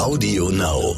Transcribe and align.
Audio 0.00 0.48
Now. 0.48 0.96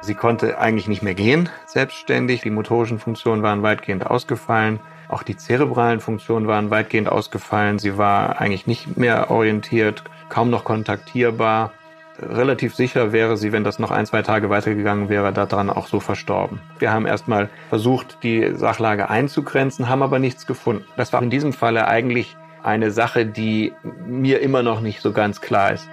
Sie 0.00 0.14
konnte 0.14 0.58
eigentlich 0.58 0.88
nicht 0.88 1.02
mehr 1.02 1.12
gehen, 1.12 1.50
selbstständig. 1.66 2.40
Die 2.40 2.50
motorischen 2.50 2.98
Funktionen 2.98 3.42
waren 3.42 3.62
weitgehend 3.62 4.06
ausgefallen. 4.06 4.80
Auch 5.10 5.22
die 5.22 5.36
zerebralen 5.36 6.00
Funktionen 6.00 6.46
waren 6.46 6.70
weitgehend 6.70 7.10
ausgefallen. 7.10 7.78
Sie 7.78 7.98
war 7.98 8.40
eigentlich 8.40 8.66
nicht 8.66 8.96
mehr 8.96 9.30
orientiert, 9.30 10.02
kaum 10.30 10.48
noch 10.48 10.64
kontaktierbar. 10.64 11.74
Relativ 12.18 12.74
sicher 12.74 13.12
wäre 13.12 13.36
sie, 13.36 13.52
wenn 13.52 13.64
das 13.64 13.78
noch 13.78 13.90
ein, 13.90 14.06
zwei 14.06 14.22
Tage 14.22 14.48
weitergegangen 14.48 15.10
wäre, 15.10 15.30
daran 15.30 15.68
auch 15.68 15.88
so 15.88 16.00
verstorben. 16.00 16.58
Wir 16.78 16.90
haben 16.90 17.04
erstmal 17.04 17.50
versucht, 17.68 18.22
die 18.22 18.54
Sachlage 18.54 19.10
einzugrenzen, 19.10 19.90
haben 19.90 20.02
aber 20.02 20.18
nichts 20.18 20.46
gefunden. 20.46 20.86
Das 20.96 21.12
war 21.12 21.22
in 21.22 21.28
diesem 21.28 21.52
Falle 21.52 21.86
eigentlich 21.86 22.34
eine 22.62 22.92
Sache, 22.92 23.26
die 23.26 23.74
mir 24.06 24.40
immer 24.40 24.62
noch 24.62 24.80
nicht 24.80 25.02
so 25.02 25.12
ganz 25.12 25.42
klar 25.42 25.72
ist. 25.72 25.86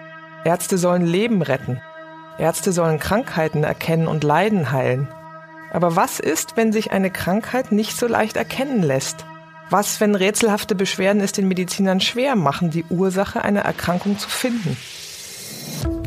Ärzte 0.45 0.77
sollen 0.77 1.05
Leben 1.05 1.41
retten. 1.41 1.81
Ärzte 2.37 2.71
sollen 2.71 2.99
Krankheiten 2.99 3.63
erkennen 3.63 4.07
und 4.07 4.23
Leiden 4.23 4.71
heilen. 4.71 5.09
Aber 5.71 5.95
was 5.95 6.19
ist, 6.19 6.55
wenn 6.55 6.71
sich 6.71 6.91
eine 6.91 7.11
Krankheit 7.11 7.71
nicht 7.71 7.97
so 7.97 8.07
leicht 8.07 8.37
erkennen 8.37 8.81
lässt? 8.81 9.25
Was, 9.69 9.99
wenn 9.99 10.15
rätselhafte 10.15 10.73
Beschwerden 10.73 11.21
es 11.21 11.31
den 11.31 11.47
Medizinern 11.47 11.99
schwer 11.99 12.35
machen, 12.35 12.71
die 12.71 12.85
Ursache 12.85 13.43
einer 13.43 13.61
Erkrankung 13.61 14.17
zu 14.17 14.29
finden? 14.29 14.77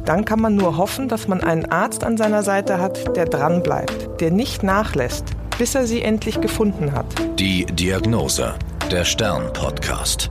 Dann 0.04 0.24
kann 0.24 0.40
man 0.40 0.56
nur 0.56 0.78
hoffen, 0.78 1.08
dass 1.08 1.28
man 1.28 1.44
einen 1.44 1.66
Arzt 1.66 2.02
an 2.02 2.16
seiner 2.16 2.42
Seite 2.42 2.80
hat, 2.80 3.14
der 3.16 3.26
dranbleibt, 3.26 4.20
der 4.20 4.32
nicht 4.32 4.62
nachlässt, 4.64 5.26
bis 5.58 5.74
er 5.74 5.86
sie 5.86 6.02
endlich 6.02 6.40
gefunden 6.40 6.92
hat. 6.92 7.06
Die 7.38 7.66
Diagnose, 7.66 8.54
der 8.90 9.04
Stern-Podcast. 9.04 10.30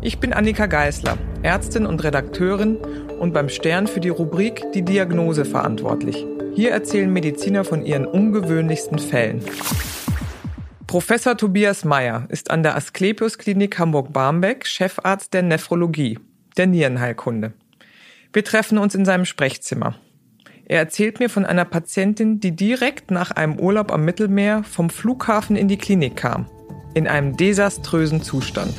Ich 0.00 0.18
bin 0.18 0.32
Annika 0.32 0.66
Geisler, 0.66 1.16
Ärztin 1.42 1.86
und 1.86 2.02
Redakteurin 2.02 2.78
und 3.18 3.32
beim 3.32 3.48
Stern 3.48 3.86
für 3.86 4.00
die 4.00 4.08
Rubrik 4.08 4.64
Die 4.72 4.82
Diagnose 4.82 5.44
verantwortlich. 5.44 6.26
Hier 6.54 6.70
erzählen 6.70 7.12
Mediziner 7.12 7.64
von 7.64 7.84
ihren 7.84 8.06
ungewöhnlichsten 8.06 8.98
Fällen. 8.98 9.42
Professor 10.86 11.36
Tobias 11.36 11.84
Meyer 11.84 12.26
ist 12.30 12.50
an 12.50 12.62
der 12.62 12.74
Asklepios 12.74 13.36
Klinik 13.36 13.78
Hamburg-Barmbek 13.78 14.66
Chefarzt 14.66 15.34
der 15.34 15.42
Nephrologie, 15.42 16.18
der 16.56 16.66
Nierenheilkunde. 16.66 17.52
Wir 18.32 18.44
treffen 18.44 18.78
uns 18.78 18.94
in 18.94 19.04
seinem 19.04 19.24
Sprechzimmer. 19.24 19.96
Er 20.64 20.78
erzählt 20.78 21.18
mir 21.18 21.30
von 21.30 21.46
einer 21.46 21.64
Patientin, 21.64 22.40
die 22.40 22.54
direkt 22.54 23.10
nach 23.10 23.30
einem 23.30 23.58
Urlaub 23.58 23.90
am 23.90 24.04
Mittelmeer 24.04 24.62
vom 24.64 24.90
Flughafen 24.90 25.56
in 25.56 25.68
die 25.68 25.78
Klinik 25.78 26.16
kam. 26.16 26.46
In 26.94 27.06
einem 27.06 27.36
desaströsen 27.36 28.22
Zustand. 28.22 28.74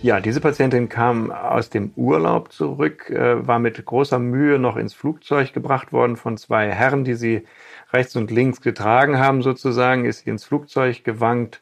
Ja, 0.00 0.20
diese 0.20 0.40
Patientin 0.40 0.88
kam 0.88 1.32
aus 1.32 1.70
dem 1.70 1.90
Urlaub 1.96 2.52
zurück, 2.52 3.10
äh, 3.10 3.44
war 3.44 3.58
mit 3.58 3.84
großer 3.84 4.20
Mühe 4.20 4.60
noch 4.60 4.76
ins 4.76 4.94
Flugzeug 4.94 5.52
gebracht 5.52 5.92
worden 5.92 6.16
von 6.16 6.36
zwei 6.36 6.70
Herren, 6.70 7.02
die 7.02 7.14
sie 7.14 7.44
rechts 7.92 8.14
und 8.14 8.30
links 8.30 8.60
getragen 8.60 9.18
haben 9.18 9.42
sozusagen, 9.42 10.04
ist 10.04 10.20
sie 10.20 10.30
ins 10.30 10.44
Flugzeug 10.44 11.02
gewankt 11.02 11.60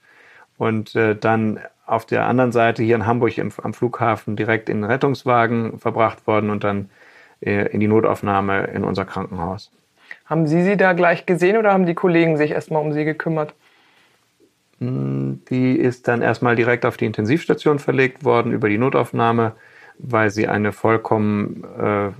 und 0.59 0.95
äh, 0.95 1.17
dann 1.17 1.61
auf 1.87 2.05
der 2.05 2.27
anderen 2.27 2.53
Seite 2.53 2.83
hier 2.83 2.97
in 2.97 3.07
Hamburg 3.07 3.39
am 3.39 3.73
Flughafen 3.73 4.37
direkt 4.37 4.69
in 4.69 4.83
den 4.83 4.91
Rettungswagen 4.91 5.79
verbracht 5.79 6.27
worden 6.27 6.51
und 6.51 6.63
dann 6.63 6.91
äh, 7.41 7.69
in 7.69 7.81
die 7.81 7.89
Notaufnahme 7.89 8.65
in 8.67 8.85
unser 8.85 9.07
Krankenhaus. 9.07 9.71
Haben 10.27 10.47
Sie 10.47 10.63
sie 10.63 10.77
da 10.77 10.93
gleich 10.93 11.25
gesehen 11.25 11.57
oder 11.57 11.73
haben 11.73 11.87
die 11.87 11.95
Kollegen 11.95 12.37
sich 12.37 12.51
erstmal 12.51 12.83
um 12.83 12.93
sie 12.93 13.07
gekümmert? 13.07 13.55
Hm, 14.81 15.43
die 15.49 15.73
ist 15.77 16.09
dann 16.09 16.23
erstmal 16.23 16.57
direkt 16.57 16.85
auf 16.85 16.97
die 16.97 17.07
Intensivstation 17.07 17.79
verlegt 17.79 18.25
worden 18.25 18.53
über 18.53 18.69
die 18.69 18.79
Notaufnahme, 18.79 19.55
weil 19.99 20.31
sie 20.31 20.49
eine 20.49 20.73
vollkommen 20.73 21.65
äh, 21.79 22.11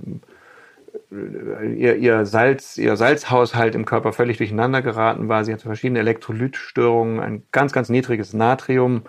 ihr, 1.11 1.95
ihr, 1.95 2.25
Salz, 2.25 2.77
ihr 2.77 2.97
Salzhaushalt 2.97 3.75
im 3.75 3.85
Körper 3.85 4.13
völlig 4.13 4.37
durcheinander 4.37 4.81
geraten 4.81 5.29
war. 5.29 5.45
Sie 5.45 5.53
hatte 5.53 5.63
verschiedene 5.63 5.99
Elektrolytstörungen, 5.99 7.19
ein 7.19 7.43
ganz, 7.51 7.71
ganz 7.71 7.89
niedriges 7.89 8.33
Natrium, 8.33 9.03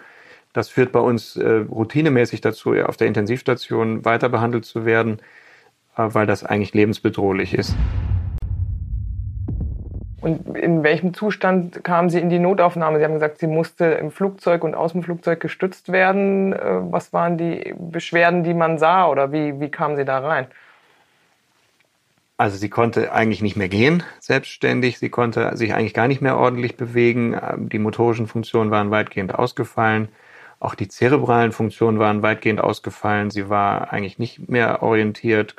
das 0.52 0.68
führt 0.68 0.92
bei 0.92 1.00
uns 1.00 1.36
äh, 1.36 1.64
routinemäßig 1.68 2.40
dazu, 2.40 2.74
auf 2.74 2.96
der 2.96 3.06
Intensivstation 3.06 4.04
weiter 4.04 4.28
behandelt 4.28 4.64
zu 4.64 4.84
werden, 4.84 5.18
äh, 5.96 6.08
weil 6.08 6.26
das 6.26 6.44
eigentlich 6.44 6.74
lebensbedrohlich 6.74 7.54
ist. 7.54 7.74
Und 10.20 10.56
in 10.56 10.82
welchem 10.82 11.14
Zustand 11.14 11.84
kam 11.84 12.10
sie 12.10 12.18
in 12.18 12.28
die 12.28 12.40
Notaufnahme? 12.40 12.98
Sie 12.98 13.04
haben 13.04 13.14
gesagt, 13.14 13.38
sie 13.38 13.46
musste 13.46 13.84
im 13.84 14.10
Flugzeug 14.10 14.64
und 14.64 14.74
aus 14.74 14.92
dem 14.92 15.02
Flugzeug 15.02 15.38
gestützt 15.40 15.92
werden. 15.92 16.52
Äh, 16.52 16.58
was 16.90 17.12
waren 17.12 17.38
die 17.38 17.74
Beschwerden, 17.78 18.42
die 18.42 18.54
man 18.54 18.78
sah 18.78 19.06
oder 19.06 19.32
wie, 19.32 19.60
wie 19.60 19.70
kam 19.70 19.96
sie 19.96 20.04
da 20.04 20.18
rein? 20.18 20.46
Also 22.36 22.56
sie 22.56 22.68
konnte 22.68 23.12
eigentlich 23.12 23.42
nicht 23.42 23.56
mehr 23.56 23.68
gehen, 23.68 24.04
selbstständig. 24.20 24.98
Sie 24.98 25.08
konnte 25.08 25.56
sich 25.56 25.74
eigentlich 25.74 25.94
gar 25.94 26.06
nicht 26.06 26.20
mehr 26.20 26.36
ordentlich 26.36 26.76
bewegen. 26.76 27.34
Ähm, 27.34 27.68
die 27.68 27.78
motorischen 27.78 28.26
Funktionen 28.26 28.70
waren 28.70 28.90
weitgehend 28.90 29.34
ausgefallen. 29.34 30.08
Auch 30.60 30.74
die 30.74 30.88
zerebralen 30.88 31.52
Funktionen 31.52 32.00
waren 32.00 32.22
weitgehend 32.22 32.60
ausgefallen. 32.60 33.30
Sie 33.30 33.48
war 33.48 33.92
eigentlich 33.92 34.18
nicht 34.18 34.48
mehr 34.48 34.82
orientiert, 34.82 35.54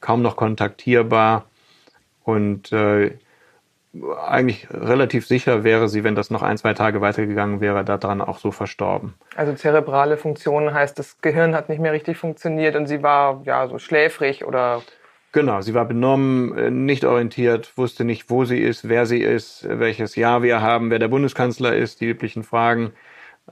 kaum 0.00 0.20
noch 0.20 0.36
kontaktierbar 0.36 1.46
und 2.24 2.72
äh, 2.72 3.12
eigentlich 4.26 4.68
relativ 4.70 5.26
sicher 5.26 5.64
wäre 5.64 5.88
sie, 5.88 6.02
wenn 6.02 6.14
das 6.14 6.30
noch 6.30 6.42
ein, 6.42 6.56
zwei 6.56 6.72
Tage 6.72 7.00
weitergegangen 7.00 7.60
wäre, 7.60 7.84
daran 7.84 8.20
auch 8.22 8.38
so 8.38 8.50
verstorben. 8.50 9.14
Also 9.36 9.52
zerebrale 9.52 10.16
Funktionen 10.16 10.72
heißt, 10.72 10.98
das 10.98 11.20
Gehirn 11.20 11.54
hat 11.54 11.68
nicht 11.68 11.80
mehr 11.80 11.92
richtig 11.92 12.16
funktioniert 12.16 12.74
und 12.74 12.86
sie 12.86 13.02
war 13.02 13.42
ja 13.44 13.68
so 13.68 13.78
schläfrig 13.78 14.44
oder 14.44 14.82
Genau, 15.34 15.62
sie 15.62 15.72
war 15.72 15.86
benommen, 15.86 16.58
äh, 16.58 16.70
nicht 16.70 17.06
orientiert, 17.06 17.72
wusste 17.76 18.04
nicht, 18.04 18.28
wo 18.28 18.44
sie 18.44 18.58
ist, 18.58 18.88
wer 18.90 19.06
sie 19.06 19.22
ist, 19.22 19.66
welches 19.66 20.14
Jahr 20.14 20.42
wir 20.42 20.60
haben, 20.60 20.90
wer 20.90 20.98
der 20.98 21.08
Bundeskanzler 21.08 21.74
ist, 21.74 22.02
die 22.02 22.06
üblichen 22.06 22.42
Fragen. 22.42 22.92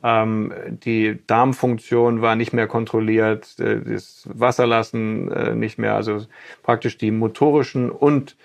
Ähm, 0.02 0.52
die 0.68 1.18
Darmfunktion 1.26 2.20
war 2.20 2.36
nicht 2.36 2.52
mehr 2.52 2.66
kontrolliert, 2.66 3.58
äh, 3.58 3.80
das 3.80 4.28
Wasserlassen 4.30 5.32
äh, 5.32 5.54
nicht 5.54 5.78
mehr. 5.78 5.94
Also 5.94 6.26
praktisch 6.62 6.98
die 6.98 7.10
motorischen 7.10 7.90
und 7.90 8.36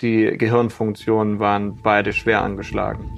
die 0.00 0.36
Gehirnfunktionen 0.36 1.38
waren 1.38 1.80
beide 1.82 2.12
schwer 2.12 2.42
angeschlagen. 2.42 3.10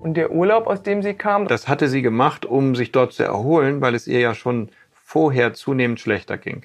Und 0.00 0.14
der 0.14 0.30
Urlaub, 0.30 0.66
aus 0.66 0.82
dem 0.82 1.02
sie 1.02 1.14
kam? 1.14 1.48
Das 1.48 1.68
hatte 1.68 1.88
sie 1.88 2.02
gemacht, 2.02 2.46
um 2.46 2.74
sich 2.74 2.92
dort 2.92 3.12
zu 3.12 3.24
erholen, 3.24 3.80
weil 3.80 3.94
es 3.94 4.06
ihr 4.06 4.20
ja 4.20 4.34
schon 4.34 4.70
vorher 5.04 5.54
zunehmend 5.54 6.00
schlechter 6.00 6.38
ging. 6.38 6.62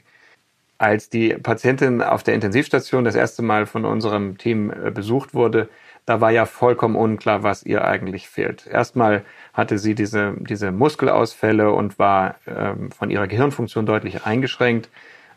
Als 0.78 1.10
die 1.10 1.30
Patientin 1.30 2.02
auf 2.02 2.24
der 2.24 2.36
Intensivstation 2.36 3.06
das 3.06 3.16
erste 3.16 3.42
Mal 3.42 3.66
von 3.66 3.86
unserem 3.86 4.38
Team 4.38 4.72
äh, 4.72 4.92
besucht 4.92 5.34
wurde, 5.34 5.70
da 6.06 6.20
war 6.20 6.32
ja 6.32 6.46
vollkommen 6.46 6.96
unklar, 6.96 7.44
was 7.44 7.64
ihr 7.64 7.86
eigentlich 7.86 8.28
fehlt. 8.28 8.68
Erstmal 8.68 9.24
hatte 9.54 9.78
sie 9.78 9.96
diese, 9.96 10.36
diese 10.40 10.72
Muskelausfälle 10.72 11.72
und 11.72 11.98
war 11.98 12.36
ähm, 12.46 12.92
von 12.92 13.10
ihrer 13.10 13.28
Gehirnfunktion 13.28 13.86
deutlich 13.86 14.26
eingeschränkt. 14.26 14.90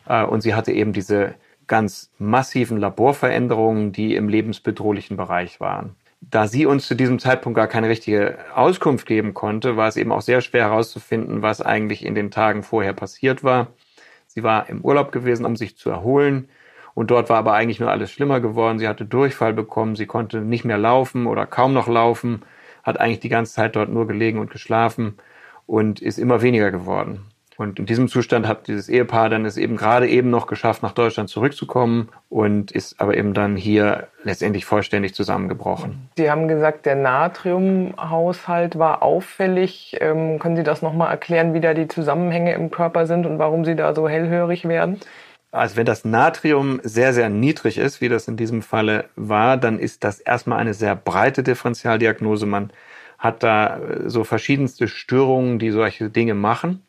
Äh, 0.08 0.24
und 0.24 0.40
sie 0.40 0.54
hatte 0.54 0.72
eben 0.72 0.92
diese 0.92 1.34
ganz 1.66 2.10
massiven 2.18 2.78
Laborveränderungen, 2.78 3.92
die 3.92 4.14
im 4.14 4.28
lebensbedrohlichen 4.28 5.16
Bereich 5.16 5.60
waren. 5.60 5.96
Da 6.20 6.48
sie 6.48 6.66
uns 6.66 6.86
zu 6.88 6.94
diesem 6.94 7.18
Zeitpunkt 7.18 7.56
gar 7.56 7.66
keine 7.66 7.88
richtige 7.88 8.38
Auskunft 8.54 9.06
geben 9.06 9.34
konnte, 9.34 9.76
war 9.76 9.88
es 9.88 9.96
eben 9.96 10.12
auch 10.12 10.22
sehr 10.22 10.40
schwer 10.40 10.64
herauszufinden, 10.64 11.42
was 11.42 11.60
eigentlich 11.60 12.04
in 12.04 12.14
den 12.14 12.30
Tagen 12.30 12.62
vorher 12.62 12.94
passiert 12.94 13.44
war. 13.44 13.68
Sie 14.26 14.42
war 14.42 14.68
im 14.68 14.80
Urlaub 14.82 15.12
gewesen, 15.12 15.46
um 15.46 15.56
sich 15.56 15.76
zu 15.76 15.90
erholen. 15.90 16.48
Und 16.94 17.10
dort 17.10 17.28
war 17.28 17.36
aber 17.36 17.52
eigentlich 17.52 17.80
nur 17.80 17.90
alles 17.90 18.10
schlimmer 18.10 18.40
geworden. 18.40 18.78
Sie 18.78 18.88
hatte 18.88 19.04
Durchfall 19.04 19.52
bekommen, 19.52 19.96
sie 19.96 20.06
konnte 20.06 20.40
nicht 20.40 20.64
mehr 20.64 20.78
laufen 20.78 21.26
oder 21.26 21.44
kaum 21.46 21.74
noch 21.74 21.88
laufen, 21.88 22.42
hat 22.82 22.98
eigentlich 22.98 23.20
die 23.20 23.28
ganze 23.28 23.52
Zeit 23.52 23.76
dort 23.76 23.90
nur 23.90 24.06
gelegen 24.06 24.38
und 24.38 24.50
geschlafen 24.50 25.18
und 25.66 26.00
ist 26.00 26.18
immer 26.18 26.40
weniger 26.40 26.70
geworden. 26.70 27.26
Und 27.56 27.78
in 27.78 27.86
diesem 27.86 28.08
Zustand 28.08 28.46
hat 28.46 28.68
dieses 28.68 28.88
Ehepaar 28.88 29.30
dann 29.30 29.44
es 29.44 29.56
eben 29.56 29.76
gerade 29.76 30.08
eben 30.08 30.30
noch 30.30 30.46
geschafft, 30.46 30.82
nach 30.82 30.92
Deutschland 30.92 31.30
zurückzukommen 31.30 32.10
und 32.28 32.70
ist 32.70 33.00
aber 33.00 33.16
eben 33.16 33.32
dann 33.32 33.56
hier 33.56 34.08
letztendlich 34.22 34.64
vollständig 34.64 35.14
zusammengebrochen. 35.14 36.08
Sie 36.16 36.30
haben 36.30 36.48
gesagt, 36.48 36.84
der 36.84 36.96
Natriumhaushalt 36.96 38.78
war 38.78 39.02
auffällig. 39.02 39.96
Ähm, 40.00 40.38
können 40.38 40.56
Sie 40.56 40.64
das 40.64 40.82
nochmal 40.82 41.10
erklären, 41.10 41.54
wie 41.54 41.60
da 41.60 41.72
die 41.72 41.88
Zusammenhänge 41.88 42.54
im 42.54 42.70
Körper 42.70 43.06
sind 43.06 43.24
und 43.24 43.38
warum 43.38 43.64
Sie 43.64 43.74
da 43.74 43.94
so 43.94 44.08
hellhörig 44.08 44.68
werden? 44.68 45.00
Also 45.52 45.76
wenn 45.76 45.86
das 45.86 46.04
Natrium 46.04 46.80
sehr, 46.82 47.14
sehr 47.14 47.30
niedrig 47.30 47.78
ist, 47.78 48.02
wie 48.02 48.10
das 48.10 48.28
in 48.28 48.36
diesem 48.36 48.60
Falle 48.60 49.06
war, 49.16 49.56
dann 49.56 49.78
ist 49.78 50.04
das 50.04 50.20
erstmal 50.20 50.58
eine 50.58 50.74
sehr 50.74 50.94
breite 50.94 51.42
Differentialdiagnose. 51.42 52.44
Man 52.44 52.70
hat 53.18 53.42
da 53.42 53.78
äh, 53.78 54.10
so 54.10 54.24
verschiedenste 54.24 54.88
Störungen, 54.88 55.58
die 55.58 55.70
solche 55.70 56.10
Dinge 56.10 56.34
machen, 56.34 56.82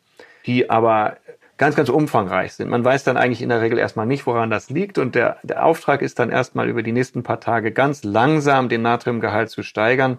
die 0.48 0.70
aber 0.70 1.18
ganz, 1.58 1.76
ganz 1.76 1.88
umfangreich 1.88 2.54
sind. 2.54 2.70
Man 2.70 2.84
weiß 2.84 3.04
dann 3.04 3.16
eigentlich 3.16 3.42
in 3.42 3.50
der 3.50 3.60
Regel 3.60 3.78
erstmal 3.78 4.06
nicht, 4.06 4.26
woran 4.26 4.48
das 4.48 4.70
liegt. 4.70 4.96
Und 4.96 5.14
der, 5.14 5.36
der 5.42 5.64
Auftrag 5.64 6.02
ist 6.02 6.18
dann 6.18 6.30
erstmal 6.30 6.68
über 6.68 6.82
die 6.82 6.92
nächsten 6.92 7.22
paar 7.22 7.40
Tage 7.40 7.72
ganz 7.72 8.04
langsam 8.04 8.68
den 8.68 8.82
Natriumgehalt 8.82 9.50
zu 9.50 9.62
steigern, 9.62 10.18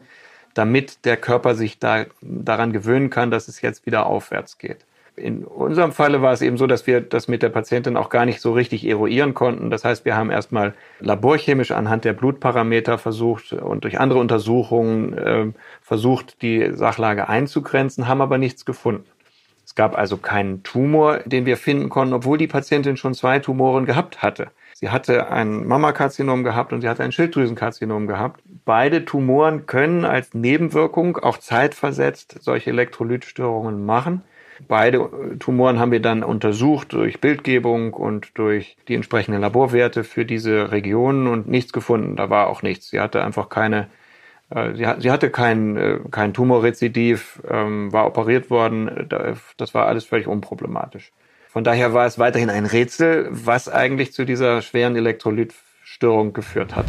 damit 0.53 1.05
der 1.05 1.17
Körper 1.17 1.55
sich 1.55 1.79
da, 1.79 2.05
daran 2.21 2.73
gewöhnen 2.73 3.09
kann, 3.09 3.31
dass 3.31 3.47
es 3.47 3.61
jetzt 3.61 3.85
wieder 3.85 4.05
aufwärts 4.05 4.57
geht 4.57 4.79
In 5.15 5.45
unserem 5.45 5.93
Falle 5.93 6.21
war 6.21 6.33
es 6.33 6.41
eben 6.41 6.57
so, 6.57 6.67
dass 6.67 6.87
wir 6.87 6.99
das 6.99 7.29
mit 7.29 7.41
der 7.41 7.49
Patientin 7.49 7.95
auch 7.95 8.09
gar 8.09 8.25
nicht 8.25 8.41
so 8.41 8.51
richtig 8.51 8.85
eruieren 8.85 9.33
konnten. 9.33 9.69
Das 9.69 9.85
heißt, 9.85 10.03
wir 10.03 10.17
haben 10.17 10.31
erstmal 10.31 10.73
laborchemisch 10.99 11.71
anhand 11.71 12.03
der 12.03 12.13
Blutparameter 12.13 12.97
versucht 12.97 13.53
und 13.53 13.85
durch 13.85 13.99
andere 13.99 14.19
Untersuchungen 14.19 15.17
äh, 15.17 15.45
versucht, 15.81 16.41
die 16.41 16.71
Sachlage 16.73 17.29
einzugrenzen, 17.29 18.09
haben 18.09 18.21
aber 18.21 18.37
nichts 18.37 18.65
gefunden. 18.65 19.05
Es 19.69 19.75
gab 19.75 19.95
also 19.95 20.17
keinen 20.17 20.63
Tumor, 20.63 21.19
den 21.25 21.45
wir 21.45 21.55
finden 21.55 21.89
konnten, 21.89 22.15
obwohl 22.15 22.39
die 22.39 22.47
Patientin 22.47 22.97
schon 22.97 23.13
zwei 23.13 23.37
Tumoren 23.37 23.85
gehabt 23.85 24.23
hatte. 24.23 24.49
Sie 24.73 24.89
hatte 24.89 25.29
ein 25.29 25.67
Mammakarzinom 25.67 26.43
gehabt 26.43 26.73
und 26.73 26.81
sie 26.81 26.89
hatte 26.89 27.03
ein 27.03 27.11
Schilddrüsenkarzinom 27.11 28.07
gehabt. 28.07 28.41
Beide 28.65 29.05
Tumoren 29.05 29.67
können 29.67 30.05
als 30.05 30.33
Nebenwirkung 30.33 31.17
auch 31.17 31.37
zeitversetzt 31.37 32.37
solche 32.41 32.71
Elektrolytstörungen 32.71 33.85
machen. 33.85 34.23
Beide 34.67 35.37
Tumoren 35.37 35.77
haben 35.77 35.91
wir 35.91 36.01
dann 36.01 36.23
untersucht 36.23 36.93
durch 36.93 37.21
Bildgebung 37.21 37.93
und 37.93 38.39
durch 38.39 38.75
die 38.87 38.95
entsprechenden 38.95 39.39
Laborwerte 39.39 40.03
für 40.03 40.25
diese 40.25 40.71
Regionen 40.71 41.27
und 41.27 41.47
nichts 41.47 41.73
gefunden. 41.73 42.15
Da 42.15 42.31
war 42.31 42.47
auch 42.47 42.63
nichts. 42.63 42.89
Sie 42.89 42.99
hatte 42.99 43.23
einfach 43.23 43.49
keine, 43.49 43.87
äh, 44.53 44.73
sie, 44.75 45.11
hatte 45.11 45.29
kein, 45.29 45.77
äh, 45.77 45.99
kein 46.11 46.33
Tumorrezidiv, 46.33 47.41
ähm, 47.49 47.91
war 47.93 48.07
operiert 48.07 48.49
worden. 48.49 49.07
Das 49.57 49.73
war 49.73 49.87
alles 49.87 50.05
völlig 50.05 50.27
unproblematisch. 50.27 51.11
Von 51.47 51.63
daher 51.63 51.93
war 51.93 52.05
es 52.05 52.19
weiterhin 52.19 52.49
ein 52.49 52.65
Rätsel, 52.65 53.27
was 53.31 53.69
eigentlich 53.69 54.13
zu 54.13 54.25
dieser 54.25 54.61
schweren 54.61 54.95
Elektrolytstörung 54.95 56.33
geführt 56.33 56.75
hat. 56.75 56.85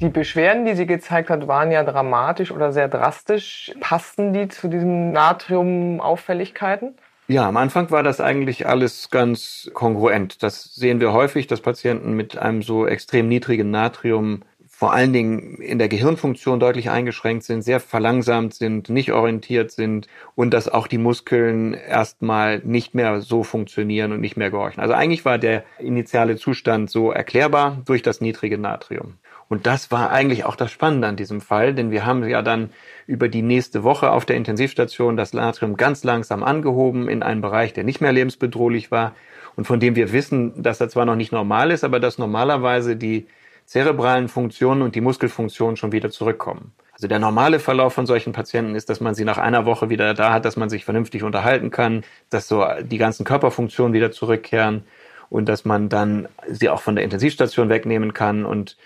Die 0.00 0.08
Beschwerden, 0.08 0.66
die 0.66 0.74
sie 0.74 0.86
gezeigt 0.86 1.30
hat, 1.30 1.46
waren 1.46 1.70
ja 1.70 1.84
dramatisch 1.84 2.50
oder 2.50 2.72
sehr 2.72 2.88
drastisch. 2.88 3.72
Passten 3.80 4.32
die 4.32 4.48
zu 4.48 4.68
diesen 4.68 5.12
Natriumauffälligkeiten? 5.12 6.94
Ja, 7.28 7.48
am 7.48 7.56
Anfang 7.56 7.90
war 7.90 8.02
das 8.02 8.20
eigentlich 8.20 8.66
alles 8.66 9.08
ganz 9.10 9.70
kongruent. 9.72 10.42
Das 10.42 10.74
sehen 10.74 11.00
wir 11.00 11.14
häufig, 11.14 11.46
dass 11.46 11.62
Patienten 11.62 12.12
mit 12.12 12.36
einem 12.36 12.60
so 12.60 12.86
extrem 12.86 13.28
niedrigen 13.28 13.70
Natrium 13.70 14.42
vor 14.76 14.92
allen 14.92 15.12
Dingen 15.12 15.60
in 15.60 15.78
der 15.78 15.88
Gehirnfunktion 15.88 16.58
deutlich 16.58 16.90
eingeschränkt 16.90 17.44
sind, 17.44 17.62
sehr 17.62 17.78
verlangsamt 17.78 18.54
sind, 18.54 18.88
nicht 18.88 19.12
orientiert 19.12 19.70
sind 19.70 20.08
und 20.34 20.52
dass 20.52 20.68
auch 20.68 20.88
die 20.88 20.98
Muskeln 20.98 21.74
erstmal 21.74 22.58
nicht 22.58 22.92
mehr 22.92 23.20
so 23.20 23.44
funktionieren 23.44 24.10
und 24.10 24.20
nicht 24.20 24.36
mehr 24.36 24.50
gehorchen. 24.50 24.82
Also 24.82 24.94
eigentlich 24.94 25.24
war 25.24 25.38
der 25.38 25.62
initiale 25.78 26.34
Zustand 26.34 26.90
so 26.90 27.12
erklärbar 27.12 27.82
durch 27.84 28.02
das 28.02 28.20
niedrige 28.20 28.58
Natrium. 28.58 29.14
Und 29.48 29.66
das 29.66 29.92
war 29.92 30.10
eigentlich 30.10 30.44
auch 30.44 30.56
das 30.56 30.72
Spannende 30.72 31.06
an 31.06 31.16
diesem 31.16 31.40
Fall, 31.40 31.72
denn 31.74 31.92
wir 31.92 32.04
haben 32.04 32.26
ja 32.28 32.42
dann 32.42 32.70
über 33.06 33.28
die 33.28 33.42
nächste 33.42 33.84
Woche 33.84 34.10
auf 34.10 34.24
der 34.24 34.36
Intensivstation 34.36 35.16
das 35.16 35.34
Natrium 35.34 35.76
ganz 35.76 36.02
langsam 36.02 36.42
angehoben 36.42 37.08
in 37.08 37.22
einen 37.22 37.42
Bereich, 37.42 37.72
der 37.74 37.84
nicht 37.84 38.00
mehr 38.00 38.12
lebensbedrohlich 38.12 38.90
war 38.90 39.14
und 39.54 39.66
von 39.66 39.78
dem 39.78 39.94
wir 39.94 40.10
wissen, 40.10 40.60
dass 40.60 40.80
er 40.80 40.88
zwar 40.88 41.04
noch 41.04 41.14
nicht 41.14 41.30
normal 41.30 41.70
ist, 41.70 41.84
aber 41.84 42.00
dass 42.00 42.18
normalerweise 42.18 42.96
die 42.96 43.28
zerebralen 43.66 44.28
Funktionen 44.28 44.82
und 44.82 44.94
die 44.94 45.00
Muskelfunktionen 45.00 45.76
schon 45.76 45.92
wieder 45.92 46.10
zurückkommen. 46.10 46.72
Also 46.92 47.08
der 47.08 47.18
normale 47.18 47.58
Verlauf 47.58 47.92
von 47.92 48.06
solchen 48.06 48.32
Patienten 48.32 48.76
ist, 48.76 48.88
dass 48.88 49.00
man 49.00 49.14
sie 49.14 49.24
nach 49.24 49.38
einer 49.38 49.66
Woche 49.66 49.90
wieder 49.90 50.14
da 50.14 50.32
hat, 50.32 50.44
dass 50.44 50.56
man 50.56 50.70
sich 50.70 50.84
vernünftig 50.84 51.24
unterhalten 51.24 51.70
kann, 51.70 52.04
dass 52.30 52.46
so 52.46 52.64
die 52.82 52.98
ganzen 52.98 53.24
Körperfunktionen 53.24 53.92
wieder 53.92 54.12
zurückkehren 54.12 54.84
und 55.28 55.48
dass 55.48 55.64
man 55.64 55.88
dann 55.88 56.28
sie 56.48 56.68
auch 56.68 56.80
von 56.80 56.94
der 56.94 57.04
Intensivstation 57.04 57.68
wegnehmen 57.68 58.14
kann 58.14 58.44
und 58.44 58.76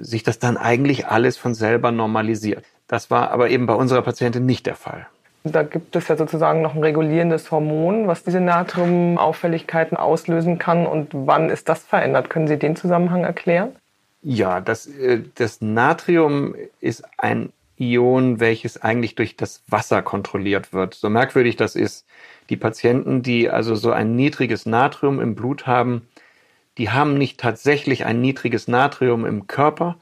sich 0.00 0.22
das 0.22 0.38
dann 0.38 0.56
eigentlich 0.56 1.06
alles 1.06 1.36
von 1.36 1.54
selber 1.54 1.92
normalisiert. 1.92 2.64
Das 2.88 3.10
war 3.10 3.30
aber 3.30 3.50
eben 3.50 3.66
bei 3.66 3.74
unserer 3.74 4.02
Patientin 4.02 4.46
nicht 4.46 4.66
der 4.66 4.76
Fall. 4.76 5.06
Da 5.44 5.64
gibt 5.64 5.96
es 5.96 6.06
ja 6.06 6.16
sozusagen 6.16 6.62
noch 6.62 6.74
ein 6.74 6.82
regulierendes 6.82 7.50
Hormon, 7.50 8.06
was 8.06 8.22
diese 8.22 8.40
Natriumauffälligkeiten 8.40 9.96
auslösen 9.96 10.58
kann. 10.58 10.86
Und 10.86 11.08
wann 11.12 11.50
ist 11.50 11.68
das 11.68 11.82
verändert? 11.82 12.30
Können 12.30 12.46
Sie 12.46 12.58
den 12.58 12.76
Zusammenhang 12.76 13.24
erklären? 13.24 13.72
Ja, 14.22 14.60
das, 14.60 14.86
äh, 14.86 15.22
das 15.34 15.60
Natrium 15.60 16.54
ist 16.80 17.04
ein 17.18 17.52
Ion, 17.76 18.38
welches 18.40 18.80
eigentlich 18.80 19.16
durch 19.16 19.36
das 19.36 19.62
Wasser 19.68 20.02
kontrolliert 20.02 20.72
wird. 20.72 20.94
So 20.94 21.10
merkwürdig 21.10 21.56
das 21.56 21.74
ist. 21.74 22.06
Die 22.48 22.56
Patienten, 22.56 23.22
die 23.22 23.50
also 23.50 23.74
so 23.74 23.90
ein 23.90 24.14
niedriges 24.14 24.66
Natrium 24.66 25.20
im 25.20 25.34
Blut 25.34 25.66
haben, 25.66 26.06
die 26.78 26.90
haben 26.90 27.18
nicht 27.18 27.40
tatsächlich 27.40 28.04
ein 28.04 28.20
niedriges 28.20 28.68
Natrium 28.68 29.26
im 29.26 29.46
Körper, 29.46 29.98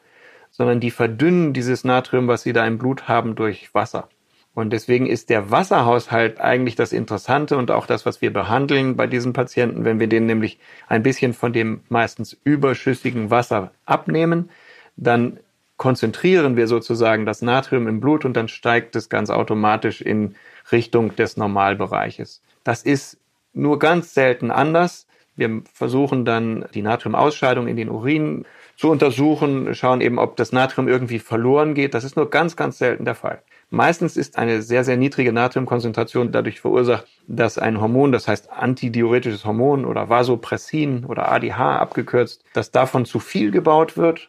sondern 0.51 0.81
die 0.81 0.91
verdünnen 0.91 1.53
dieses 1.53 1.85
Natrium, 1.85 2.29
was 2.29 2.43
sie 2.43 2.53
da 2.53 2.67
im 2.67 2.79
Blut 2.79 3.09
haben, 3.09 3.35
durch 3.35 3.73
Wasser. 3.75 4.09
Und 4.53 4.73
deswegen 4.73 5.07
ist 5.07 5.31
der 5.31 5.51
Wasserhaushalt 5.51 6.41
eigentlich 6.41 6.75
das 6.75 6.93
Interessante 6.93 7.57
und 7.57 7.71
auch 7.71 7.87
das, 7.87 8.05
was 8.05 8.21
wir 8.21 8.33
behandeln 8.33 8.97
bei 8.97 9.07
diesen 9.07 9.33
Patienten, 9.33 9.85
wenn 9.85 10.01
wir 10.01 10.09
denen 10.09 10.27
nämlich 10.27 10.59
ein 10.89 11.03
bisschen 11.03 11.35
von 11.35 11.53
dem 11.53 11.83
meistens 11.89 12.37
überschüssigen 12.43 13.31
Wasser 13.31 13.71
abnehmen, 13.87 14.51
dann 14.97 15.39
konzentrieren 15.77 16.57
wir 16.57 16.67
sozusagen 16.67 17.25
das 17.25 17.43
Natrium 17.43 17.89
im 17.89 18.01
Blut 18.01 18.25
und 18.25 18.37
dann 18.37 18.49
steigt 18.49 18.97
es 18.97 19.09
ganz 19.09 19.31
automatisch 19.31 20.03
in 20.03 20.35
Richtung 20.73 21.17
des 21.17 21.37
Normalbereiches. 21.37 22.43
Das 22.65 22.83
ist 22.83 23.19
nur 23.55 23.79
ganz 23.79 24.13
selten 24.13 24.51
anders. 24.51 25.07
Wir 25.37 25.63
versuchen 25.73 26.27
dann 26.27 26.67
die 26.75 26.83
Natriumausscheidung 26.83 27.67
in 27.67 27.77
den 27.77 27.89
Urin 27.89 28.45
zu 28.77 28.91
untersuchen, 28.91 29.75
schauen 29.75 30.01
eben, 30.01 30.19
ob 30.19 30.37
das 30.37 30.53
Natrium 30.53 30.89
irgendwie 30.89 31.19
verloren 31.19 31.73
geht. 31.75 31.95
Das 31.95 32.05
ist 32.05 32.17
nur 32.17 32.29
ganz, 32.29 32.57
ganz 32.57 32.77
selten 32.79 33.05
der 33.05 33.15
Fall. 33.15 33.43
Meistens 33.73 34.17
ist 34.17 34.37
eine 34.37 34.63
sehr, 34.63 34.83
sehr 34.83 34.97
niedrige 34.97 35.33
Natriumkonzentration 35.33 36.33
dadurch 36.33 36.61
verursacht, 36.61 37.07
dass 37.29 37.57
ein 37.57 37.81
Hormon, 37.81 38.11
das 38.11 38.27
heißt 38.27 38.51
antidiuretisches 38.51 39.45
Hormon 39.45 39.85
oder 39.85 40.09
Vasopressin 40.09 41.05
oder 41.05 41.31
ADH 41.31 41.79
abgekürzt, 41.79 42.45
dass 42.53 42.73
davon 42.73 43.05
zu 43.07 43.21
viel 43.21 43.53
gebaut 43.53 43.97
wird. 43.97 44.29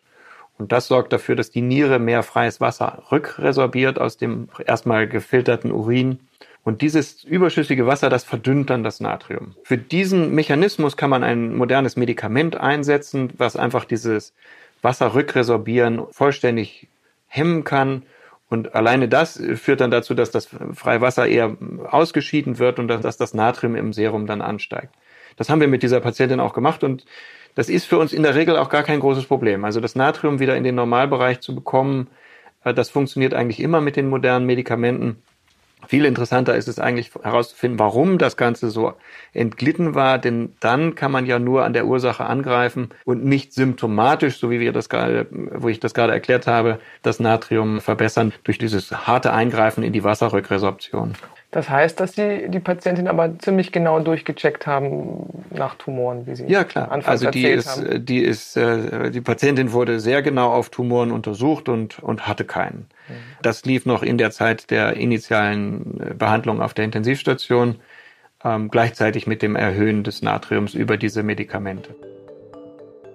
Und 0.60 0.72
das 0.72 0.88
sorgt 0.88 1.12
dafür, 1.12 1.36
dass 1.36 1.50
die 1.50 1.64
Niere 1.64 1.98
mehr 1.98 2.22
freies 2.22 2.62
Wasser 2.62 3.02
rückresorbiert 3.12 4.00
aus 4.00 4.18
dem 4.18 4.48
erstmal 4.68 5.08
gefilterten 5.08 5.72
Urin. 5.72 6.20
Und 6.64 6.84
dieses 6.84 7.24
überschüssige 7.24 7.88
Wasser, 7.88 8.10
das 8.10 8.24
verdünnt 8.24 8.70
dann 8.70 8.84
das 8.84 9.00
Natrium. 9.00 9.56
Für 9.64 9.80
diesen 9.80 10.36
Mechanismus 10.36 10.98
kann 10.98 11.10
man 11.10 11.24
ein 11.24 11.56
modernes 11.56 11.96
Medikament 11.96 12.58
einsetzen, 12.58 13.34
was 13.38 13.56
einfach 13.56 13.86
dieses 13.86 14.34
Wasserrückresorbieren 14.84 16.04
vollständig 16.12 16.88
hemmen 17.26 17.64
kann 17.64 18.04
und 18.52 18.76
alleine 18.76 19.08
das 19.08 19.42
führt 19.56 19.80
dann 19.80 19.92
dazu, 19.92 20.14
dass 20.14 20.30
das 20.30 20.50
freie 20.74 21.00
Wasser 21.00 21.26
eher 21.26 21.56
ausgeschieden 21.90 22.60
wird 22.60 22.80
und 22.80 22.90
dass 22.90 23.16
das 23.16 23.34
Natrium 23.34 23.76
im 23.76 23.94
Serum 23.94 24.28
dann 24.28 24.42
ansteigt. 24.42 24.94
Das 25.38 25.50
haben 25.50 25.62
wir 25.62 25.70
mit 25.70 25.84
dieser 25.84 26.02
Patientin 26.02 26.42
auch 26.42 26.54
gemacht 26.54 26.84
und 26.84 27.06
das 27.56 27.70
ist 27.70 27.86
für 27.86 27.98
uns 27.98 28.12
in 28.12 28.24
der 28.24 28.36
Regel 28.36 28.58
auch 28.58 28.68
gar 28.68 28.84
kein 28.84 29.00
großes 29.00 29.26
Problem. 29.26 29.64
Also 29.64 29.80
das 29.80 29.96
Natrium 29.96 30.42
wieder 30.42 30.58
in 30.58 30.66
den 30.66 30.76
Normalbereich 30.76 31.40
zu 31.40 31.56
bekommen, 31.56 32.10
äh, 32.66 32.74
das 32.74 32.90
funktioniert 32.90 33.34
eigentlich 33.34 33.62
immer 33.62 33.80
mit 33.80 33.96
den 33.96 34.10
modernen 34.10 34.46
Medikamenten. 34.46 35.24
Viel 35.88 36.06
interessanter 36.06 36.56
ist 36.56 36.68
es 36.68 36.80
eigentlich 36.80 37.12
herauszufinden, 37.22 37.80
warum 37.80 38.18
das 38.18 38.38
Ganze 38.38 38.70
so 38.70 38.94
entglitten 39.34 39.96
war, 39.96 40.20
denn 40.20 40.54
dann 40.60 40.96
kann 40.96 41.12
man 41.12 41.26
ja 41.26 41.40
nur 41.40 41.66
an 41.66 41.74
der 41.74 41.86
Ursache 41.86 42.26
angreifen 42.26 42.90
und 43.06 43.26
nicht 43.26 43.54
symptomatisch, 43.54 44.38
so 44.38 44.50
wie 44.50 44.60
wir 44.60 44.74
das 44.74 44.90
gerade, 44.90 45.28
wo 45.32 45.70
ich 45.70 45.80
das 45.80 45.94
gerade 45.94 46.14
erklärt 46.14 46.48
habe, 46.48 46.80
das 47.02 47.20
Natrium 47.20 47.82
verbessern 47.82 48.32
durch 48.44 48.58
dieses 48.58 48.92
harte 48.92 49.34
Eingreifen 49.34 49.84
in 49.84 49.94
die 49.94 50.04
Wasserrückresorption. 50.04 51.16
Das 51.52 51.70
heißt, 51.70 52.00
dass 52.00 52.14
Sie 52.14 52.48
die 52.48 52.62
Patientin 52.62 53.10
aber 53.10 53.38
ziemlich 53.40 53.74
genau 53.74 54.00
durchgecheckt 54.00 54.66
haben 54.66 55.44
nach 55.50 55.76
Tumoren, 55.76 56.26
wie 56.26 56.36
Sie 56.36 56.46
Ja, 56.46 56.64
klar. 56.64 56.90
Anfangs 56.92 57.08
also 57.08 57.30
die 57.30 57.46
ist, 57.46 57.68
haben. 57.68 58.06
die 58.06 58.20
ist, 58.20 58.56
äh, 58.56 59.12
die 59.12 59.20
Patientin 59.20 59.74
wurde 59.74 60.00
sehr 60.00 60.22
genau 60.22 60.50
auf 60.52 60.70
Tumoren 60.70 61.12
untersucht 61.12 61.68
und, 61.68 62.00
und 62.00 62.26
hatte 62.26 62.46
keinen. 62.46 62.88
Mhm. 63.10 63.14
Das 63.42 63.66
lief 63.66 63.86
noch 63.86 64.02
in 64.02 64.18
der 64.18 64.32
Zeit 64.32 64.72
der 64.72 64.96
initialen 64.96 66.00
äh, 66.00 66.14
Behandlung 66.14 66.62
auf 66.62 66.74
der 66.74 66.86
Intensivstation, 66.86 67.76
ähm, 68.46 68.72
gleichzeitig 68.72 69.28
mit 69.28 69.42
dem 69.42 69.58
Erhöhen 69.58 70.06
des 70.06 70.22
Natriums 70.22 70.74
über 70.74 70.96
diese 70.96 71.22
Medikamente. 71.22 71.94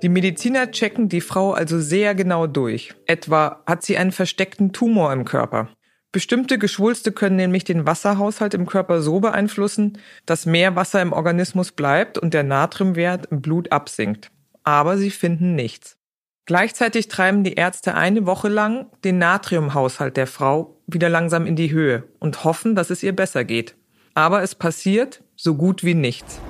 Die 0.03 0.11
Mediziner 0.11 0.71
checken 0.71 1.09
die 1.09 1.23
Frau 1.23 1.53
also 1.53 1.81
sehr 1.81 2.15
genau 2.15 2.47
durch. 2.47 2.95
Etwa 3.07 3.63
hat 3.67 3.83
sie 3.83 3.97
einen 3.97 4.13
versteckten 4.13 4.75
Tumor 4.75 5.11
im 5.11 5.25
Körper. 5.25 5.71
Bestimmte 6.13 6.59
Geschwulste 6.59 7.13
können 7.13 7.37
nämlich 7.37 7.65
den 7.65 7.87
Wasserhaushalt 7.87 8.55
im 8.55 8.67
Körper 8.67 9.03
so 9.03 9.21
beeinflussen, 9.21 9.99
dass 10.25 10.47
mehr 10.47 10.77
Wasser 10.77 11.03
im 11.03 11.13
Organismus 11.13 11.73
bleibt 11.73 12.17
und 12.17 12.33
der 12.33 12.43
Natriumwert 12.43 13.27
im 13.27 13.43
Blut 13.43 13.73
absinkt. 13.73 14.31
Aber 14.63 14.97
sie 14.97 15.11
finden 15.11 15.55
nichts. 15.55 15.99
Gleichzeitig 16.47 17.09
treiben 17.09 17.43
die 17.43 17.55
Ärzte 17.55 17.95
eine 17.95 18.25
Woche 18.25 18.49
lang 18.49 18.87
den 19.03 19.19
Natriumhaushalt 19.19 20.17
der 20.17 20.29
Frau 20.29 20.81
wieder 20.87 21.09
langsam 21.09 21.45
in 21.45 21.57
die 21.57 21.73
Höhe 21.73 22.05
und 22.21 22.45
hoffen, 22.45 22.77
dass 22.77 22.91
es 22.91 23.03
ihr 23.03 23.15
besser 23.15 23.45
geht. 23.45 23.75
Aber 24.15 24.43
es 24.43 24.55
passiert 24.55 25.25
so 25.35 25.57
gut 25.57 25.83
wie 25.83 25.95
nichts. 25.95 26.41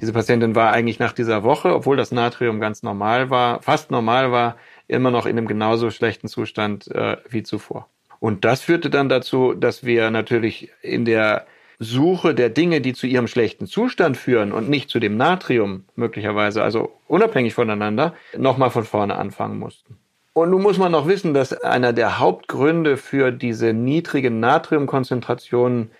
Diese 0.00 0.12
Patientin 0.12 0.54
war 0.54 0.70
eigentlich 0.70 0.98
nach 0.98 1.14
dieser 1.14 1.44
Woche, 1.44 1.74
obwohl 1.74 1.96
das 1.96 2.12
Natrium 2.12 2.60
ganz 2.60 2.82
normal 2.82 3.30
war, 3.30 3.62
fast 3.62 3.90
normal 3.90 4.30
war, 4.30 4.56
immer 4.88 5.10
noch 5.10 5.26
in 5.26 5.36
einem 5.36 5.46
genauso 5.46 5.90
schlechten 5.90 6.28
Zustand 6.28 6.88
äh, 6.90 7.16
wie 7.28 7.42
zuvor. 7.42 7.88
Und 8.20 8.44
das 8.44 8.62
führte 8.62 8.90
dann 8.90 9.08
dazu, 9.08 9.54
dass 9.54 9.84
wir 9.84 10.10
natürlich 10.10 10.70
in 10.82 11.04
der 11.04 11.46
Suche 11.78 12.34
der 12.34 12.50
Dinge, 12.50 12.80
die 12.80 12.92
zu 12.92 13.06
ihrem 13.06 13.26
schlechten 13.26 13.66
Zustand 13.66 14.16
führen 14.16 14.52
und 14.52 14.68
nicht 14.68 14.90
zu 14.90 15.00
dem 15.00 15.16
Natrium 15.16 15.84
möglicherweise, 15.96 16.62
also 16.62 16.92
unabhängig 17.06 17.54
voneinander, 17.54 18.14
nochmal 18.36 18.70
von 18.70 18.84
vorne 18.84 19.16
anfangen 19.16 19.58
mussten. 19.58 19.98
Und 20.32 20.50
nun 20.50 20.62
muss 20.62 20.78
man 20.78 20.92
noch 20.92 21.06
wissen, 21.06 21.34
dass 21.34 21.52
einer 21.52 21.92
der 21.92 22.18
Hauptgründe 22.18 22.96
für 22.96 23.30
diese 23.30 23.72
niedrigen 23.72 24.40
Natriumkonzentrationen 24.40 25.90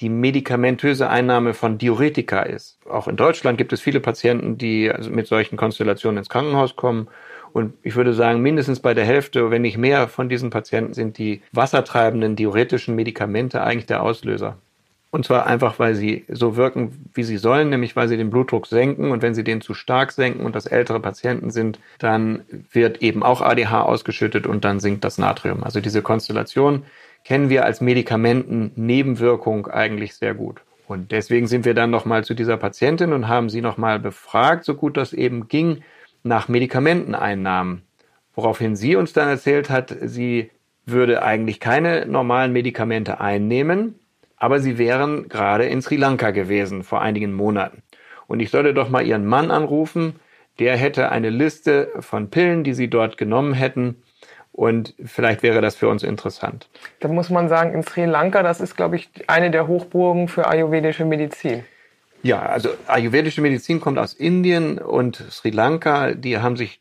die 0.00 0.08
medikamentöse 0.08 1.08
Einnahme 1.08 1.52
von 1.52 1.78
Diuretika 1.78 2.42
ist. 2.42 2.78
Auch 2.88 3.06
in 3.06 3.16
Deutschland 3.16 3.58
gibt 3.58 3.72
es 3.72 3.80
viele 3.80 4.00
Patienten, 4.00 4.56
die 4.56 4.90
also 4.90 5.10
mit 5.10 5.26
solchen 5.26 5.56
Konstellationen 5.56 6.18
ins 6.18 6.30
Krankenhaus 6.30 6.74
kommen. 6.76 7.08
Und 7.52 7.74
ich 7.82 7.96
würde 7.96 8.14
sagen, 8.14 8.40
mindestens 8.40 8.80
bei 8.80 8.94
der 8.94 9.04
Hälfte, 9.04 9.50
wenn 9.50 9.62
nicht 9.62 9.76
mehr 9.76 10.08
von 10.08 10.28
diesen 10.28 10.50
Patienten 10.50 10.94
sind 10.94 11.18
die 11.18 11.42
wassertreibenden 11.52 12.36
diuretischen 12.36 12.94
Medikamente 12.94 13.62
eigentlich 13.62 13.86
der 13.86 14.02
Auslöser. 14.02 14.56
Und 15.10 15.26
zwar 15.26 15.46
einfach, 15.46 15.78
weil 15.78 15.94
sie 15.94 16.24
so 16.28 16.56
wirken, 16.56 17.10
wie 17.12 17.22
sie 17.22 17.36
sollen, 17.36 17.68
nämlich 17.68 17.94
weil 17.96 18.08
sie 18.08 18.16
den 18.16 18.30
Blutdruck 18.30 18.66
senken. 18.66 19.10
Und 19.10 19.20
wenn 19.20 19.34
sie 19.34 19.44
den 19.44 19.60
zu 19.60 19.74
stark 19.74 20.10
senken 20.12 20.46
und 20.46 20.56
das 20.56 20.64
ältere 20.64 21.00
Patienten 21.00 21.50
sind, 21.50 21.78
dann 21.98 22.40
wird 22.72 23.02
eben 23.02 23.22
auch 23.22 23.42
ADH 23.42 23.82
ausgeschüttet 23.82 24.46
und 24.46 24.64
dann 24.64 24.80
sinkt 24.80 25.04
das 25.04 25.18
Natrium. 25.18 25.64
Also 25.64 25.82
diese 25.82 26.00
Konstellation 26.00 26.84
kennen 27.24 27.50
wir 27.50 27.66
als 27.66 27.82
Medikamenten-Nebenwirkung 27.82 29.66
eigentlich 29.66 30.14
sehr 30.14 30.32
gut. 30.32 30.62
Und 30.88 31.12
deswegen 31.12 31.46
sind 31.46 31.66
wir 31.66 31.74
dann 31.74 31.90
nochmal 31.90 32.24
zu 32.24 32.32
dieser 32.32 32.56
Patientin 32.56 33.12
und 33.12 33.28
haben 33.28 33.50
sie 33.50 33.60
nochmal 33.60 33.98
befragt, 33.98 34.64
so 34.64 34.74
gut 34.74 34.96
das 34.96 35.12
eben 35.12 35.46
ging, 35.48 35.82
nach 36.22 36.48
Medikamenteneinnahmen. 36.48 37.82
Woraufhin 38.34 38.76
sie 38.76 38.96
uns 38.96 39.12
dann 39.12 39.28
erzählt 39.28 39.70
hat, 39.70 39.94
sie 40.00 40.50
würde 40.86 41.22
eigentlich 41.22 41.60
keine 41.60 42.06
normalen 42.06 42.52
Medikamente 42.52 43.20
einnehmen, 43.20 43.98
aber 44.36 44.58
sie 44.58 44.78
wären 44.78 45.28
gerade 45.28 45.66
in 45.66 45.82
Sri 45.82 45.96
Lanka 45.96 46.30
gewesen 46.30 46.82
vor 46.82 47.00
einigen 47.00 47.32
Monaten. 47.32 47.82
Und 48.26 48.40
ich 48.40 48.50
sollte 48.50 48.74
doch 48.74 48.88
mal 48.88 49.06
ihren 49.06 49.26
Mann 49.26 49.50
anrufen, 49.50 50.16
der 50.58 50.76
hätte 50.76 51.10
eine 51.10 51.30
Liste 51.30 51.90
von 52.00 52.30
Pillen, 52.30 52.64
die 52.64 52.74
sie 52.74 52.88
dort 52.88 53.16
genommen 53.16 53.54
hätten. 53.54 54.02
Und 54.52 54.94
vielleicht 55.04 55.42
wäre 55.42 55.60
das 55.60 55.76
für 55.76 55.88
uns 55.88 56.02
interessant. 56.02 56.68
Da 57.00 57.08
muss 57.08 57.30
man 57.30 57.48
sagen, 57.48 57.72
in 57.72 57.82
Sri 57.82 58.04
Lanka, 58.04 58.42
das 58.42 58.60
ist, 58.60 58.76
glaube 58.76 58.96
ich, 58.96 59.08
eine 59.26 59.50
der 59.50 59.66
Hochburgen 59.66 60.28
für 60.28 60.46
ayurvedische 60.46 61.04
Medizin. 61.04 61.64
Ja, 62.22 62.40
also 62.40 62.70
ayurvedische 62.86 63.40
Medizin 63.40 63.80
kommt 63.80 63.98
aus 63.98 64.14
Indien 64.14 64.78
und 64.78 65.16
Sri 65.30 65.50
Lanka, 65.50 66.12
die 66.14 66.38
haben 66.38 66.56
sich 66.56 66.80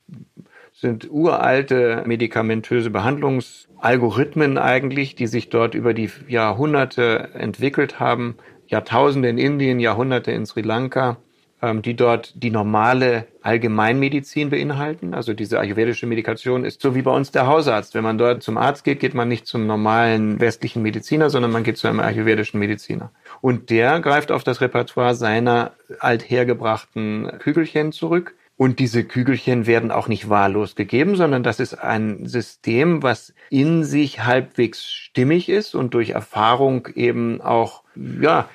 sind 0.74 1.12
uralte 1.12 2.04
medikamentöse 2.08 2.90
Behandlungsalgorithmen 2.90 4.58
eigentlich, 4.58 5.16
die 5.16 5.28
sich 5.28 5.50
dort 5.50 5.76
über 5.76 5.94
die 5.94 6.10
Jahrhunderte 6.28 7.30
entwickelt 7.36 8.00
haben. 8.00 8.36
Jahrtausende 8.66 9.30
in 9.30 9.38
Indien, 9.38 9.80
Jahrhunderte 9.80 10.32
in 10.32 10.46
Sri 10.48 10.62
Lanka, 10.62 11.18
ähm, 11.62 11.84
die 11.84 11.96
dort 11.96 12.34
die 12.42 12.50
normale 12.50 13.28
Allgemeinmedizin 13.44 14.50
beinhalten. 14.50 15.14
Also 15.14 15.34
diese 15.34 15.60
ayurvedische 15.60 16.08
Medikation 16.08 16.66
ist 16.66 16.82
so 16.82 16.96
wie 16.96 17.04
bei 17.04 17.12
uns 17.12 17.30
der 17.30 17.46
Hausarzt. 17.46 17.94
Wenn 17.94 18.04
man 18.04 18.18
dort 18.18 18.42
zum 18.42 18.58
Arzt 18.58 18.84
geht, 18.84 19.00
geht 19.00 19.14
man 19.14 19.28
nicht 19.28 19.46
zum 19.46 19.68
normalen 19.68 20.40
westlichen 20.40 20.82
Mediziner, 20.82 21.30
sondern 21.30 21.52
man 21.52 21.64
geht 21.64 21.78
zu 21.78 21.88
einem 21.88 22.00
ayurvedischen 22.00 22.60
Mediziner. 22.60 23.12
Und 23.42 23.70
der 23.70 24.00
greift 24.00 24.32
auf 24.32 24.44
das 24.44 24.62
Repertoire 24.62 25.16
seiner 25.16 25.72
althergebrachten 26.00 27.40
Kügelchen 27.40 27.92
zurück 27.92 28.36
und 28.62 28.78
diese 28.78 29.04
Kügelchen 29.04 29.66
werden 29.66 29.90
auch 29.90 30.08
nicht 30.08 30.30
wahllos 30.30 30.76
gegeben, 30.76 31.16
sondern 31.16 31.42
das 31.42 31.60
ist 31.60 31.74
ein 31.74 32.28
System, 32.28 33.02
was 33.02 33.34
in 33.50 33.84
sich 33.84 34.24
halbwegs 34.24 34.86
stimmig 34.86 35.50
ist 35.50 35.74
und 35.74 35.96
durch 35.96 36.12
Erfahrung 36.12 36.88
eben 36.94 37.42
auch, 37.42 37.82
ja, 37.96 38.48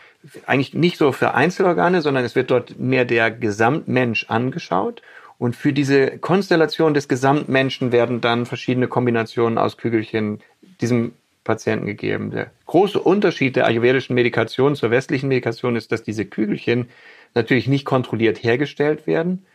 eigentlich 0.46 0.74
nicht 0.74 0.96
so 0.96 1.10
für 1.10 1.34
Einzelorgane, 1.34 2.02
sondern 2.02 2.24
es 2.24 2.36
wird 2.36 2.52
dort 2.52 2.78
mehr 2.78 3.04
der 3.04 3.32
Gesamtmensch 3.32 4.26
angeschaut. 4.28 5.02
Und 5.38 5.56
für 5.56 5.72
diese 5.72 6.18
Konstellation 6.18 6.94
des 6.94 7.08
Gesamtmenschen 7.08 7.90
werden 7.90 8.20
dann 8.20 8.46
verschiedene 8.46 8.86
Kombinationen 8.86 9.58
aus 9.58 9.76
Kügelchen 9.76 10.38
diesem 10.80 11.14
Patienten 11.46 11.86
gegeben. 11.86 12.30
Der 12.30 12.50
große 12.66 13.00
Unterschied 13.00 13.56
der 13.56 13.66
ayurvedischen 13.66 14.14
Medikation 14.14 14.76
zur 14.76 14.90
westlichen 14.90 15.28
Medikation 15.28 15.76
ist, 15.76 15.92
dass 15.92 16.02
diese 16.02 16.26
Kügelchen 16.26 16.88
natürlich 17.34 17.68
nicht 17.68 17.84
kontrolliert 17.84 18.42
hergestellt 18.42 19.06
werden, 19.06 19.46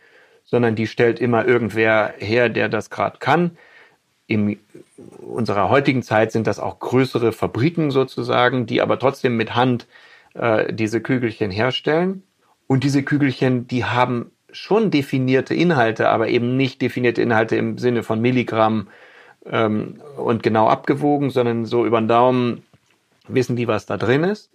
sondern 0.44 0.74
die 0.74 0.86
stellt 0.86 1.20
immer 1.20 1.46
irgendwer 1.46 2.14
her, 2.18 2.48
der 2.48 2.68
das 2.68 2.90
gerade 2.90 3.18
kann. 3.18 3.56
In 4.26 4.58
unserer 5.18 5.68
heutigen 5.68 6.02
Zeit 6.02 6.32
sind 6.32 6.46
das 6.46 6.58
auch 6.58 6.78
größere 6.80 7.32
Fabriken 7.32 7.90
sozusagen, 7.90 8.66
die 8.66 8.80
aber 8.80 8.98
trotzdem 8.98 9.36
mit 9.36 9.54
Hand 9.54 9.86
äh, 10.34 10.72
diese 10.72 11.00
Kügelchen 11.00 11.50
herstellen. 11.50 12.22
Und 12.66 12.84
diese 12.84 13.02
Kügelchen, 13.02 13.66
die 13.66 13.84
haben 13.84 14.30
schon 14.50 14.90
definierte 14.90 15.54
Inhalte, 15.54 16.08
aber 16.08 16.28
eben 16.28 16.56
nicht 16.56 16.80
definierte 16.82 17.22
Inhalte 17.22 17.56
im 17.56 17.78
Sinne 17.78 18.02
von 18.02 18.20
Milligramm 18.20 18.88
ähm, 19.50 20.00
und 20.16 20.42
genau 20.42 20.68
abgewogen, 20.68 21.30
sondern 21.30 21.66
so 21.66 21.84
über 21.86 22.00
den 22.00 22.08
Daumen 22.08 22.62
wissen 23.28 23.56
die, 23.56 23.68
was 23.68 23.86
da 23.86 23.96
drin 23.96 24.24
ist. 24.24 24.50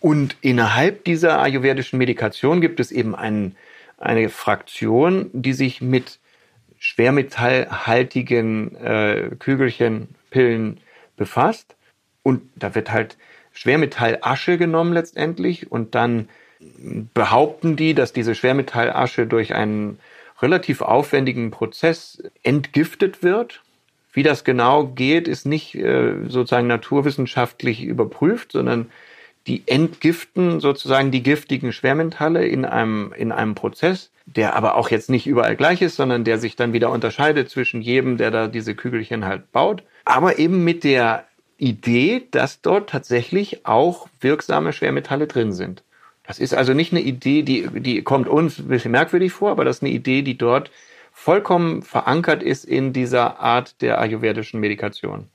Und 0.00 0.36
innerhalb 0.40 1.04
dieser 1.04 1.40
ayurvedischen 1.40 1.98
Medikation 1.98 2.60
gibt 2.60 2.80
es 2.80 2.90
eben 2.90 3.14
einen 3.14 3.56
eine 4.00 4.30
Fraktion, 4.30 5.30
die 5.32 5.52
sich 5.52 5.80
mit 5.82 6.18
schwermetallhaltigen 6.78 8.74
äh, 8.76 9.30
Kügelchen, 9.38 10.08
Pillen 10.30 10.80
befasst. 11.16 11.76
Und 12.22 12.42
da 12.56 12.74
wird 12.74 12.90
halt 12.90 13.18
Schwermetallasche 13.52 14.56
genommen 14.56 14.94
letztendlich 14.94 15.70
und 15.70 15.94
dann 15.94 16.28
behaupten 17.14 17.76
die, 17.76 17.94
dass 17.94 18.12
diese 18.12 18.34
Schwermetallasche 18.34 19.26
durch 19.26 19.54
einen 19.54 19.98
relativ 20.42 20.82
aufwendigen 20.82 21.50
Prozess 21.50 22.22
entgiftet 22.42 23.22
wird. 23.22 23.62
Wie 24.12 24.22
das 24.22 24.44
genau 24.44 24.86
geht, 24.86 25.28
ist 25.28 25.46
nicht 25.46 25.74
äh, 25.76 26.14
sozusagen 26.26 26.66
naturwissenschaftlich 26.66 27.82
überprüft, 27.82 28.52
sondern 28.52 28.90
die 29.46 29.62
entgiften 29.66 30.60
sozusagen 30.60 31.10
die 31.10 31.22
giftigen 31.22 31.72
Schwermetalle 31.72 32.46
in 32.46 32.64
einem, 32.64 33.12
in 33.16 33.32
einem 33.32 33.54
Prozess, 33.54 34.10
der 34.26 34.54
aber 34.54 34.76
auch 34.76 34.90
jetzt 34.90 35.10
nicht 35.10 35.26
überall 35.26 35.56
gleich 35.56 35.80
ist, 35.82 35.96
sondern 35.96 36.24
der 36.24 36.38
sich 36.38 36.56
dann 36.56 36.72
wieder 36.72 36.90
unterscheidet 36.90 37.50
zwischen 37.50 37.80
jedem, 37.80 38.16
der 38.16 38.30
da 38.30 38.48
diese 38.48 38.74
Kügelchen 38.74 39.24
halt 39.24 39.50
baut. 39.52 39.82
Aber 40.04 40.38
eben 40.38 40.64
mit 40.64 40.84
der 40.84 41.24
Idee, 41.56 42.26
dass 42.30 42.62
dort 42.62 42.90
tatsächlich 42.90 43.66
auch 43.66 44.08
wirksame 44.20 44.72
Schwermetalle 44.72 45.26
drin 45.26 45.52
sind. 45.52 45.82
Das 46.30 46.38
ist 46.38 46.54
also 46.54 46.74
nicht 46.74 46.92
eine 46.92 47.00
Idee, 47.00 47.42
die, 47.42 47.66
die 47.80 48.02
kommt 48.02 48.28
uns 48.28 48.60
ein 48.60 48.68
bisschen 48.68 48.92
merkwürdig 48.92 49.32
vor, 49.32 49.50
aber 49.50 49.64
das 49.64 49.78
ist 49.78 49.82
eine 49.82 49.90
Idee, 49.90 50.22
die 50.22 50.38
dort 50.38 50.70
vollkommen 51.12 51.82
verankert 51.82 52.40
ist 52.40 52.64
in 52.64 52.92
dieser 52.92 53.40
Art 53.40 53.82
der 53.82 54.00
ayurvedischen 54.00 54.60
Medikation. 54.60 55.26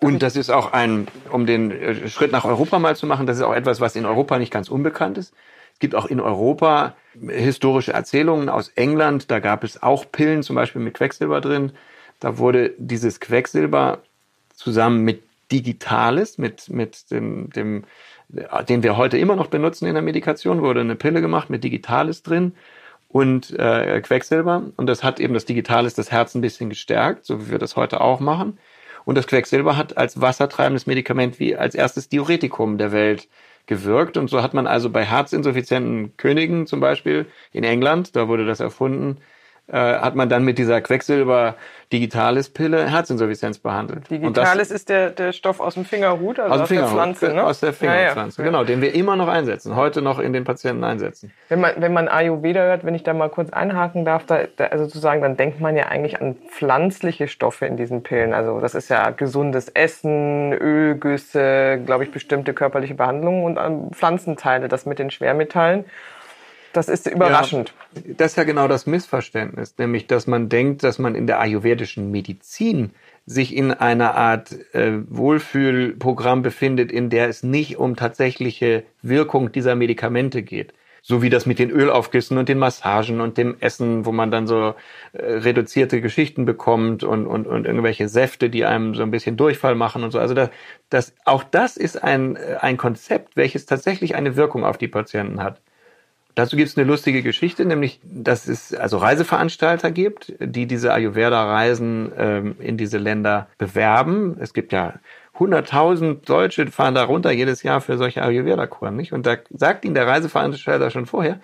Und 0.00 0.22
das 0.22 0.36
ist 0.36 0.50
auch 0.50 0.74
ein, 0.74 1.08
um 1.30 1.46
den 1.46 1.70
äh, 1.70 2.10
Schritt 2.10 2.30
nach 2.30 2.44
Europa 2.44 2.78
mal 2.78 2.94
zu 2.94 3.06
machen, 3.06 3.26
das 3.26 3.38
ist 3.38 3.42
auch 3.42 3.54
etwas, 3.54 3.80
was 3.80 3.96
in 3.96 4.04
Europa 4.04 4.38
nicht 4.38 4.52
ganz 4.52 4.68
unbekannt 4.68 5.16
ist. 5.16 5.32
Es 5.72 5.78
gibt 5.78 5.94
auch 5.94 6.04
in 6.04 6.20
Europa 6.20 6.94
historische 7.26 7.94
Erzählungen 7.94 8.50
aus 8.50 8.68
England. 8.68 9.30
Da 9.30 9.38
gab 9.38 9.64
es 9.64 9.82
auch 9.82 10.04
Pillen, 10.12 10.42
zum 10.42 10.56
Beispiel 10.56 10.82
mit 10.82 10.92
Quecksilber 10.92 11.40
drin. 11.40 11.72
Da 12.20 12.36
wurde 12.36 12.74
dieses 12.76 13.18
Quecksilber 13.18 14.02
zusammen 14.54 15.04
mit 15.04 15.22
Digitalis, 15.50 16.36
mit, 16.36 16.68
mit 16.68 17.10
dem, 17.10 17.48
dem, 17.48 17.84
den 18.68 18.82
wir 18.82 18.96
heute 18.96 19.18
immer 19.18 19.36
noch 19.36 19.48
benutzen 19.48 19.86
in 19.86 19.94
der 19.94 20.02
Medikation, 20.02 20.62
wurde 20.62 20.80
eine 20.80 20.96
Pille 20.96 21.20
gemacht 21.20 21.50
mit 21.50 21.64
Digitalis 21.64 22.22
drin 22.22 22.52
und 23.08 23.56
äh, 23.58 24.00
Quecksilber. 24.00 24.64
Und 24.76 24.86
das 24.86 25.04
hat 25.04 25.20
eben 25.20 25.34
das 25.34 25.44
Digitalis 25.44 25.94
das 25.94 26.10
Herz 26.10 26.34
ein 26.34 26.40
bisschen 26.40 26.68
gestärkt, 26.68 27.24
so 27.24 27.40
wie 27.40 27.50
wir 27.50 27.58
das 27.58 27.76
heute 27.76 28.00
auch 28.00 28.20
machen. 28.20 28.58
Und 29.04 29.16
das 29.16 29.26
Quecksilber 29.26 29.76
hat 29.76 29.96
als 29.96 30.20
wassertreibendes 30.20 30.86
Medikament 30.86 31.38
wie 31.38 31.56
als 31.56 31.74
erstes 31.74 32.08
Diuretikum 32.08 32.78
der 32.78 32.92
Welt 32.92 33.28
gewirkt. 33.66 34.16
Und 34.16 34.28
so 34.28 34.42
hat 34.42 34.54
man 34.54 34.66
also 34.66 34.90
bei 34.90 35.04
herzinsuffizienten 35.04 36.16
Königen 36.16 36.66
zum 36.66 36.80
Beispiel 36.80 37.26
in 37.52 37.64
England, 37.64 38.16
da 38.16 38.28
wurde 38.28 38.46
das 38.46 38.60
erfunden, 38.60 39.18
äh, 39.66 39.76
hat 39.76 40.14
man 40.14 40.28
dann 40.28 40.44
mit 40.44 40.58
dieser 40.58 40.80
Quecksilber 40.80 41.54
Digitalis 41.92 42.50
Pille 42.50 42.90
Herzinsuffizienz 42.90 43.58
behandelt. 43.58 44.10
Digitalis 44.10 44.68
das, 44.68 44.70
ist 44.70 44.88
der, 44.88 45.10
der 45.10 45.32
Stoff 45.32 45.60
aus 45.60 45.74
dem 45.74 45.84
Fingerhut, 45.84 46.38
also 46.38 46.54
aus, 46.54 46.60
aus 46.62 46.68
der 46.68 46.86
Pflanze, 46.86 47.28
ne? 47.32 47.44
Aus 47.44 47.60
der 47.60 47.72
Fingerpflanze, 47.72 48.42
ja, 48.42 48.44
ja. 48.44 48.50
genau, 48.50 48.64
den 48.64 48.82
wir 48.82 48.94
immer 48.94 49.16
noch 49.16 49.28
einsetzen, 49.28 49.76
heute 49.76 50.02
noch 50.02 50.18
in 50.18 50.32
den 50.32 50.44
Patienten 50.44 50.84
einsetzen. 50.84 51.32
Wenn 51.48 51.60
man, 51.60 51.72
wenn 51.78 51.92
man 51.92 52.08
Ayurveda 52.08 52.60
hört, 52.60 52.84
wenn 52.84 52.94
ich 52.94 53.04
da 53.04 53.14
mal 53.14 53.30
kurz 53.30 53.50
einhaken 53.50 54.04
darf, 54.04 54.26
da, 54.26 54.40
da, 54.56 54.66
also 54.66 54.84
sozusagen, 54.84 55.22
dann 55.22 55.36
denkt 55.36 55.60
man 55.60 55.76
ja 55.76 55.86
eigentlich 55.86 56.20
an 56.20 56.36
pflanzliche 56.50 57.28
Stoffe 57.28 57.66
in 57.66 57.76
diesen 57.76 58.02
Pillen. 58.02 58.34
Also 58.34 58.60
das 58.60 58.74
ist 58.74 58.88
ja 58.90 59.10
gesundes 59.10 59.68
Essen, 59.68 60.52
Ölgüsse, 60.52 61.80
glaube 61.86 62.04
ich, 62.04 62.12
bestimmte 62.12 62.54
körperliche 62.54 62.94
Behandlungen 62.94 63.44
und 63.44 63.58
an 63.58 63.90
Pflanzenteile, 63.92 64.68
das 64.68 64.84
mit 64.84 64.98
den 64.98 65.10
Schwermetallen. 65.10 65.84
Das 66.74 66.88
ist 66.88 67.06
überraschend. 67.06 67.72
Ja, 67.94 68.02
das 68.16 68.32
ist 68.32 68.36
ja 68.36 68.42
genau 68.42 68.66
das 68.66 68.86
Missverständnis, 68.86 69.76
nämlich 69.78 70.08
dass 70.08 70.26
man 70.26 70.48
denkt, 70.48 70.82
dass 70.82 70.98
man 70.98 71.14
in 71.14 71.28
der 71.28 71.38
ayurvedischen 71.38 72.10
Medizin 72.10 72.90
sich 73.26 73.56
in 73.56 73.70
einer 73.70 74.16
Art 74.16 74.52
äh, 74.74 74.98
Wohlfühlprogramm 75.08 76.42
befindet, 76.42 76.90
in 76.90 77.10
der 77.10 77.28
es 77.28 77.44
nicht 77.44 77.78
um 77.78 77.94
tatsächliche 77.94 78.82
Wirkung 79.02 79.52
dieser 79.52 79.76
Medikamente 79.76 80.42
geht. 80.42 80.74
So 81.00 81.22
wie 81.22 81.30
das 81.30 81.46
mit 81.46 81.60
den 81.60 81.70
Ölaufgüssen 81.70 82.38
und 82.38 82.48
den 82.48 82.58
Massagen 82.58 83.20
und 83.20 83.38
dem 83.38 83.56
Essen, 83.60 84.04
wo 84.04 84.10
man 84.10 84.32
dann 84.32 84.48
so 84.48 84.74
äh, 85.12 85.22
reduzierte 85.22 86.00
Geschichten 86.00 86.44
bekommt 86.44 87.04
und, 87.04 87.26
und, 87.26 87.46
und 87.46 87.66
irgendwelche 87.66 88.08
Säfte, 88.08 88.50
die 88.50 88.64
einem 88.64 88.96
so 88.96 89.02
ein 89.02 89.12
bisschen 89.12 89.36
Durchfall 89.36 89.76
machen 89.76 90.02
und 90.02 90.10
so. 90.10 90.18
Also 90.18 90.34
das, 90.34 90.50
das, 90.90 91.14
auch 91.24 91.44
das 91.44 91.76
ist 91.76 92.02
ein, 92.02 92.34
äh, 92.34 92.56
ein 92.60 92.78
Konzept, 92.78 93.36
welches 93.36 93.64
tatsächlich 93.64 94.16
eine 94.16 94.34
Wirkung 94.34 94.64
auf 94.64 94.76
die 94.76 94.88
Patienten 94.88 95.40
hat. 95.40 95.60
Dazu 96.34 96.56
gibt 96.56 96.68
es 96.68 96.76
eine 96.76 96.86
lustige 96.86 97.22
Geschichte, 97.22 97.64
nämlich, 97.64 98.00
dass 98.02 98.48
es 98.48 98.74
also 98.74 98.98
Reiseveranstalter 98.98 99.92
gibt, 99.92 100.32
die 100.40 100.66
diese 100.66 100.92
Ayurveda-Reisen 100.92 102.12
ähm, 102.16 102.56
in 102.58 102.76
diese 102.76 102.98
Länder 102.98 103.48
bewerben. 103.56 104.36
Es 104.40 104.52
gibt 104.52 104.72
ja 104.72 104.94
100.000 105.38 106.24
Deutsche 106.24 106.66
fahren 106.68 106.94
da 106.94 107.04
runter 107.04 107.30
jedes 107.30 107.62
Jahr 107.62 107.80
für 107.80 107.98
solche 107.98 108.22
Ayurveda-Kuren, 108.22 108.96
nicht? 108.96 109.12
Und 109.12 109.26
da 109.26 109.36
sagt 109.50 109.84
ihnen 109.84 109.94
der 109.94 110.06
Reiseveranstalter 110.06 110.90
schon 110.90 111.06
vorher, 111.06 111.40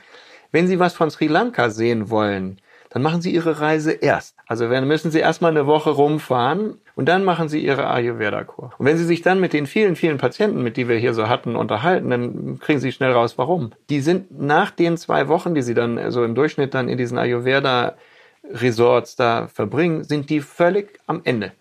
wenn 0.52 0.66
Sie 0.66 0.80
was 0.80 0.94
von 0.94 1.10
Sri 1.10 1.28
Lanka 1.28 1.70
sehen 1.70 2.10
wollen, 2.10 2.58
dann 2.90 3.02
machen 3.02 3.22
Sie 3.22 3.32
Ihre 3.32 3.60
Reise 3.60 3.92
erst. 3.92 4.34
Also 4.50 4.68
dann 4.68 4.88
müssen 4.88 5.12
Sie 5.12 5.20
erstmal 5.20 5.52
eine 5.52 5.68
Woche 5.68 5.90
rumfahren 5.90 6.80
und 6.96 7.08
dann 7.08 7.22
machen 7.22 7.48
Sie 7.48 7.64
Ihre 7.64 7.86
Ayurveda-Kur. 7.86 8.72
Und 8.76 8.84
wenn 8.84 8.96
Sie 8.96 9.04
sich 9.04 9.22
dann 9.22 9.38
mit 9.38 9.52
den 9.52 9.66
vielen, 9.66 9.94
vielen 9.94 10.18
Patienten, 10.18 10.64
mit 10.64 10.76
die 10.76 10.88
wir 10.88 10.96
hier 10.96 11.14
so 11.14 11.28
hatten, 11.28 11.54
unterhalten, 11.54 12.10
dann 12.10 12.58
kriegen 12.58 12.80
Sie 12.80 12.90
schnell 12.90 13.12
raus, 13.12 13.38
warum. 13.38 13.70
Die 13.90 14.00
sind 14.00 14.40
nach 14.40 14.72
den 14.72 14.96
zwei 14.96 15.28
Wochen, 15.28 15.54
die 15.54 15.62
Sie 15.62 15.74
dann 15.74 16.10
so 16.10 16.24
im 16.24 16.34
Durchschnitt 16.34 16.74
dann 16.74 16.88
in 16.88 16.98
diesen 16.98 17.16
Ayurveda-Resorts 17.16 19.14
da 19.14 19.46
verbringen, 19.46 20.02
sind 20.02 20.30
die 20.30 20.40
völlig 20.40 20.98
am 21.06 21.20
Ende 21.22 21.52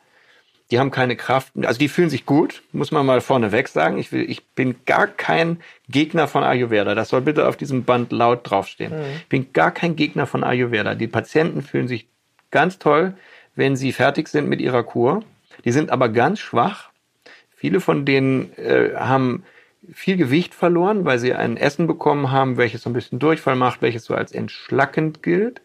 die 0.71 0.77
haben 0.77 0.91
keine 0.91 1.15
Kraft, 1.15 1.53
also 1.63 1.79
die 1.79 1.87
fühlen 1.87 2.11
sich 2.11 2.27
gut, 2.27 2.61
muss 2.73 2.91
man 2.91 3.03
mal 3.03 3.21
vorneweg 3.21 3.67
sagen. 3.67 3.97
Ich, 3.97 4.11
will, 4.11 4.29
ich 4.29 4.45
bin 4.49 4.75
gar 4.85 5.07
kein 5.07 5.61
Gegner 5.89 6.27
von 6.27 6.43
Ayurveda. 6.43 6.93
Das 6.93 7.09
soll 7.09 7.21
bitte 7.21 7.47
auf 7.47 7.57
diesem 7.57 7.85
Band 7.85 8.11
laut 8.11 8.47
draufstehen. 8.47 8.95
Mhm. 8.95 9.05
Ich 9.17 9.29
bin 9.29 9.51
gar 9.51 9.71
kein 9.71 9.95
Gegner 9.95 10.27
von 10.27 10.43
Ayurveda. 10.43 10.93
Die 10.93 11.07
Patienten 11.07 11.63
fühlen 11.63 11.87
sich 11.87 12.07
ganz 12.51 12.79
toll, 12.79 13.13
wenn 13.55 13.75
sie 13.75 13.91
fertig 13.91 14.27
sind 14.27 14.47
mit 14.47 14.61
ihrer 14.61 14.83
Kur. 14.83 15.23
Die 15.65 15.71
sind 15.71 15.91
aber 15.91 16.09
ganz 16.09 16.39
schwach. 16.39 16.89
Viele 17.55 17.81
von 17.81 18.05
denen 18.05 18.53
äh, 18.57 18.95
haben 18.95 19.43
viel 19.91 20.17
Gewicht 20.17 20.53
verloren, 20.53 21.05
weil 21.05 21.19
sie 21.19 21.33
ein 21.33 21.57
Essen 21.57 21.87
bekommen 21.87 22.31
haben, 22.31 22.57
welches 22.57 22.83
so 22.83 22.89
ein 22.89 22.93
bisschen 22.93 23.19
Durchfall 23.19 23.55
macht, 23.55 23.81
welches 23.81 24.05
so 24.05 24.13
als 24.13 24.31
entschlackend 24.31 25.23
gilt. 25.23 25.61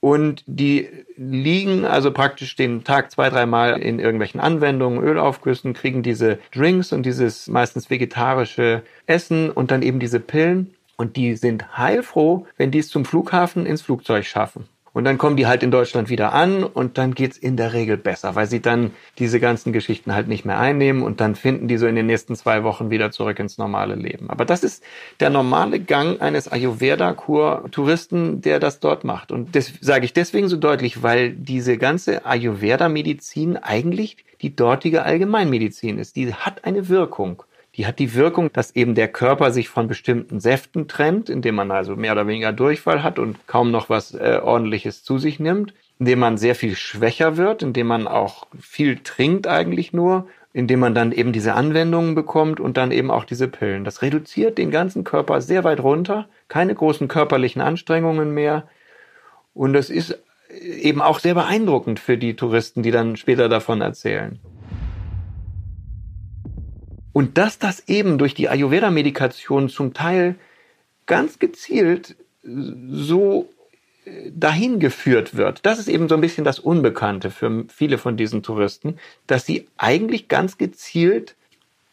Und 0.00 0.44
die 0.46 0.88
liegen 1.16 1.84
also 1.84 2.12
praktisch 2.12 2.54
den 2.54 2.84
Tag 2.84 3.10
zwei, 3.10 3.28
dreimal 3.28 3.80
in 3.80 3.98
irgendwelchen 3.98 4.40
Anwendungen, 4.40 5.02
Ölaufgüssen, 5.02 5.72
kriegen 5.72 6.02
diese 6.02 6.38
Drinks 6.54 6.92
und 6.92 7.04
dieses 7.04 7.48
meistens 7.48 7.90
vegetarische 7.90 8.82
Essen 9.06 9.50
und 9.50 9.70
dann 9.70 9.82
eben 9.82 9.98
diese 9.98 10.20
Pillen. 10.20 10.74
Und 10.96 11.16
die 11.16 11.36
sind 11.36 11.76
heilfroh, 11.76 12.46
wenn 12.56 12.70
die 12.70 12.78
es 12.78 12.88
zum 12.88 13.04
Flughafen 13.04 13.66
ins 13.66 13.82
Flugzeug 13.82 14.24
schaffen. 14.24 14.68
Und 14.96 15.04
dann 15.04 15.18
kommen 15.18 15.36
die 15.36 15.46
halt 15.46 15.62
in 15.62 15.70
Deutschland 15.70 16.08
wieder 16.08 16.32
an 16.32 16.64
und 16.64 16.96
dann 16.96 17.12
geht's 17.12 17.36
in 17.36 17.58
der 17.58 17.74
Regel 17.74 17.98
besser, 17.98 18.34
weil 18.34 18.46
sie 18.46 18.62
dann 18.62 18.92
diese 19.18 19.40
ganzen 19.40 19.74
Geschichten 19.74 20.14
halt 20.14 20.26
nicht 20.26 20.46
mehr 20.46 20.58
einnehmen 20.58 21.02
und 21.02 21.20
dann 21.20 21.34
finden 21.34 21.68
die 21.68 21.76
so 21.76 21.86
in 21.86 21.96
den 21.96 22.06
nächsten 22.06 22.34
zwei 22.34 22.64
Wochen 22.64 22.88
wieder 22.88 23.10
zurück 23.10 23.38
ins 23.38 23.58
normale 23.58 23.94
Leben. 23.94 24.30
Aber 24.30 24.46
das 24.46 24.64
ist 24.64 24.82
der 25.20 25.28
normale 25.28 25.80
Gang 25.80 26.22
eines 26.22 26.50
Ayurveda-Kur-Touristen, 26.50 28.40
der 28.40 28.58
das 28.58 28.80
dort 28.80 29.04
macht. 29.04 29.32
Und 29.32 29.54
das 29.54 29.70
sage 29.82 30.06
ich 30.06 30.14
deswegen 30.14 30.48
so 30.48 30.56
deutlich, 30.56 31.02
weil 31.02 31.32
diese 31.32 31.76
ganze 31.76 32.24
Ayurveda-Medizin 32.24 33.58
eigentlich 33.58 34.16
die 34.40 34.56
dortige 34.56 35.02
Allgemeinmedizin 35.02 35.98
ist. 35.98 36.16
Die 36.16 36.32
hat 36.32 36.64
eine 36.64 36.88
Wirkung. 36.88 37.42
Die 37.76 37.86
hat 37.86 37.98
die 37.98 38.14
Wirkung, 38.14 38.50
dass 38.52 38.74
eben 38.74 38.94
der 38.94 39.08
Körper 39.08 39.50
sich 39.50 39.68
von 39.68 39.86
bestimmten 39.86 40.40
Säften 40.40 40.88
trennt, 40.88 41.28
indem 41.28 41.56
man 41.56 41.70
also 41.70 41.94
mehr 41.94 42.12
oder 42.12 42.26
weniger 42.26 42.52
Durchfall 42.52 43.02
hat 43.02 43.18
und 43.18 43.46
kaum 43.46 43.70
noch 43.70 43.90
was 43.90 44.14
äh, 44.14 44.40
ordentliches 44.42 45.04
zu 45.04 45.18
sich 45.18 45.38
nimmt, 45.40 45.74
indem 45.98 46.20
man 46.20 46.38
sehr 46.38 46.54
viel 46.54 46.74
schwächer 46.74 47.36
wird, 47.36 47.62
indem 47.62 47.88
man 47.88 48.08
auch 48.08 48.46
viel 48.58 48.98
trinkt 48.98 49.46
eigentlich 49.46 49.92
nur, 49.92 50.26
indem 50.54 50.80
man 50.80 50.94
dann 50.94 51.12
eben 51.12 51.32
diese 51.32 51.52
Anwendungen 51.52 52.14
bekommt 52.14 52.60
und 52.60 52.78
dann 52.78 52.92
eben 52.92 53.10
auch 53.10 53.24
diese 53.24 53.46
Pillen. 53.46 53.84
Das 53.84 54.00
reduziert 54.00 54.56
den 54.56 54.70
ganzen 54.70 55.04
Körper 55.04 55.42
sehr 55.42 55.62
weit 55.64 55.80
runter, 55.80 56.28
keine 56.48 56.74
großen 56.74 57.08
körperlichen 57.08 57.60
Anstrengungen 57.60 58.32
mehr 58.32 58.66
und 59.52 59.74
das 59.74 59.90
ist 59.90 60.18
eben 60.48 61.02
auch 61.02 61.18
sehr 61.18 61.34
beeindruckend 61.34 62.00
für 62.00 62.16
die 62.16 62.36
Touristen, 62.36 62.82
die 62.82 62.90
dann 62.90 63.16
später 63.16 63.48
davon 63.48 63.82
erzählen. 63.82 64.38
Und 67.16 67.38
dass 67.38 67.58
das 67.58 67.88
eben 67.88 68.18
durch 68.18 68.34
die 68.34 68.50
Ayurveda-Medikation 68.50 69.70
zum 69.70 69.94
Teil 69.94 70.34
ganz 71.06 71.38
gezielt 71.38 72.14
so 72.42 73.48
äh, 74.04 74.30
dahin 74.34 74.80
geführt 74.80 75.34
wird. 75.34 75.64
Das 75.64 75.78
ist 75.78 75.88
eben 75.88 76.10
so 76.10 76.14
ein 76.14 76.20
bisschen 76.20 76.44
das 76.44 76.58
Unbekannte 76.58 77.30
für 77.30 77.64
viele 77.74 77.96
von 77.96 78.18
diesen 78.18 78.42
Touristen, 78.42 78.98
dass 79.26 79.46
sie 79.46 79.66
eigentlich 79.78 80.28
ganz 80.28 80.58
gezielt, 80.58 81.36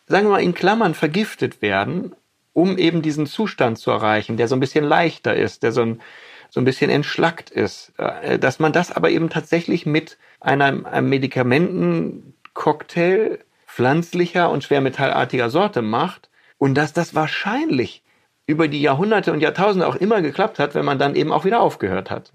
sagen 0.08 0.26
wir 0.26 0.32
mal 0.32 0.44
in 0.44 0.54
Klammern, 0.54 0.94
vergiftet 0.94 1.62
werden, 1.62 2.12
um 2.52 2.78
eben 2.78 3.02
diesen 3.02 3.26
Zustand 3.26 3.78
zu 3.78 3.92
erreichen, 3.92 4.36
der 4.36 4.50
so 4.50 4.58
ein 4.58 4.60
bisschen 4.60 4.84
leichter 4.84 5.34
ist, 5.34 5.64
der 5.64 5.72
so 5.72 5.84
ein, 5.84 6.02
so 6.50 6.60
ein 6.60 6.66
bisschen 6.66 6.90
entschlackt 6.90 7.50
ist. 7.50 7.94
Äh, 7.98 8.40
dass 8.40 8.60
man 8.60 8.74
das 8.74 8.92
aber 8.92 9.10
eben 9.10 9.30
tatsächlich 9.30 9.86
mit 9.86 10.18
einem, 10.42 10.86
einem 10.86 11.08
Medikamentencocktail 11.08 13.40
pflanzlicher 13.76 14.52
und 14.52 14.64
schwermetallartiger 14.64 15.50
Sorte 15.50 15.82
macht 15.82 16.30
und 16.60 16.76
dass 16.76 16.94
das 16.94 17.16
wahrscheinlich 17.16 18.04
über 18.46 18.68
die 18.68 18.82
Jahrhunderte 18.82 19.34
und 19.34 19.40
Jahrtausende 19.40 19.88
auch 19.88 19.96
immer 19.96 20.22
geklappt 20.22 20.60
hat, 20.60 20.76
wenn 20.76 20.86
man 20.86 21.00
dann 21.00 21.16
eben 21.16 21.32
auch 21.32 21.44
wieder 21.44 21.60
aufgehört 21.60 22.12
hat. 22.12 22.32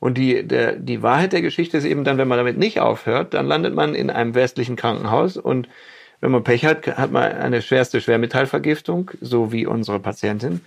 Und 0.00 0.18
die, 0.18 0.46
der, 0.46 0.76
die 0.76 1.02
Wahrheit 1.02 1.32
der 1.32 1.40
Geschichte 1.40 1.78
ist 1.78 1.84
eben 1.84 2.04
dann, 2.04 2.18
wenn 2.18 2.28
man 2.28 2.38
damit 2.38 2.58
nicht 2.58 2.80
aufhört, 2.80 3.32
dann 3.32 3.46
landet 3.46 3.74
man 3.74 3.94
in 3.94 4.10
einem 4.10 4.34
westlichen 4.34 4.76
Krankenhaus 4.76 5.36
und 5.36 5.68
wenn 6.20 6.30
man 6.30 6.44
Pech 6.44 6.64
hat, 6.64 6.86
hat 6.86 7.10
man 7.10 7.24
eine 7.32 7.62
schwerste 7.62 8.00
Schwermetallvergiftung, 8.00 9.12
so 9.20 9.50
wie 9.50 9.66
unsere 9.66 9.98
Patientin, 9.98 10.60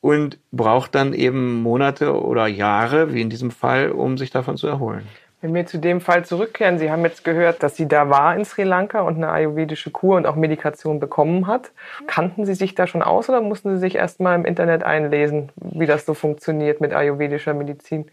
und 0.00 0.38
braucht 0.50 0.94
dann 0.94 1.14
eben 1.14 1.62
Monate 1.62 2.20
oder 2.20 2.46
Jahre, 2.48 3.14
wie 3.14 3.22
in 3.22 3.30
diesem 3.30 3.50
Fall, 3.50 3.92
um 3.92 4.18
sich 4.18 4.30
davon 4.30 4.56
zu 4.56 4.66
erholen. 4.66 5.08
Wenn 5.42 5.54
wir 5.54 5.66
zu 5.66 5.78
dem 5.78 6.00
Fall 6.00 6.24
zurückkehren, 6.24 6.78
Sie 6.78 6.88
haben 6.92 7.02
jetzt 7.02 7.24
gehört, 7.24 7.64
dass 7.64 7.74
sie 7.74 7.88
da 7.88 8.08
war 8.08 8.36
in 8.36 8.44
Sri 8.44 8.62
Lanka 8.62 9.00
und 9.00 9.16
eine 9.16 9.28
ayurvedische 9.28 9.90
Kur 9.90 10.16
und 10.16 10.24
auch 10.24 10.36
Medikation 10.36 11.00
bekommen 11.00 11.48
hat. 11.48 11.72
Kannten 12.06 12.46
Sie 12.46 12.54
sich 12.54 12.76
da 12.76 12.86
schon 12.86 13.02
aus 13.02 13.28
oder 13.28 13.40
mussten 13.40 13.74
Sie 13.74 13.80
sich 13.80 13.96
erst 13.96 14.20
mal 14.20 14.36
im 14.36 14.44
Internet 14.44 14.84
einlesen, 14.84 15.50
wie 15.56 15.86
das 15.86 16.06
so 16.06 16.14
funktioniert 16.14 16.80
mit 16.80 16.94
ayurvedischer 16.94 17.54
Medizin? 17.54 18.06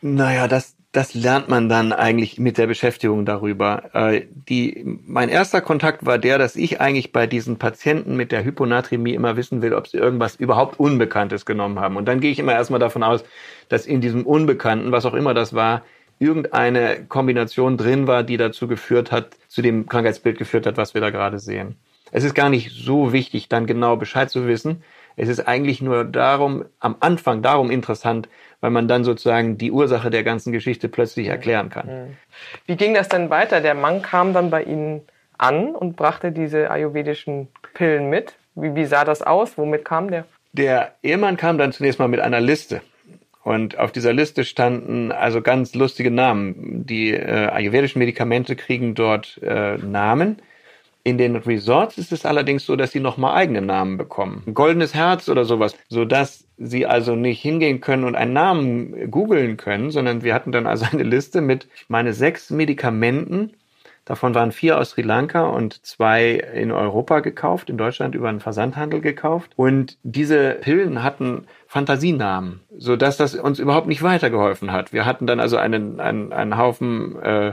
Naja, 0.00 0.48
das, 0.48 0.74
das 0.90 1.14
lernt 1.14 1.48
man 1.48 1.68
dann 1.68 1.92
eigentlich 1.92 2.40
mit 2.40 2.58
der 2.58 2.66
Beschäftigung 2.66 3.24
darüber. 3.24 3.94
Äh, 3.94 4.22
die, 4.48 4.82
mein 5.06 5.28
erster 5.28 5.60
Kontakt 5.60 6.04
war 6.04 6.18
der, 6.18 6.36
dass 6.38 6.56
ich 6.56 6.80
eigentlich 6.80 7.12
bei 7.12 7.28
diesen 7.28 7.58
Patienten 7.58 8.16
mit 8.16 8.32
der 8.32 8.42
Hyponatremie 8.42 9.14
immer 9.14 9.36
wissen 9.36 9.62
will, 9.62 9.72
ob 9.72 9.86
sie 9.86 9.98
irgendwas 9.98 10.34
überhaupt 10.34 10.80
Unbekanntes 10.80 11.46
genommen 11.46 11.78
haben. 11.78 11.96
Und 11.96 12.06
dann 12.06 12.18
gehe 12.18 12.32
ich 12.32 12.40
immer 12.40 12.54
erstmal 12.54 12.80
davon 12.80 13.04
aus, 13.04 13.22
dass 13.68 13.86
in 13.86 14.00
diesem 14.00 14.26
Unbekannten, 14.26 14.90
was 14.90 15.06
auch 15.06 15.14
immer 15.14 15.34
das 15.34 15.54
war, 15.54 15.82
irgendeine 16.22 17.04
Kombination 17.08 17.76
drin 17.76 18.06
war, 18.06 18.22
die 18.22 18.36
dazu 18.36 18.68
geführt 18.68 19.10
hat, 19.10 19.36
zu 19.48 19.60
dem 19.60 19.86
Krankheitsbild 19.86 20.38
geführt 20.38 20.66
hat, 20.66 20.76
was 20.76 20.94
wir 20.94 21.00
da 21.00 21.10
gerade 21.10 21.38
sehen. 21.38 21.76
Es 22.12 22.24
ist 22.24 22.34
gar 22.34 22.50
nicht 22.50 22.70
so 22.70 23.12
wichtig, 23.12 23.48
dann 23.48 23.66
genau 23.66 23.96
Bescheid 23.96 24.30
zu 24.30 24.46
wissen. 24.46 24.82
Es 25.16 25.28
ist 25.28 25.40
eigentlich 25.40 25.82
nur 25.82 26.04
darum, 26.04 26.64
am 26.78 26.96
Anfang 27.00 27.42
darum 27.42 27.70
interessant, 27.70 28.28
weil 28.60 28.70
man 28.70 28.86
dann 28.86 29.02
sozusagen 29.02 29.58
die 29.58 29.72
Ursache 29.72 30.10
der 30.10 30.22
ganzen 30.22 30.52
Geschichte 30.52 30.88
plötzlich 30.88 31.26
erklären 31.26 31.68
kann. 31.68 32.16
Wie 32.66 32.76
ging 32.76 32.94
das 32.94 33.08
denn 33.08 33.28
weiter? 33.28 33.60
Der 33.60 33.74
Mann 33.74 34.02
kam 34.02 34.32
dann 34.32 34.50
bei 34.50 34.62
Ihnen 34.62 35.02
an 35.38 35.74
und 35.74 35.96
brachte 35.96 36.32
diese 36.32 36.70
ayurvedischen 36.70 37.48
Pillen 37.74 38.08
mit. 38.08 38.34
Wie, 38.54 38.74
wie 38.74 38.84
sah 38.84 39.04
das 39.04 39.22
aus? 39.22 39.58
Womit 39.58 39.84
kam 39.84 40.10
der? 40.10 40.24
Der 40.52 40.94
Ehemann 41.02 41.36
kam 41.36 41.56
dann 41.58 41.72
zunächst 41.72 41.98
mal 41.98 42.08
mit 42.08 42.20
einer 42.20 42.40
Liste. 42.40 42.82
Und 43.44 43.78
auf 43.78 43.90
dieser 43.90 44.12
Liste 44.12 44.44
standen 44.44 45.10
also 45.10 45.42
ganz 45.42 45.74
lustige 45.74 46.10
Namen. 46.10 46.86
Die 46.86 47.10
äh, 47.10 47.48
ayurvedischen 47.48 47.98
Medikamente 47.98 48.54
kriegen 48.56 48.94
dort 48.94 49.40
äh, 49.42 49.78
Namen. 49.78 50.36
In 51.04 51.18
den 51.18 51.34
Resorts 51.34 51.98
ist 51.98 52.12
es 52.12 52.24
allerdings 52.24 52.64
so, 52.64 52.76
dass 52.76 52.92
sie 52.92 53.00
nochmal 53.00 53.34
eigene 53.34 53.60
Namen 53.60 53.98
bekommen. 53.98 54.44
Goldenes 54.54 54.94
Herz 54.94 55.28
oder 55.28 55.44
sowas, 55.44 55.76
sodass 55.88 56.46
sie 56.58 56.86
also 56.86 57.16
nicht 57.16 57.40
hingehen 57.42 57.80
können 57.80 58.04
und 58.04 58.14
einen 58.14 58.32
Namen 58.32 59.10
googeln 59.10 59.56
können, 59.56 59.90
sondern 59.90 60.22
wir 60.22 60.32
hatten 60.32 60.52
dann 60.52 60.68
also 60.68 60.86
eine 60.92 61.02
Liste 61.02 61.40
mit, 61.40 61.66
ich 61.74 61.88
meine, 61.88 62.12
sechs 62.12 62.50
Medikamenten, 62.50 63.54
Davon 64.04 64.34
waren 64.34 64.50
vier 64.50 64.78
aus 64.78 64.90
Sri 64.90 65.02
Lanka 65.02 65.44
und 65.44 65.86
zwei 65.86 66.32
in 66.32 66.72
Europa 66.72 67.20
gekauft, 67.20 67.70
in 67.70 67.78
Deutschland 67.78 68.16
über 68.16 68.28
einen 68.28 68.40
Versandhandel 68.40 69.00
gekauft. 69.00 69.52
Und 69.54 69.96
diese 70.02 70.54
Pillen 70.60 71.04
hatten 71.04 71.46
Fantasienamen, 71.68 72.60
so 72.76 72.96
dass 72.96 73.16
das 73.16 73.36
uns 73.36 73.60
überhaupt 73.60 73.86
nicht 73.86 74.02
weitergeholfen 74.02 74.72
hat. 74.72 74.92
Wir 74.92 75.06
hatten 75.06 75.28
dann 75.28 75.38
also 75.38 75.56
einen, 75.56 76.00
einen, 76.00 76.32
einen 76.32 76.58
Haufen 76.58 77.20
äh, 77.22 77.52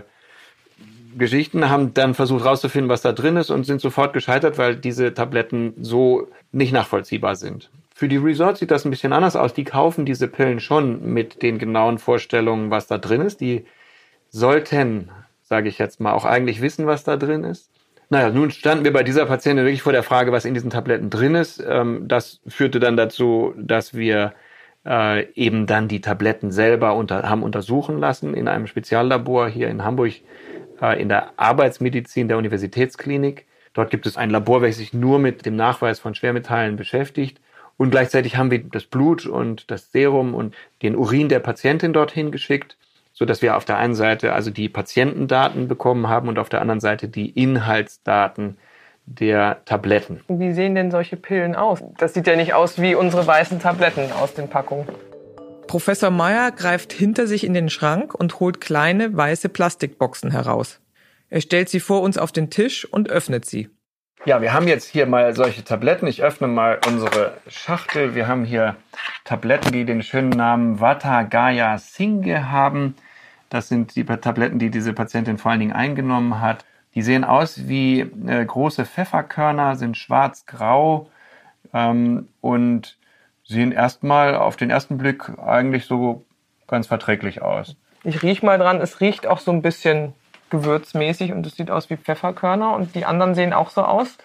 Geschichten, 1.18 1.70
haben 1.70 1.94
dann 1.94 2.16
versucht 2.16 2.44
herauszufinden, 2.44 2.90
was 2.90 3.02
da 3.02 3.12
drin 3.12 3.38
ist 3.38 3.52
und 3.52 3.66
sind 3.66 3.82
sofort 3.82 4.14
gescheitert, 4.14 4.58
weil 4.58 4.76
diese 4.76 5.14
Tabletten 5.14 5.74
so 5.80 6.30
nicht 6.52 6.72
nachvollziehbar 6.72 7.36
sind. 7.36 7.70
Für 7.94 8.08
die 8.08 8.18
Resorts 8.18 8.60
sieht 8.60 8.72
das 8.72 8.86
ein 8.86 8.92
bisschen 8.92 9.14
anders 9.14 9.36
aus. 9.36 9.54
Die 9.54 9.66
kaufen 9.66 10.06
diese 10.06 10.28
Pillen 10.28 10.60
schon 10.60 11.14
mit 11.14 11.42
den 11.42 11.60
genauen 11.60 12.00
Vorstellungen, 12.00 12.72
was 12.72 12.88
da 12.88 12.98
drin 12.98 13.22
ist. 13.22 13.42
Die 13.42 13.66
sollten 14.30 15.12
sage 15.50 15.68
ich 15.68 15.80
jetzt 15.80 16.00
mal, 16.00 16.14
auch 16.14 16.26
eigentlich 16.26 16.62
wissen, 16.62 16.86
was 16.86 17.04
da 17.04 17.18
drin 17.18 17.44
ist. 17.44 17.72
Naja, 18.10 18.30
nun 18.30 18.52
standen 18.52 18.86
wir 18.86 18.94
bei 18.94 19.04
dieser 19.04 19.26
Patientin 19.26 19.66
wirklich 19.66 19.82
vor 19.82 19.92
der 19.92 20.04
Frage, 20.04 20.32
was 20.32 20.46
in 20.46 20.54
diesen 20.54 20.70
Tabletten 20.70 21.10
drin 21.10 21.36
ist. 21.36 21.64
Ähm, 21.68 22.08
das 22.08 22.40
führte 22.48 22.80
dann 22.80 22.98
dazu, 22.98 23.54
dass 23.58 23.94
wir 23.94 24.34
äh, 24.86 25.32
eben 25.34 25.68
dann 25.68 25.88
die 25.88 26.02
Tabletten 26.02 26.52
selber 26.52 26.96
unter, 26.96 27.30
haben 27.30 27.44
untersuchen 27.44 28.00
lassen 28.00 28.34
in 28.34 28.48
einem 28.48 28.68
Speziallabor 28.68 29.50
hier 29.50 29.68
in 29.68 29.84
Hamburg 29.84 30.14
äh, 30.82 31.00
in 31.02 31.10
der 31.10 31.34
Arbeitsmedizin 31.38 32.28
der 32.28 32.38
Universitätsklinik. 32.38 33.46
Dort 33.74 33.92
gibt 33.92 34.08
es 34.08 34.18
ein 34.18 34.30
Labor, 34.32 34.62
welches 34.62 34.78
sich 34.78 34.94
nur 34.94 35.20
mit 35.20 35.46
dem 35.46 35.56
Nachweis 35.56 36.00
von 36.00 36.16
Schwermetallen 36.16 36.76
beschäftigt. 36.76 37.42
Und 37.78 37.92
gleichzeitig 37.92 38.38
haben 38.38 38.52
wir 38.52 38.64
das 38.64 38.86
Blut 38.86 39.26
und 39.26 39.70
das 39.70 39.92
Serum 39.92 40.34
und 40.34 40.56
den 40.82 40.96
Urin 40.96 41.30
der 41.30 41.40
Patientin 41.40 41.94
dorthin 41.94 42.32
geschickt 42.32 42.76
so 43.20 43.26
dass 43.26 43.42
wir 43.42 43.58
auf 43.58 43.66
der 43.66 43.78
einen 43.78 43.96
Seite 43.96 44.32
also 44.32 44.50
die 44.50 44.70
Patientendaten 44.70 45.68
bekommen 45.68 46.08
haben 46.08 46.30
und 46.30 46.40
auf 46.40 46.48
der 46.48 46.62
anderen 46.62 46.80
Seite 46.80 47.10
die 47.10 47.30
Inhaltsdaten 47.30 48.58
der 49.06 49.62
Tabletten. 49.66 50.22
Wie 50.30 50.54
sehen 50.54 50.74
denn 50.74 50.90
solche 50.90 51.18
Pillen 51.18 51.54
aus? 51.54 51.84
Das 51.98 52.14
sieht 52.14 52.28
ja 52.28 52.38
nicht 52.38 52.54
aus 52.54 52.82
wie 52.82 52.96
unsere 52.96 53.28
weißen 53.28 53.60
Tabletten 53.60 54.14
aus 54.14 54.34
den 54.36 54.48
Packungen. 54.48 54.88
Professor 55.68 56.12
Meyer 56.12 56.52
greift 56.52 56.94
hinter 56.94 57.28
sich 57.28 57.44
in 57.44 57.54
den 57.54 57.70
Schrank 57.70 58.16
und 58.16 58.40
holt 58.40 58.62
kleine 58.62 59.16
weiße 59.16 59.50
Plastikboxen 59.50 60.32
heraus. 60.32 60.80
Er 61.30 61.42
stellt 61.42 61.68
sie 61.68 61.82
vor 61.82 62.02
uns 62.02 62.18
auf 62.18 62.32
den 62.32 62.50
Tisch 62.50 62.86
und 62.86 63.10
öffnet 63.10 63.46
sie. 63.46 63.70
Ja, 64.26 64.42
wir 64.42 64.54
haben 64.54 64.68
jetzt 64.68 64.88
hier 64.88 65.06
mal 65.06 65.36
solche 65.36 65.64
Tabletten. 65.64 66.08
Ich 66.08 66.24
öffne 66.24 66.48
mal 66.48 66.80
unsere 66.88 67.34
Schachtel. 67.48 68.16
Wir 68.16 68.28
haben 68.28 68.46
hier 68.46 68.78
Tabletten, 69.26 69.74
die 69.74 69.84
den 69.84 70.04
schönen 70.04 70.30
Namen 70.30 70.80
Vata 70.80 71.24
Gaya 71.24 71.78
Singhe 71.78 72.50
haben. 72.50 72.96
Das 73.50 73.68
sind 73.68 73.96
die 73.96 74.06
Tabletten, 74.06 74.60
die 74.60 74.70
diese 74.70 74.94
Patientin 74.94 75.38
vor 75.38 75.52
allen 75.52 75.60
Dingen 75.60 75.74
eingenommen 75.74 76.40
hat. 76.40 76.66
Die 76.96 77.02
sehen 77.02 77.24
aus 77.24 77.68
wie 77.68 78.02
äh, 78.02 78.46
große 78.46 78.86
Pfefferkörner, 78.86 79.76
sind 79.76 79.98
schwarz-grau 79.98 81.10
ähm, 81.74 82.28
und 82.42 82.98
sehen 83.46 83.72
erstmal 83.72 84.36
auf 84.36 84.56
den 84.56 84.70
ersten 84.70 84.98
Blick 84.98 85.30
eigentlich 85.40 85.86
so 85.86 86.26
ganz 86.68 86.88
verträglich 86.88 87.42
aus. 87.42 87.76
Ich 88.04 88.24
riech 88.24 88.44
mal 88.44 88.58
dran, 88.58 88.80
es 88.80 89.02
riecht 89.02 89.28
auch 89.28 89.40
so 89.40 89.52
ein 89.52 89.62
bisschen 89.62 90.14
gewürzmäßig 90.50 91.32
und 91.32 91.46
es 91.46 91.56
sieht 91.56 91.70
aus 91.70 91.90
wie 91.90 91.98
Pfefferkörner 91.98 92.74
und 92.74 92.96
die 92.96 93.06
anderen 93.06 93.36
sehen 93.36 93.54
auch 93.54 93.70
so 93.70 93.84
aus. 93.84 94.18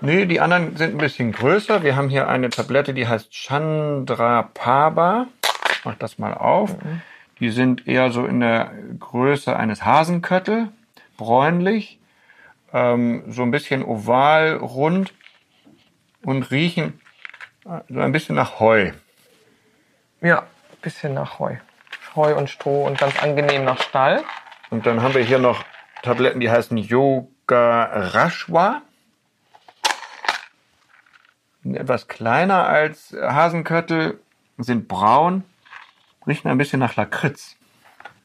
Nee, 0.00 0.26
die 0.26 0.40
anderen 0.40 0.76
sind 0.76 0.94
ein 0.94 0.98
bisschen 0.98 1.32
größer. 1.32 1.82
Wir 1.82 1.94
haben 1.94 2.08
hier 2.08 2.28
eine 2.28 2.50
Tablette, 2.50 2.92
die 2.92 3.06
heißt 3.06 3.32
Chandrapaba. 3.32 5.26
Ich 5.70 5.84
mach 5.84 5.94
das 5.94 6.18
mal 6.18 6.34
auf. 6.34 6.70
Mhm. 6.82 7.02
Die 7.42 7.50
sind 7.50 7.88
eher 7.88 8.12
so 8.12 8.24
in 8.24 8.38
der 8.38 8.70
Größe 9.00 9.56
eines 9.56 9.84
Hasenköttel, 9.84 10.68
bräunlich, 11.16 11.98
ähm, 12.72 13.24
so 13.26 13.42
ein 13.42 13.50
bisschen 13.50 13.84
oval, 13.84 14.58
rund 14.58 15.12
und 16.24 16.52
riechen 16.52 17.00
so 17.88 17.98
ein 17.98 18.12
bisschen 18.12 18.36
nach 18.36 18.60
Heu. 18.60 18.92
Ja, 20.20 20.42
ein 20.42 20.78
bisschen 20.82 21.14
nach 21.14 21.40
Heu. 21.40 21.56
Heu 22.14 22.36
und 22.36 22.48
Stroh 22.48 22.86
und 22.86 22.96
ganz 22.96 23.20
angenehm 23.20 23.64
nach 23.64 23.82
Stall. 23.82 24.22
Und 24.70 24.86
dann 24.86 25.02
haben 25.02 25.14
wir 25.14 25.24
hier 25.24 25.40
noch 25.40 25.64
Tabletten, 26.04 26.38
die 26.38 26.48
heißen 26.48 26.78
Yoga 26.78 27.86
Rashwa. 28.12 28.82
Etwas 31.64 32.06
kleiner 32.06 32.68
als 32.68 33.12
Hasenköttel, 33.20 34.20
sind 34.58 34.86
braun 34.86 35.42
Riechen 36.26 36.50
ein 36.50 36.58
bisschen 36.58 36.80
nach 36.80 36.96
Lakritz. 36.96 37.56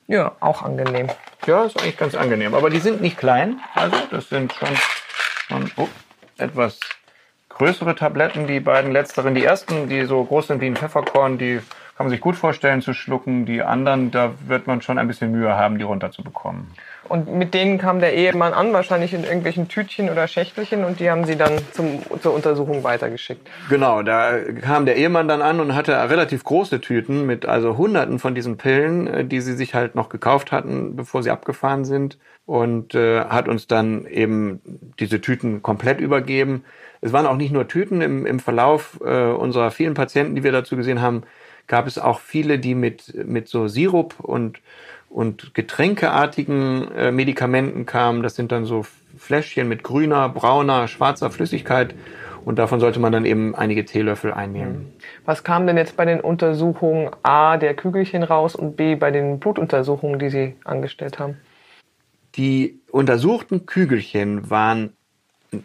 Ja, 0.08 0.36
auch 0.40 0.62
angenehm. 0.62 1.10
Ja, 1.46 1.66
ist 1.66 1.82
eigentlich 1.82 1.98
ganz 1.98 2.16
angenehm. 2.16 2.54
Aber 2.54 2.70
die 2.70 2.80
sind 2.80 3.02
nicht 3.02 3.18
klein. 3.18 3.60
Also, 3.76 3.98
das 4.10 4.30
sind 4.30 4.54
schon, 4.54 4.70
schon 5.48 5.72
oh, 5.76 5.90
etwas 6.38 6.80
größere 7.50 7.96
Tabletten. 7.96 8.48
Die 8.48 8.60
beiden 8.60 8.92
letzteren, 8.92 9.36
die 9.36 9.44
ersten, 9.44 9.90
die 9.90 10.06
so 10.06 10.24
groß 10.24 10.48
sind 10.48 10.62
wie 10.62 10.68
ein 10.68 10.76
Pfefferkorn, 10.76 11.38
die 11.38 11.60
kann 11.98 12.06
man 12.06 12.12
sich 12.12 12.22
gut 12.22 12.36
vorstellen 12.36 12.84
zu 12.84 12.94
schlucken. 12.94 13.48
Die 13.48 13.64
anderen, 13.64 14.12
da 14.12 14.36
wird 14.46 14.68
man 14.68 14.84
schon 14.84 15.00
ein 15.00 15.08
bisschen 15.08 15.32
Mühe 15.32 15.58
haben, 15.58 15.80
die 15.80 15.84
runterzubekommen. 15.84 16.68
Und 17.10 17.34
mit 17.34 17.56
denen 17.56 17.80
kam 17.80 18.00
der 18.00 18.14
Ehemann 18.14 18.54
an, 18.54 18.72
wahrscheinlich 18.72 19.16
in 19.16 19.24
irgendwelchen 19.24 19.68
Tütchen 19.68 20.10
oder 20.10 20.28
Schächtelchen 20.28 20.84
und 20.84 21.00
die 21.00 21.10
haben 21.10 21.26
sie 21.26 21.38
dann 21.38 21.54
zum, 21.72 22.02
zur 22.22 22.36
Untersuchung 22.36 22.84
weitergeschickt. 22.84 23.50
Genau, 23.70 24.04
da 24.04 24.38
kam 24.62 24.86
der 24.86 24.98
Ehemann 24.98 25.28
dann 25.28 25.42
an 25.42 25.60
und 25.60 25.74
hatte 25.74 25.94
relativ 26.10 26.44
große 26.44 26.82
Tüten 26.82 27.26
mit 27.26 27.48
also 27.48 27.78
hunderten 27.78 28.20
von 28.20 28.36
diesen 28.36 28.58
Pillen, 28.58 29.08
äh, 29.08 29.26
die 29.26 29.42
sie 29.42 29.56
sich 29.56 29.74
halt 29.74 29.96
noch 29.96 30.10
gekauft 30.10 30.52
hatten, 30.52 30.96
bevor 30.96 31.24
sie 31.24 31.32
abgefahren 31.32 31.84
sind 31.84 32.20
und 32.46 32.94
äh, 32.94 33.22
hat 33.22 33.48
uns 33.48 33.66
dann 33.66 34.06
eben 34.06 34.62
diese 35.00 35.20
Tüten 35.20 35.64
komplett 35.64 36.00
übergeben. 36.00 36.64
Es 37.02 37.12
waren 37.12 37.26
auch 37.26 37.38
nicht 37.38 37.54
nur 37.54 37.68
Tüten 37.68 38.02
im, 38.02 38.28
im 38.28 38.40
Verlauf 38.40 39.00
äh, 39.04 39.32
unserer 39.32 39.72
vielen 39.72 39.96
Patienten, 39.96 40.36
die 40.36 40.44
wir 40.44 40.52
dazu 40.52 40.76
gesehen 40.76 41.02
haben, 41.02 41.24
gab 41.68 41.88
es 41.88 41.98
auch 41.98 42.20
viele, 42.20 42.60
die 42.60 42.76
mit, 42.76 43.14
mit 43.28 43.48
so 43.48 43.68
Sirup 43.68 44.20
und 44.20 44.60
und 45.10 45.54
getränkeartigen 45.54 46.92
äh, 46.92 47.12
Medikamenten 47.12 47.86
kamen. 47.86 48.24
Das 48.24 48.36
sind 48.36 48.52
dann 48.52 48.66
so 48.66 48.86
Fläschchen 49.18 49.68
mit 49.68 49.84
grüner, 49.84 50.30
brauner, 50.30 50.88
schwarzer 50.88 51.32
Flüssigkeit. 51.32 51.96
Und 52.46 52.60
davon 52.60 52.80
sollte 52.80 53.00
man 53.00 53.12
dann 53.12 53.26
eben 53.26 53.56
einige 53.56 53.84
Teelöffel 53.84 54.34
einnehmen. 54.34 54.94
Was 55.26 55.44
kam 55.44 55.68
denn 55.68 55.76
jetzt 55.76 55.98
bei 55.98 56.06
den 56.06 56.22
Untersuchungen 56.22 57.10
A 57.22 57.58
der 57.58 57.74
Kügelchen 57.74 58.24
raus 58.24 58.56
und 58.56 58.78
B 58.78 58.96
bei 58.96 59.12
den 59.12 59.40
Blutuntersuchungen, 59.40 60.18
die 60.18 60.30
Sie 60.30 60.56
angestellt 60.64 61.20
haben? 61.20 61.38
Die 62.36 62.80
untersuchten 62.90 63.66
Kügelchen 63.66 64.50
waren, 64.50 64.94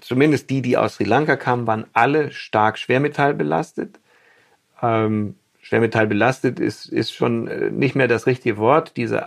zumindest 0.00 0.50
die, 0.50 0.60
die 0.62 0.76
aus 0.76 0.94
Sri 0.94 1.04
Lanka 1.04 1.36
kamen, 1.36 1.68
waren 1.68 1.86
alle 1.92 2.32
stark 2.32 2.78
schwermetallbelastet. 2.78 4.00
Ähm, 4.82 5.36
Schwermetall 5.72 6.06
belastet 6.06 6.60
ist, 6.60 6.84
ist 6.86 7.14
schon 7.14 7.48
äh, 7.48 7.70
nicht 7.70 7.94
mehr 7.94 8.06
das 8.06 8.26
richtige 8.26 8.58
Wort. 8.58 8.92
Diese 8.98 9.26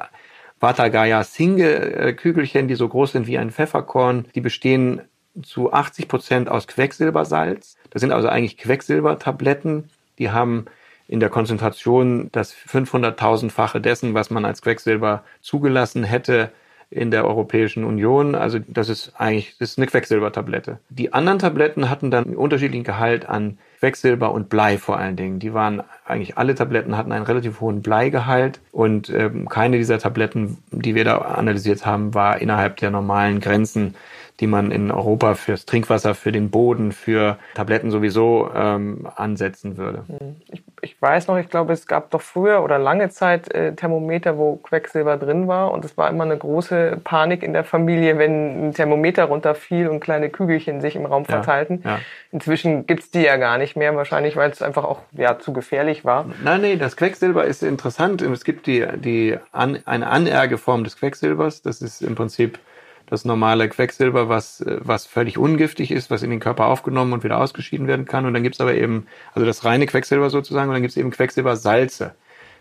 Vatagaya 0.59 1.23
Singe 1.23 2.13
Kügelchen, 2.13 2.67
die 2.67 2.75
so 2.75 2.87
groß 2.87 3.13
sind 3.13 3.25
wie 3.25 3.39
ein 3.39 3.49
Pfefferkorn, 3.49 4.27
die 4.35 4.41
bestehen 4.41 5.01
zu 5.41 5.73
80 5.73 6.07
Prozent 6.07 6.49
aus 6.49 6.67
Quecksilbersalz. 6.67 7.77
Das 7.89 7.99
sind 8.01 8.11
also 8.11 8.29
eigentlich 8.29 8.57
Quecksilbertabletten. 8.57 9.89
Die 10.19 10.29
haben 10.29 10.65
in 11.07 11.19
der 11.19 11.29
Konzentration 11.29 12.29
das 12.31 12.53
500.000-fache 12.53 13.79
dessen, 13.79 14.13
was 14.13 14.29
man 14.29 14.45
als 14.45 14.61
Quecksilber 14.61 15.23
zugelassen 15.41 16.03
hätte 16.03 16.51
in 16.89 17.11
der 17.11 17.25
Europäischen 17.25 17.83
Union. 17.83 18.35
Also 18.35 18.59
das 18.67 18.89
ist 18.89 19.13
eigentlich 19.17 19.57
das 19.59 19.71
ist 19.71 19.77
eine 19.77 19.87
Quecksilbertablette. 19.87 20.79
Die 20.89 21.13
anderen 21.13 21.39
Tabletten 21.39 21.89
hatten 21.89 22.11
dann 22.11 22.25
einen 22.25 22.35
unterschiedlichen 22.35 22.83
Gehalt 22.83 23.27
an 23.27 23.57
Quecksilber 23.79 24.31
und 24.31 24.49
Blei 24.49 24.77
vor 24.77 24.97
allen 24.97 25.15
Dingen. 25.15 25.39
Die 25.39 25.53
waren 25.53 25.83
eigentlich 26.05 26.37
alle 26.37 26.55
Tabletten 26.55 26.97
hatten 26.97 27.11
einen 27.11 27.25
relativ 27.25 27.61
hohen 27.61 27.81
Bleigehalt 27.81 28.59
und 28.71 29.09
ähm, 29.09 29.47
keine 29.49 29.77
dieser 29.77 29.99
Tabletten, 29.99 30.57
die 30.71 30.95
wir 30.95 31.03
da 31.03 31.17
analysiert 31.17 31.85
haben, 31.85 32.13
war 32.13 32.41
innerhalb 32.41 32.77
der 32.77 32.91
normalen 32.91 33.39
Grenzen 33.39 33.95
die 34.39 34.47
man 34.47 34.71
in 34.71 34.91
Europa 34.91 35.35
fürs 35.35 35.65
Trinkwasser, 35.65 36.13
für 36.13 36.31
den 36.31 36.49
Boden, 36.49 36.91
für 36.91 37.37
Tabletten 37.53 37.89
sowieso 37.89 38.49
ähm, 38.53 39.07
ansetzen 39.15 39.77
würde. 39.77 40.03
Hm. 40.07 40.35
Ich, 40.51 40.63
ich, 40.81 41.01
weiß 41.01 41.27
noch, 41.27 41.37
ich 41.37 41.49
glaube, 41.49 41.73
es 41.73 41.87
gab 41.87 42.11
doch 42.11 42.21
früher 42.21 42.61
oder 42.61 42.77
lange 42.77 43.09
Zeit 43.09 43.53
äh, 43.53 43.73
Thermometer, 43.73 44.37
wo 44.37 44.57
Quecksilber 44.57 45.17
drin 45.17 45.47
war 45.47 45.71
und 45.71 45.85
es 45.85 45.95
war 45.97 46.09
immer 46.09 46.25
eine 46.25 46.37
große 46.37 46.99
Panik 47.03 47.43
in 47.43 47.53
der 47.53 47.63
Familie, 47.63 48.17
wenn 48.17 48.69
ein 48.69 48.73
Thermometer 48.73 49.25
runterfiel 49.25 49.87
und 49.87 50.01
kleine 50.01 50.29
Kügelchen 50.29 50.81
sich 50.81 50.95
im 50.95 51.05
Raum 51.05 51.25
verteilten. 51.25 51.81
Ja, 51.83 51.91
ja. 51.91 51.99
Inzwischen 52.31 52.85
gibt's 52.87 53.11
die 53.11 53.21
ja 53.21 53.37
gar 53.37 53.57
nicht 53.57 53.77
mehr, 53.77 53.95
wahrscheinlich, 53.95 54.35
weil 54.35 54.51
es 54.51 54.61
einfach 54.61 54.83
auch 54.83 54.99
ja, 55.13 55.39
zu 55.39 55.53
gefährlich 55.53 56.03
war. 56.03 56.25
Nein, 56.43 56.61
nee, 56.61 56.75
das 56.75 56.97
Quecksilber 56.97 57.45
ist 57.45 57.63
interessant. 57.63 58.21
Es 58.21 58.43
gibt 58.43 58.67
die, 58.67 58.85
die 58.97 59.37
an, 59.53 59.79
eine 59.85 60.07
Anergeform 60.07 60.83
des 60.83 60.97
Quecksilbers. 60.97 61.61
Das 61.61 61.81
ist 61.81 62.01
im 62.01 62.15
Prinzip 62.15 62.59
das 63.07 63.25
normale 63.25 63.69
Quecksilber, 63.69 64.29
was, 64.29 64.63
was 64.65 65.05
völlig 65.05 65.37
ungiftig 65.37 65.91
ist, 65.91 66.09
was 66.09 66.23
in 66.23 66.29
den 66.29 66.39
Körper 66.39 66.65
aufgenommen 66.65 67.13
und 67.13 67.23
wieder 67.23 67.39
ausgeschieden 67.39 67.87
werden 67.87 68.05
kann. 68.05 68.25
Und 68.25 68.33
dann 68.33 68.43
gibt's 68.43 68.61
aber 68.61 68.73
eben, 68.73 69.07
also 69.33 69.45
das 69.45 69.63
reine 69.63 69.85
Quecksilber 69.85 70.29
sozusagen, 70.29 70.69
und 70.69 70.75
dann 70.75 70.81
gibt's 70.81 70.97
eben 70.97 71.11
Quecksilbersalze. 71.11 72.15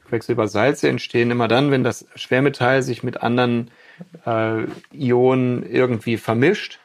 Quecksilbersalze 0.09 0.89
entstehen 0.89 1.31
immer 1.31 1.49
dann, 1.49 1.71
wenn 1.71 1.83
das 1.83 2.07
Schwermetall 2.15 2.83
sich 2.83 3.03
mit 3.03 3.23
anderen 3.23 3.71
äh, 4.27 4.65
Ionen 4.93 5.69
irgendwie 5.69 6.19
vermischt 6.19 6.79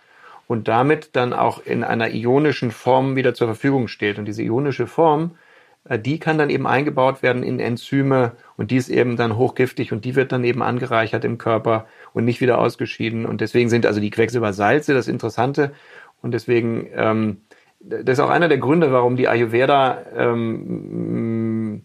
und 0.48 0.68
damit 0.68 1.16
dann 1.16 1.34
auch 1.34 1.64
in 1.64 1.84
einer 1.84 2.10
ionischen 2.14 2.72
Form 2.72 3.16
wieder 3.16 3.34
zur 3.34 3.48
Verfügung 3.48 3.88
steht. 3.88 4.18
Und 4.18 4.26
diese 4.26 4.42
ionische 4.44 4.88
Form, 4.88 5.32
die 5.98 6.20
kann 6.20 6.38
dann 6.38 6.50
eben 6.50 6.68
eingebaut 6.68 7.24
werden 7.24 7.42
in 7.42 7.60
Enzyme 7.60 8.34
und 8.58 8.72
die 8.72 8.78
ist 8.78 8.90
eben 8.90 9.18
dann 9.18 9.38
hochgiftig 9.38 9.92
und 9.92 10.06
die 10.06 10.16
wird 10.16 10.32
dann 10.32 10.44
eben 10.44 10.62
angereichert 10.62 11.26
im 11.26 11.38
Körper 11.38 11.88
und 12.14 12.26
nicht 12.26 12.42
wieder 12.42 12.60
ausgeschieden. 12.60 13.26
Und 13.26 13.42
deswegen 13.42 13.70
sind 13.70 13.86
also 13.86 14.00
die 14.00 14.12
Quecksilbersalze 14.12 14.94
das 14.94 15.08
Interessante. 15.08 15.72
Und 16.22 16.34
deswegen, 16.34 16.88
ähm, 16.96 17.38
das 17.80 18.18
ist 18.18 18.20
auch 18.20 18.30
einer 18.30 18.50
der 18.50 18.60
Gründe, 18.60 18.92
warum 18.92 19.16
die 19.16 19.28
Ayurveda 19.28 20.06
ähm, 20.16 21.84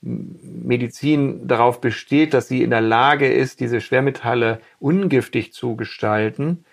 Medizin 0.00 1.46
darauf 1.46 1.80
besteht, 1.80 2.34
dass 2.34 2.48
sie 2.48 2.62
in 2.62 2.70
der 2.70 2.80
Lage 2.80 3.32
ist, 3.32 3.60
diese 3.60 3.80
Schwermetalle 3.80 4.60
ungiftig 4.80 5.52
zu 5.52 5.76
gestalten, 5.76 6.64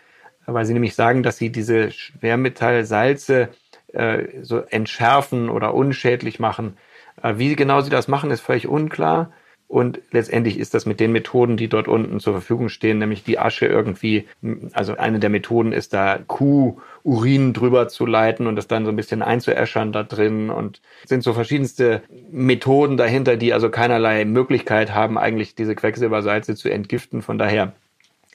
weil 0.46 0.66
sie 0.66 0.74
nämlich 0.74 0.96
sagen, 0.96 1.22
dass 1.22 1.38
sie 1.38 1.52
diese 1.52 1.92
Schwermetallsalze 1.92 3.50
äh, 3.94 4.44
so 4.44 4.60
entschärfen 4.60 5.50
oder 5.50 5.74
unschädlich 5.74 6.40
machen. 6.40 6.78
Äh, 7.22 7.36
wie 7.38 7.56
genau 7.56 7.82
sie 7.82 7.90
das 7.90 8.08
machen, 8.08 8.32
ist 8.32 8.42
völlig 8.42 8.68
unklar. 8.68 9.32
Und 9.70 10.02
letztendlich 10.10 10.58
ist 10.58 10.74
das 10.74 10.88
mit 10.88 11.00
den 11.00 11.12
Methoden, 11.12 11.56
die 11.56 11.68
dort 11.68 11.88
unten 11.88 12.20
zur 12.20 12.34
Verfügung 12.34 12.70
stehen, 12.70 12.98
nämlich 12.98 13.24
die 13.24 13.38
Asche 13.38 13.68
irgendwie, 13.68 14.26
also 14.74 14.98
eine 14.98 15.20
der 15.20 15.30
Methoden 15.30 15.74
ist 15.74 15.94
da 15.94 16.18
Kuh-Urin 16.26 17.54
drüber 17.54 17.88
zu 17.88 18.08
leiten 18.08 18.48
und 18.48 18.56
das 18.56 18.68
dann 18.68 18.84
so 18.84 18.92
ein 18.92 18.96
bisschen 18.96 19.22
einzuäschern 19.22 19.92
da 19.92 20.02
drin 20.02 20.50
und 20.50 20.82
sind 21.06 21.22
so 21.24 21.34
verschiedenste 21.34 22.02
Methoden 22.32 22.98
dahinter, 22.98 23.38
die 23.38 23.54
also 23.54 23.70
keinerlei 23.70 24.26
Möglichkeit 24.26 24.96
haben, 24.96 25.20
eigentlich 25.20 25.54
diese 25.54 25.76
Quecksilbersalze 25.76 26.56
zu 26.56 26.70
entgiften. 26.70 27.22
Von 27.22 27.38
daher 27.38 27.74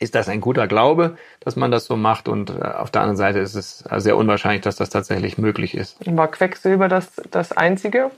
ist 0.00 0.14
das 0.14 0.28
ein 0.28 0.40
guter 0.40 0.66
Glaube, 0.66 1.16
dass 1.40 1.56
man 1.56 1.70
das 1.70 1.86
so 1.86 1.96
macht 1.96 2.28
und 2.28 2.50
äh, 2.50 2.62
auf 2.62 2.90
der 2.90 3.02
anderen 3.02 3.16
Seite 3.16 3.38
ist 3.38 3.54
es 3.54 3.84
sehr 3.96 4.16
unwahrscheinlich, 4.16 4.62
dass 4.62 4.76
das 4.76 4.90
tatsächlich 4.90 5.38
möglich 5.38 5.74
ist. 5.74 5.96
War 6.04 6.28
Quecksilber 6.28 6.88
das, 6.88 7.12
das 7.30 7.52
einzige 7.52 8.10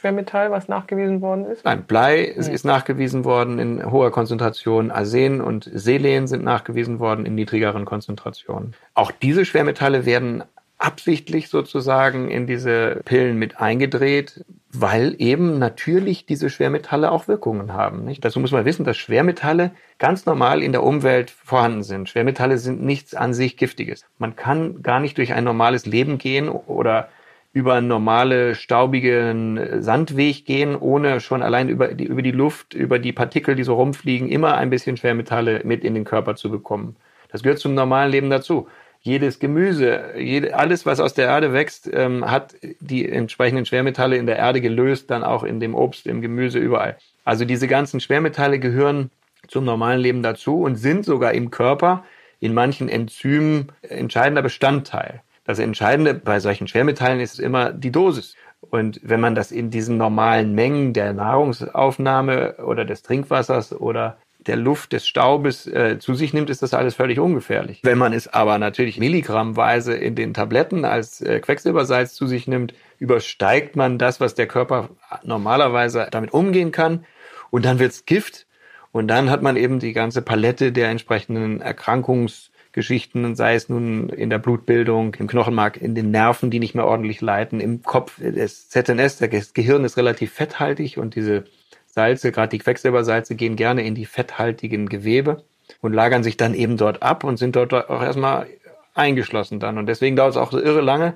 Schwermetall, 0.00 0.50
was 0.50 0.68
nachgewiesen 0.68 1.20
worden 1.20 1.44
ist? 1.44 1.64
Nein, 1.64 1.84
Blei 1.84 2.20
ist, 2.20 2.48
ist 2.48 2.64
nachgewiesen 2.64 3.24
worden 3.24 3.58
in 3.58 3.90
hoher 3.90 4.10
Konzentration. 4.10 4.90
Arsen 4.90 5.42
und 5.42 5.70
Selen 5.72 6.26
sind 6.26 6.42
nachgewiesen 6.42 7.00
worden 7.00 7.26
in 7.26 7.34
niedrigeren 7.34 7.84
Konzentrationen. 7.84 8.74
Auch 8.94 9.10
diese 9.10 9.44
Schwermetalle 9.44 10.06
werden 10.06 10.42
absichtlich 10.80 11.48
sozusagen 11.48 12.30
in 12.30 12.46
diese 12.46 13.02
Pillen 13.04 13.36
mit 13.36 13.60
eingedreht, 13.60 14.44
weil 14.72 15.14
eben 15.18 15.58
natürlich 15.58 16.24
diese 16.24 16.48
Schwermetalle 16.48 17.12
auch 17.12 17.28
Wirkungen 17.28 17.74
haben. 17.74 18.04
Nicht? 18.04 18.24
Dazu 18.24 18.40
muss 18.40 18.52
man 18.52 18.64
wissen, 18.64 18.84
dass 18.84 18.96
Schwermetalle 18.96 19.72
ganz 19.98 20.24
normal 20.24 20.62
in 20.62 20.72
der 20.72 20.82
Umwelt 20.82 21.30
vorhanden 21.30 21.82
sind. 21.82 22.08
Schwermetalle 22.08 22.56
sind 22.56 22.82
nichts 22.82 23.14
an 23.14 23.34
sich 23.34 23.58
Giftiges. 23.58 24.06
Man 24.18 24.36
kann 24.36 24.82
gar 24.82 25.00
nicht 25.00 25.18
durch 25.18 25.34
ein 25.34 25.44
normales 25.44 25.84
Leben 25.84 26.16
gehen 26.16 26.48
oder 26.48 27.08
über 27.52 27.74
einen 27.74 27.88
normale 27.88 28.54
staubigen 28.54 29.82
Sandweg 29.82 30.46
gehen, 30.46 30.76
ohne 30.76 31.20
schon 31.20 31.42
allein 31.42 31.68
über 31.68 31.88
die, 31.88 32.04
über 32.04 32.22
die 32.22 32.30
Luft, 32.30 32.72
über 32.72 32.98
die 32.98 33.12
Partikel, 33.12 33.54
die 33.54 33.64
so 33.64 33.74
rumfliegen, 33.74 34.28
immer 34.28 34.54
ein 34.54 34.70
bisschen 34.70 34.96
Schwermetalle 34.96 35.60
mit 35.64 35.84
in 35.84 35.94
den 35.94 36.04
Körper 36.04 36.36
zu 36.36 36.50
bekommen. 36.50 36.96
Das 37.30 37.42
gehört 37.42 37.58
zum 37.58 37.74
normalen 37.74 38.10
Leben 38.10 38.30
dazu. 38.30 38.68
Jedes 39.02 39.38
Gemüse, 39.38 40.12
jede, 40.18 40.54
alles, 40.54 40.84
was 40.84 41.00
aus 41.00 41.14
der 41.14 41.26
Erde 41.26 41.54
wächst, 41.54 41.88
ähm, 41.92 42.30
hat 42.30 42.54
die 42.80 43.08
entsprechenden 43.08 43.64
Schwermetalle 43.64 44.16
in 44.16 44.26
der 44.26 44.36
Erde 44.36 44.60
gelöst, 44.60 45.10
dann 45.10 45.24
auch 45.24 45.42
in 45.42 45.58
dem 45.58 45.74
Obst, 45.74 46.06
im 46.06 46.20
Gemüse, 46.20 46.58
überall. 46.58 46.98
Also 47.24 47.46
diese 47.46 47.66
ganzen 47.66 48.00
Schwermetalle 48.00 48.58
gehören 48.58 49.10
zum 49.48 49.64
normalen 49.64 50.00
Leben 50.00 50.22
dazu 50.22 50.62
und 50.62 50.76
sind 50.76 51.06
sogar 51.06 51.32
im 51.32 51.50
Körper 51.50 52.04
in 52.40 52.52
manchen 52.52 52.88
Enzymen 52.88 53.72
entscheidender 53.82 54.42
Bestandteil. 54.42 55.22
Das 55.44 55.58
Entscheidende 55.58 56.14
bei 56.14 56.38
solchen 56.38 56.68
Schwermetallen 56.68 57.20
ist 57.20 57.40
immer 57.40 57.72
die 57.72 57.90
Dosis. 57.90 58.36
Und 58.60 59.00
wenn 59.02 59.20
man 59.20 59.34
das 59.34 59.50
in 59.50 59.70
diesen 59.70 59.96
normalen 59.96 60.54
Mengen 60.54 60.92
der 60.92 61.12
Nahrungsaufnahme 61.12 62.56
oder 62.58 62.84
des 62.84 63.02
Trinkwassers 63.02 63.72
oder 63.72 64.18
der 64.46 64.56
Luft, 64.56 64.92
des 64.92 65.06
Staubes 65.06 65.66
äh, 65.66 65.98
zu 65.98 66.14
sich 66.14 66.32
nimmt, 66.32 66.50
ist 66.50 66.62
das 66.62 66.74
alles 66.74 66.94
völlig 66.94 67.18
ungefährlich. 67.18 67.80
Wenn 67.82 67.98
man 67.98 68.12
es 68.12 68.28
aber 68.28 68.58
natürlich 68.58 68.98
milligrammweise 68.98 69.94
in 69.94 70.14
den 70.14 70.34
Tabletten 70.34 70.84
als 70.84 71.20
äh, 71.20 71.40
Quecksilbersalz 71.40 72.14
zu 72.14 72.26
sich 72.26 72.46
nimmt, 72.48 72.74
übersteigt 72.98 73.76
man 73.76 73.98
das, 73.98 74.20
was 74.20 74.34
der 74.34 74.46
Körper 74.46 74.90
normalerweise 75.22 76.08
damit 76.10 76.32
umgehen 76.32 76.72
kann. 76.72 77.04
Und 77.50 77.64
dann 77.64 77.78
wird's 77.78 78.06
Gift. 78.06 78.46
Und 78.92 79.08
dann 79.08 79.30
hat 79.30 79.42
man 79.42 79.56
eben 79.56 79.78
die 79.78 79.92
ganze 79.92 80.22
Palette 80.22 80.72
der 80.72 80.88
entsprechenden 80.88 81.62
Erkrankungs- 81.62 82.50
Geschichten, 82.72 83.34
sei 83.34 83.54
es 83.54 83.68
nun 83.68 84.08
in 84.10 84.30
der 84.30 84.38
Blutbildung, 84.38 85.14
im 85.14 85.26
Knochenmark, 85.26 85.76
in 85.76 85.94
den 85.94 86.10
Nerven, 86.10 86.50
die 86.50 86.60
nicht 86.60 86.74
mehr 86.74 86.86
ordentlich 86.86 87.20
leiten, 87.20 87.58
im 87.60 87.82
Kopf. 87.82 88.20
Das 88.20 88.68
ZNS, 88.68 89.18
das 89.18 89.54
Gehirn 89.54 89.84
ist 89.84 89.96
relativ 89.96 90.32
fetthaltig 90.32 90.96
und 90.98 91.16
diese 91.16 91.44
Salze, 91.92 92.32
gerade 92.32 92.50
die 92.50 92.58
Quecksilbersalze, 92.58 93.34
gehen 93.34 93.56
gerne 93.56 93.84
in 93.84 93.94
die 93.94 94.06
fetthaltigen 94.06 94.88
Gewebe 94.88 95.44
und 95.80 95.92
lagern 95.92 96.22
sich 96.22 96.36
dann 96.36 96.54
eben 96.54 96.76
dort 96.76 97.02
ab 97.02 97.24
und 97.24 97.36
sind 97.36 97.56
dort 97.56 97.72
auch 97.72 98.02
erstmal 98.02 98.46
eingeschlossen 98.94 99.60
dann. 99.60 99.78
Und 99.78 99.86
deswegen 99.86 100.16
dauert 100.16 100.32
es 100.32 100.36
auch 100.36 100.52
so 100.52 100.60
irre 100.60 100.80
lange, 100.80 101.14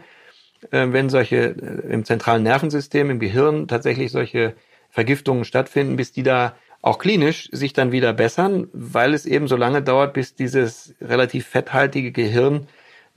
äh, 0.71 0.87
wenn 0.91 1.09
solche 1.09 1.37
äh, 1.37 1.93
im 1.93 2.05
zentralen 2.05 2.43
Nervensystem, 2.43 3.11
im 3.11 3.19
Gehirn 3.19 3.69
tatsächlich 3.69 4.11
solche 4.13 4.55
Vergiftungen 4.91 5.45
stattfinden, 5.45 5.97
bis 5.97 6.13
die 6.13 6.23
da 6.23 6.55
auch 6.83 6.99
klinisch 6.99 7.49
sich 7.51 7.73
dann 7.73 7.93
wieder 7.93 8.13
bessern, 8.13 8.69
weil 8.73 9.15
es 9.15 9.27
eben 9.27 9.49
so 9.49 9.57
lange 9.57 9.83
dauert, 9.83 10.13
bis 10.13 10.35
dieses 10.35 10.95
relativ 11.01 11.47
fetthaltige 11.47 12.13
Gehirn 12.13 12.67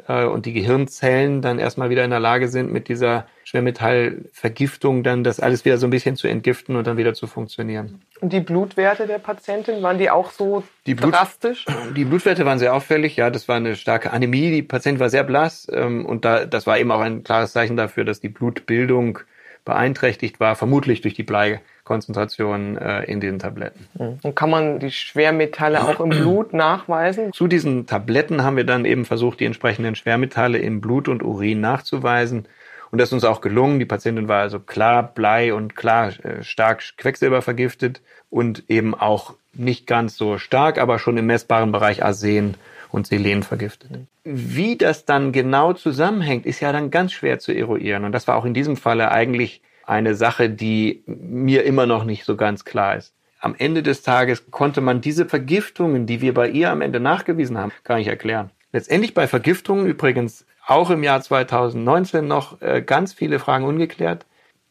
äh, 0.07 0.25
und 0.25 0.45
die 0.45 0.53
Gehirnzellen 0.53 1.41
dann 1.41 1.59
erstmal 1.59 1.89
wieder 1.89 2.03
in 2.03 2.11
der 2.11 2.19
Lage 2.19 2.47
sind, 2.47 2.71
mit 2.71 2.87
dieser 2.87 3.27
Schwermetallvergiftung 3.43 5.03
dann 5.03 5.23
das 5.23 5.39
alles 5.39 5.65
wieder 5.65 5.77
so 5.77 5.87
ein 5.87 5.89
bisschen 5.89 6.15
zu 6.15 6.27
entgiften 6.27 6.75
und 6.75 6.85
dann 6.87 6.97
wieder 6.97 7.13
zu 7.13 7.27
funktionieren. 7.27 8.01
Und 8.21 8.33
die 8.33 8.39
Blutwerte 8.39 9.07
der 9.07 9.19
Patientin, 9.19 9.81
waren 9.81 9.97
die 9.97 10.09
auch 10.09 10.31
so 10.31 10.63
die 10.85 10.95
Blut, 10.95 11.13
drastisch? 11.13 11.65
Die 11.95 12.05
Blutwerte 12.05 12.45
waren 12.45 12.59
sehr 12.59 12.73
auffällig, 12.73 13.15
ja, 13.15 13.29
das 13.29 13.47
war 13.47 13.55
eine 13.55 13.75
starke 13.75 14.11
Anämie, 14.11 14.51
die 14.51 14.63
Patientin 14.63 14.99
war 14.99 15.09
sehr 15.09 15.23
blass 15.23 15.67
ähm, 15.71 16.05
und 16.05 16.25
da, 16.25 16.45
das 16.45 16.67
war 16.67 16.77
eben 16.77 16.91
auch 16.91 17.01
ein 17.01 17.23
klares 17.23 17.53
Zeichen 17.53 17.77
dafür, 17.77 18.05
dass 18.05 18.19
die 18.19 18.29
Blutbildung 18.29 19.19
beeinträchtigt 19.65 20.39
war, 20.39 20.55
vermutlich 20.55 21.01
durch 21.01 21.13
die 21.13 21.23
Blei 21.23 21.61
Konzentration 21.87 22.77
äh, 22.77 23.03
in 23.05 23.21
den 23.21 23.39
Tabletten. 23.39 23.87
Mhm. 23.97 24.19
Und 24.21 24.35
kann 24.35 24.49
man 24.49 24.79
die 24.79 24.91
Schwermetalle 24.91 25.87
auch 25.87 26.01
im 26.01 26.09
Blut 26.09 26.53
nachweisen? 26.53 27.31
Zu 27.31 27.47
diesen 27.47 27.87
Tabletten 27.87 28.43
haben 28.43 28.57
wir 28.57 28.65
dann 28.65 28.83
eben 28.83 29.05
versucht, 29.05 29.39
die 29.39 29.45
entsprechenden 29.45 29.95
Schwermetalle 29.95 30.57
im 30.57 30.81
Blut 30.81 31.07
und 31.07 31.23
Urin 31.23 31.61
nachzuweisen. 31.61 32.45
Und 32.91 32.99
das 32.99 33.09
ist 33.09 33.13
uns 33.13 33.23
auch 33.23 33.39
gelungen. 33.39 33.79
Die 33.79 33.85
Patientin 33.85 34.27
war 34.27 34.41
also 34.41 34.59
klar 34.59 35.01
Blei 35.01 35.53
und 35.53 35.77
klar 35.77 36.11
äh, 36.23 36.43
stark 36.43 36.83
Quecksilber 36.97 37.41
vergiftet 37.41 38.01
und 38.29 38.63
eben 38.67 38.93
auch 38.93 39.33
nicht 39.53 39.87
ganz 39.87 40.17
so 40.17 40.37
stark, 40.37 40.77
aber 40.77 40.99
schon 40.99 41.17
im 41.17 41.25
messbaren 41.25 41.71
Bereich 41.71 42.03
Arsen 42.03 42.55
und 42.91 43.07
Selen 43.07 43.43
vergiftet. 43.43 43.91
Wie 44.25 44.77
das 44.77 45.05
dann 45.05 45.31
genau 45.31 45.71
zusammenhängt, 45.71 46.45
ist 46.45 46.59
ja 46.59 46.73
dann 46.73 46.91
ganz 46.91 47.13
schwer 47.13 47.39
zu 47.39 47.53
eruieren. 47.53 48.03
Und 48.03 48.11
das 48.11 48.27
war 48.27 48.35
auch 48.35 48.45
in 48.45 48.53
diesem 48.53 48.75
Falle 48.75 49.09
eigentlich 49.11 49.61
eine 49.87 50.15
Sache, 50.15 50.49
die 50.49 51.01
mir 51.05 51.63
immer 51.63 51.85
noch 51.85 52.03
nicht 52.03 52.25
so 52.25 52.35
ganz 52.35 52.65
klar 52.65 52.97
ist. 52.97 53.13
Am 53.39 53.55
Ende 53.57 53.81
des 53.83 54.01
Tages 54.03 54.51
konnte 54.51 54.81
man 54.81 55.01
diese 55.01 55.25
Vergiftungen, 55.25 56.05
die 56.05 56.21
wir 56.21 56.33
bei 56.33 56.49
ihr 56.49 56.71
am 56.71 56.81
Ende 56.81 56.99
nachgewiesen 56.99 57.57
haben, 57.57 57.71
gar 57.83 57.97
nicht 57.97 58.07
erklären. 58.07 58.51
Letztendlich 58.73 59.13
bei 59.13 59.27
Vergiftungen 59.27 59.87
übrigens 59.87 60.45
auch 60.65 60.89
im 60.89 61.03
Jahr 61.03 61.21
2019 61.21 62.27
noch 62.27 62.61
äh, 62.61 62.81
ganz 62.81 63.13
viele 63.13 63.39
Fragen 63.39 63.63
ungeklärt. 63.63 64.25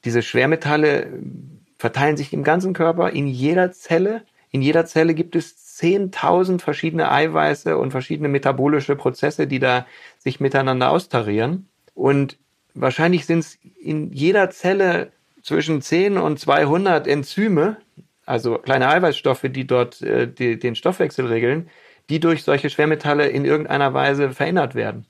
Diese 0.04 0.20
Schwermetalle 0.20 1.06
verteilen 1.78 2.16
sich 2.16 2.32
im 2.32 2.44
ganzen 2.44 2.74
Körper, 2.74 3.10
in 3.10 3.26
jeder 3.26 3.72
Zelle. 3.72 4.22
In 4.50 4.60
jeder 4.60 4.84
Zelle 4.84 5.14
gibt 5.14 5.34
es 5.34 5.80
10.000 5.80 6.60
verschiedene 6.60 7.10
Eiweiße 7.10 7.78
und 7.78 7.90
verschiedene 7.90 8.28
metabolische 8.28 8.96
Prozesse, 8.96 9.46
die 9.46 9.58
da 9.58 9.86
sich 10.18 10.40
miteinander 10.40 10.90
austarieren. 10.90 11.68
Und 11.94 12.36
wahrscheinlich 12.76 13.26
sind 13.26 13.40
es 13.40 13.58
in 13.80 14.12
jeder 14.12 14.50
Zelle 14.50 15.12
zwischen 15.42 15.82
10 15.82 16.18
und 16.18 16.38
200 16.38 17.06
Enzyme, 17.06 17.76
also 18.24 18.58
kleine 18.58 18.88
Eiweißstoffe, 18.88 19.44
die 19.44 19.66
dort 19.66 20.02
äh, 20.02 20.26
die, 20.32 20.58
den 20.58 20.74
Stoffwechsel 20.74 21.26
regeln, 21.26 21.70
die 22.08 22.20
durch 22.20 22.44
solche 22.44 22.70
Schwermetalle 22.70 23.28
in 23.28 23.44
irgendeiner 23.44 23.94
Weise 23.94 24.30
verändert 24.30 24.74
werden. 24.74 25.06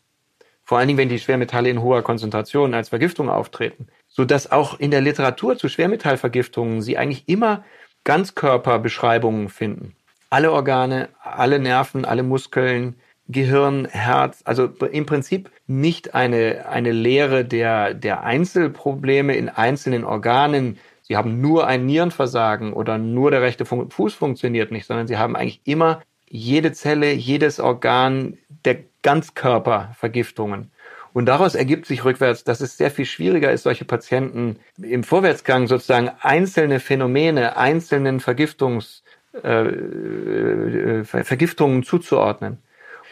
Vor 0.64 0.78
allen 0.78 0.88
Dingen, 0.88 0.98
wenn 0.98 1.08
die 1.08 1.20
Schwermetalle 1.20 1.70
in 1.70 1.80
hoher 1.80 2.02
Konzentration 2.02 2.74
als 2.74 2.88
Vergiftung 2.88 3.28
auftreten. 3.28 3.86
Sodass 4.08 4.50
auch 4.50 4.80
in 4.80 4.90
der 4.90 5.00
Literatur 5.00 5.56
zu 5.56 5.68
Schwermetallvergiftungen 5.68 6.82
sie 6.82 6.98
eigentlich 6.98 7.28
immer 7.28 7.64
Ganzkörperbeschreibungen 8.04 9.48
finden. 9.48 9.94
Alle 10.28 10.50
Organe, 10.50 11.08
alle 11.22 11.60
Nerven, 11.60 12.04
alle 12.04 12.24
Muskeln, 12.24 12.96
Gehirn, 13.28 13.86
Herz, 13.86 14.42
also 14.44 14.66
im 14.66 15.06
Prinzip 15.06 15.50
nicht 15.66 16.14
eine, 16.14 16.66
eine 16.68 16.92
Lehre 16.92 17.44
der, 17.44 17.94
der 17.94 18.22
Einzelprobleme 18.22 19.34
in 19.34 19.48
einzelnen 19.48 20.04
Organen. 20.04 20.78
Sie 21.02 21.16
haben 21.16 21.40
nur 21.40 21.66
ein 21.66 21.86
Nierenversagen 21.86 22.72
oder 22.72 22.98
nur 22.98 23.30
der 23.30 23.42
rechte 23.42 23.64
Fuß 23.64 24.14
funktioniert 24.14 24.70
nicht, 24.70 24.86
sondern 24.86 25.06
sie 25.06 25.18
haben 25.18 25.36
eigentlich 25.36 25.60
immer 25.64 26.02
jede 26.28 26.72
Zelle, 26.72 27.12
jedes 27.12 27.60
Organ, 27.60 28.38
der 28.64 28.78
Ganzkörpervergiftungen. 29.02 30.70
Und 31.12 31.26
daraus 31.26 31.54
ergibt 31.54 31.86
sich 31.86 32.04
rückwärts, 32.04 32.44
dass 32.44 32.60
es 32.60 32.76
sehr 32.76 32.90
viel 32.90 33.06
schwieriger 33.06 33.50
ist, 33.50 33.62
solche 33.62 33.86
Patienten 33.86 34.58
im 34.80 35.02
Vorwärtsgang 35.02 35.66
sozusagen 35.66 36.10
einzelne 36.20 36.78
Phänomene, 36.78 37.56
einzelnen 37.56 38.20
Vergiftungs, 38.20 39.02
äh, 39.42 39.64
äh, 39.64 41.04
Vergiftungen 41.04 41.84
zuzuordnen. 41.84 42.58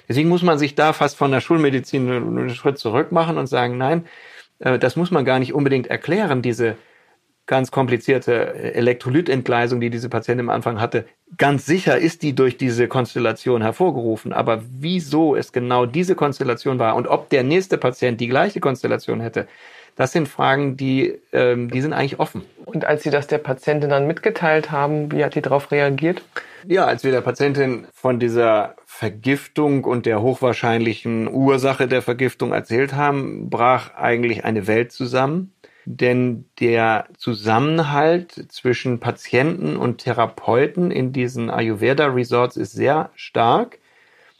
Deswegen 0.09 0.29
muss 0.29 0.43
man 0.43 0.59
sich 0.59 0.75
da 0.75 0.93
fast 0.93 1.17
von 1.17 1.31
der 1.31 1.40
Schulmedizin 1.40 2.11
einen 2.11 2.51
Schritt 2.51 2.79
zurück 2.79 3.12
machen 3.12 3.38
und 3.38 3.47
sagen, 3.47 3.79
nein, 3.79 4.07
äh, 4.59 4.79
das 4.79 4.97
muss 4.97 5.11
man 5.11 5.25
gar 5.25 5.38
nicht 5.38 5.55
unbedingt 5.55 5.87
erklären, 5.87 6.43
diese 6.43 6.77
ganz 7.47 7.71
komplizierte 7.71 8.55
Elektrolytentgleisung, 8.75 9.81
die 9.81 9.90
diese 9.90 10.09
Patientin 10.09 10.49
am 10.49 10.55
Anfang 10.55 10.81
hatte. 10.81 11.05
Ganz 11.37 11.67
sicher 11.67 11.99
ist 11.99 12.23
die 12.23 12.35
durch 12.35 12.57
diese 12.57 12.88
Konstellation 12.88 13.61
hervorgerufen. 13.61 14.33
Aber 14.33 14.62
wieso 14.71 15.37
es 15.37 15.53
genau 15.53 15.85
diese 15.85 16.14
Konstellation 16.14 16.79
war 16.79 16.97
und 16.97 17.07
ob 17.07 17.29
der 17.29 17.43
nächste 17.43 17.77
Patient 17.77 18.21
die 18.21 18.29
gleiche 18.29 18.61
Konstellation 18.61 19.21
hätte, 19.21 19.47
das 19.96 20.12
sind 20.12 20.28
Fragen, 20.28 20.76
die, 20.76 21.18
ähm, 21.33 21.70
die 21.70 21.80
sind 21.80 21.92
eigentlich 21.92 22.18
offen. 22.18 22.42
Und 22.64 22.85
als 22.85 23.02
Sie 23.02 23.11
das 23.11 23.26
der 23.26 23.38
Patientin 23.38 23.90
dann 23.90 24.07
mitgeteilt 24.07 24.70
haben, 24.70 25.12
wie 25.12 25.24
hat 25.24 25.35
die 25.35 25.42
darauf 25.42 25.70
reagiert? 25.70 26.22
Ja, 26.66 26.87
als 26.87 27.04
wir 27.04 27.12
der 27.12 27.20
Patientin 27.20 27.87
von 27.92 28.18
dieser 28.18 28.74
Vergiftung 28.87 29.85
und 29.85 30.07
der 30.07 30.22
hochwahrscheinlichen 30.22 31.28
Ursache 31.28 31.87
der 31.87 32.02
Vergiftung 32.02 32.52
erzählt 32.52 32.94
haben, 32.94 33.50
brach 33.50 33.94
eigentlich 33.94 34.44
eine 34.44 34.66
Welt 34.66 34.92
zusammen. 34.92 35.52
Denn 35.87 36.46
der 36.61 37.07
Zusammenhalt 37.18 38.46
zwischen 38.48 39.00
Patienten 39.00 39.76
und 39.76 39.98
Therapeuten 39.98 40.90
in 40.90 41.12
diesen 41.12 41.50
Ayurveda-Resorts 41.50 42.57
ist 42.57 42.72
sehr 42.72 43.11
stark. 43.14 43.78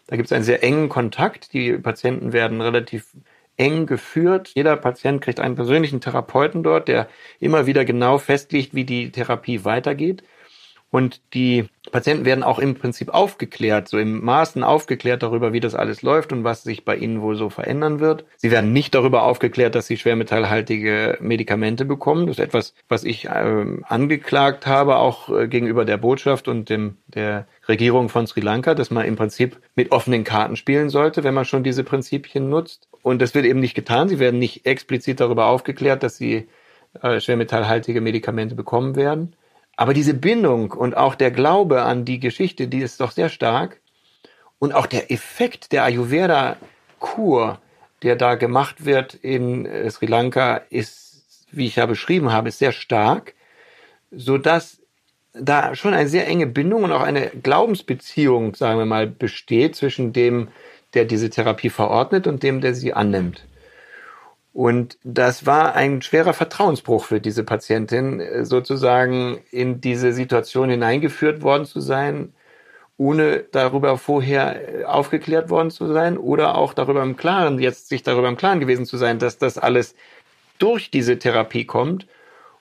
Da 0.06 0.16
gibt 0.16 0.26
es 0.26 0.32
einen 0.32 0.44
sehr 0.44 0.62
engen 0.62 0.88
Kontakt. 0.88 1.52
Die 1.52 1.74
Patienten 1.74 2.32
werden 2.32 2.62
relativ 2.62 3.08
eng 3.56 3.86
geführt. 3.86 4.52
Jeder 4.54 4.76
Patient 4.76 5.20
kriegt 5.20 5.40
einen 5.40 5.54
persönlichen 5.56 6.00
Therapeuten 6.00 6.62
dort, 6.62 6.88
der 6.88 7.08
immer 7.40 7.66
wieder 7.66 7.84
genau 7.84 8.18
festlegt, 8.18 8.74
wie 8.74 8.84
die 8.84 9.10
Therapie 9.12 9.64
weitergeht. 9.64 10.22
Und 10.94 11.20
die 11.35 11.64
Patienten 11.90 12.24
werden 12.24 12.44
auch 12.44 12.61
im 12.61 12.76
Prinzip 12.76 13.09
aufgeklärt, 13.09 13.88
so 13.88 13.98
im 13.98 14.24
Maßen 14.24 14.62
aufgeklärt 14.62 15.24
darüber, 15.24 15.52
wie 15.52 15.59
das 15.59 15.74
alles 15.74 16.02
läuft 16.02 16.33
und 16.33 16.44
was 16.44 16.62
sich 16.62 16.85
bei 16.85 16.94
ihnen 16.94 17.20
wohl 17.20 17.35
so 17.35 17.50
verändern 17.50 17.98
wird. 17.98 18.24
Sie 18.37 18.52
werden 18.52 18.72
nicht 18.72 18.94
darüber 18.94 19.24
aufgeklärt, 19.24 19.74
dass 19.74 19.88
sie 19.88 19.96
schwermetallhaltige 19.96 21.18
Medikamente 21.20 21.85
bekommen. 21.85 22.28
Das 22.28 22.38
ist 22.38 22.44
etwas, 22.44 22.74
was 22.88 23.02
ich 23.02 23.24
äh, 23.24 23.64
angeklagt 23.83 24.68
habe, 24.68 24.98
auch 24.98 25.37
äh, 25.37 25.48
gegenüber 25.48 25.85
der 25.85 25.96
Botschaft 25.96 26.46
und 26.46 26.70
dem, 26.70 26.98
der 27.09 27.48
Regierung 27.66 28.09
von 28.09 28.28
Sri 28.28 28.40
Lanka, 28.40 28.76
dass 28.76 28.92
man 28.92 29.04
im 29.04 29.16
Prinzip 29.16 29.59
mit 29.74 29.90
offenen 29.90 30.22
Karten 30.22 30.54
spielen 30.54 30.90
sollte, 30.90 31.24
wenn 31.24 31.35
man 31.35 31.44
schon 31.44 31.64
diese 31.64 31.83
Prinzipien 31.83 32.48
nutzt. 32.48 32.87
Und 33.02 33.20
das 33.20 33.35
wird 33.35 33.46
eben 33.46 33.59
nicht 33.59 33.74
getan. 33.74 34.09
Sie 34.09 34.20
werden 34.20 34.38
nicht 34.38 34.64
explizit 34.64 35.18
darüber 35.18 35.46
aufgeklärt, 35.46 36.04
dass 36.04 36.18
sie 36.18 36.46
äh, 37.02 37.18
schwermetallhaltige 37.18 38.00
Medikamente 38.00 38.54
bekommen 38.54 38.94
werden. 38.94 39.35
Aber 39.76 39.94
diese 39.94 40.14
Bindung 40.14 40.70
und 40.70 40.96
auch 40.96 41.14
der 41.14 41.30
Glaube 41.30 41.82
an 41.82 42.04
die 42.04 42.20
Geschichte, 42.20 42.68
die 42.68 42.80
ist 42.80 43.00
doch 43.00 43.10
sehr 43.10 43.28
stark. 43.28 43.80
Und 44.58 44.72
auch 44.72 44.87
der 44.87 45.10
Effekt 45.10 45.72
der 45.72 45.84
Ayurveda-Kur, 45.84 47.58
der 48.02 48.16
da 48.16 48.37
gemacht 48.37 48.84
wird 48.84 49.14
in 49.14 49.66
äh, 49.66 49.90
Sri 49.90 50.06
Lanka, 50.06 50.56
ist, 50.70 51.46
wie 51.50 51.66
ich 51.66 51.76
ja 51.76 51.87
beschrieben 51.87 52.32
habe, 52.32 52.48
ist 52.48 52.58
sehr 52.58 52.72
stark, 52.72 53.34
so 54.10 54.38
dass 54.38 54.80
da 55.32 55.74
schon 55.74 55.94
eine 55.94 56.08
sehr 56.08 56.28
enge 56.28 56.46
Bindung 56.46 56.84
und 56.84 56.92
auch 56.92 57.02
eine 57.02 57.30
Glaubensbeziehung, 57.30 58.54
sagen 58.54 58.78
wir 58.78 58.87
mal, 58.87 59.08
besteht 59.08 59.74
zwischen 59.74 60.12
dem, 60.12 60.48
der 60.94 61.04
diese 61.04 61.28
Therapie 61.28 61.70
verordnet 61.70 62.26
und 62.28 62.42
dem, 62.42 62.60
der 62.60 62.74
sie 62.74 62.92
annimmt. 62.92 63.44
Und 64.54 64.98
das 65.02 65.46
war 65.46 65.74
ein 65.74 66.00
schwerer 66.00 66.32
Vertrauensbruch 66.32 67.06
für 67.06 67.20
diese 67.20 67.42
Patientin, 67.42 68.20
äh, 68.20 68.44
sozusagen 68.44 69.40
in 69.50 69.80
diese 69.80 70.12
Situation 70.12 70.70
hineingeführt 70.70 71.42
worden 71.42 71.66
zu 71.66 71.80
sein, 71.80 72.32
ohne 72.96 73.40
darüber 73.50 73.98
vorher 73.98 74.82
äh, 74.82 74.84
aufgeklärt 74.84 75.50
worden 75.50 75.72
zu 75.72 75.92
sein 75.92 76.16
oder 76.16 76.56
auch 76.56 76.72
darüber 76.72 77.02
im 77.02 77.16
Klaren, 77.16 77.58
jetzt 77.58 77.88
sich 77.88 78.04
darüber 78.04 78.28
im 78.28 78.36
Klaren 78.36 78.60
gewesen 78.60 78.86
zu 78.86 78.96
sein, 78.96 79.18
dass 79.18 79.38
das 79.38 79.58
alles 79.58 79.96
durch 80.58 80.88
diese 80.88 81.18
Therapie 81.18 81.64
kommt 81.64 82.06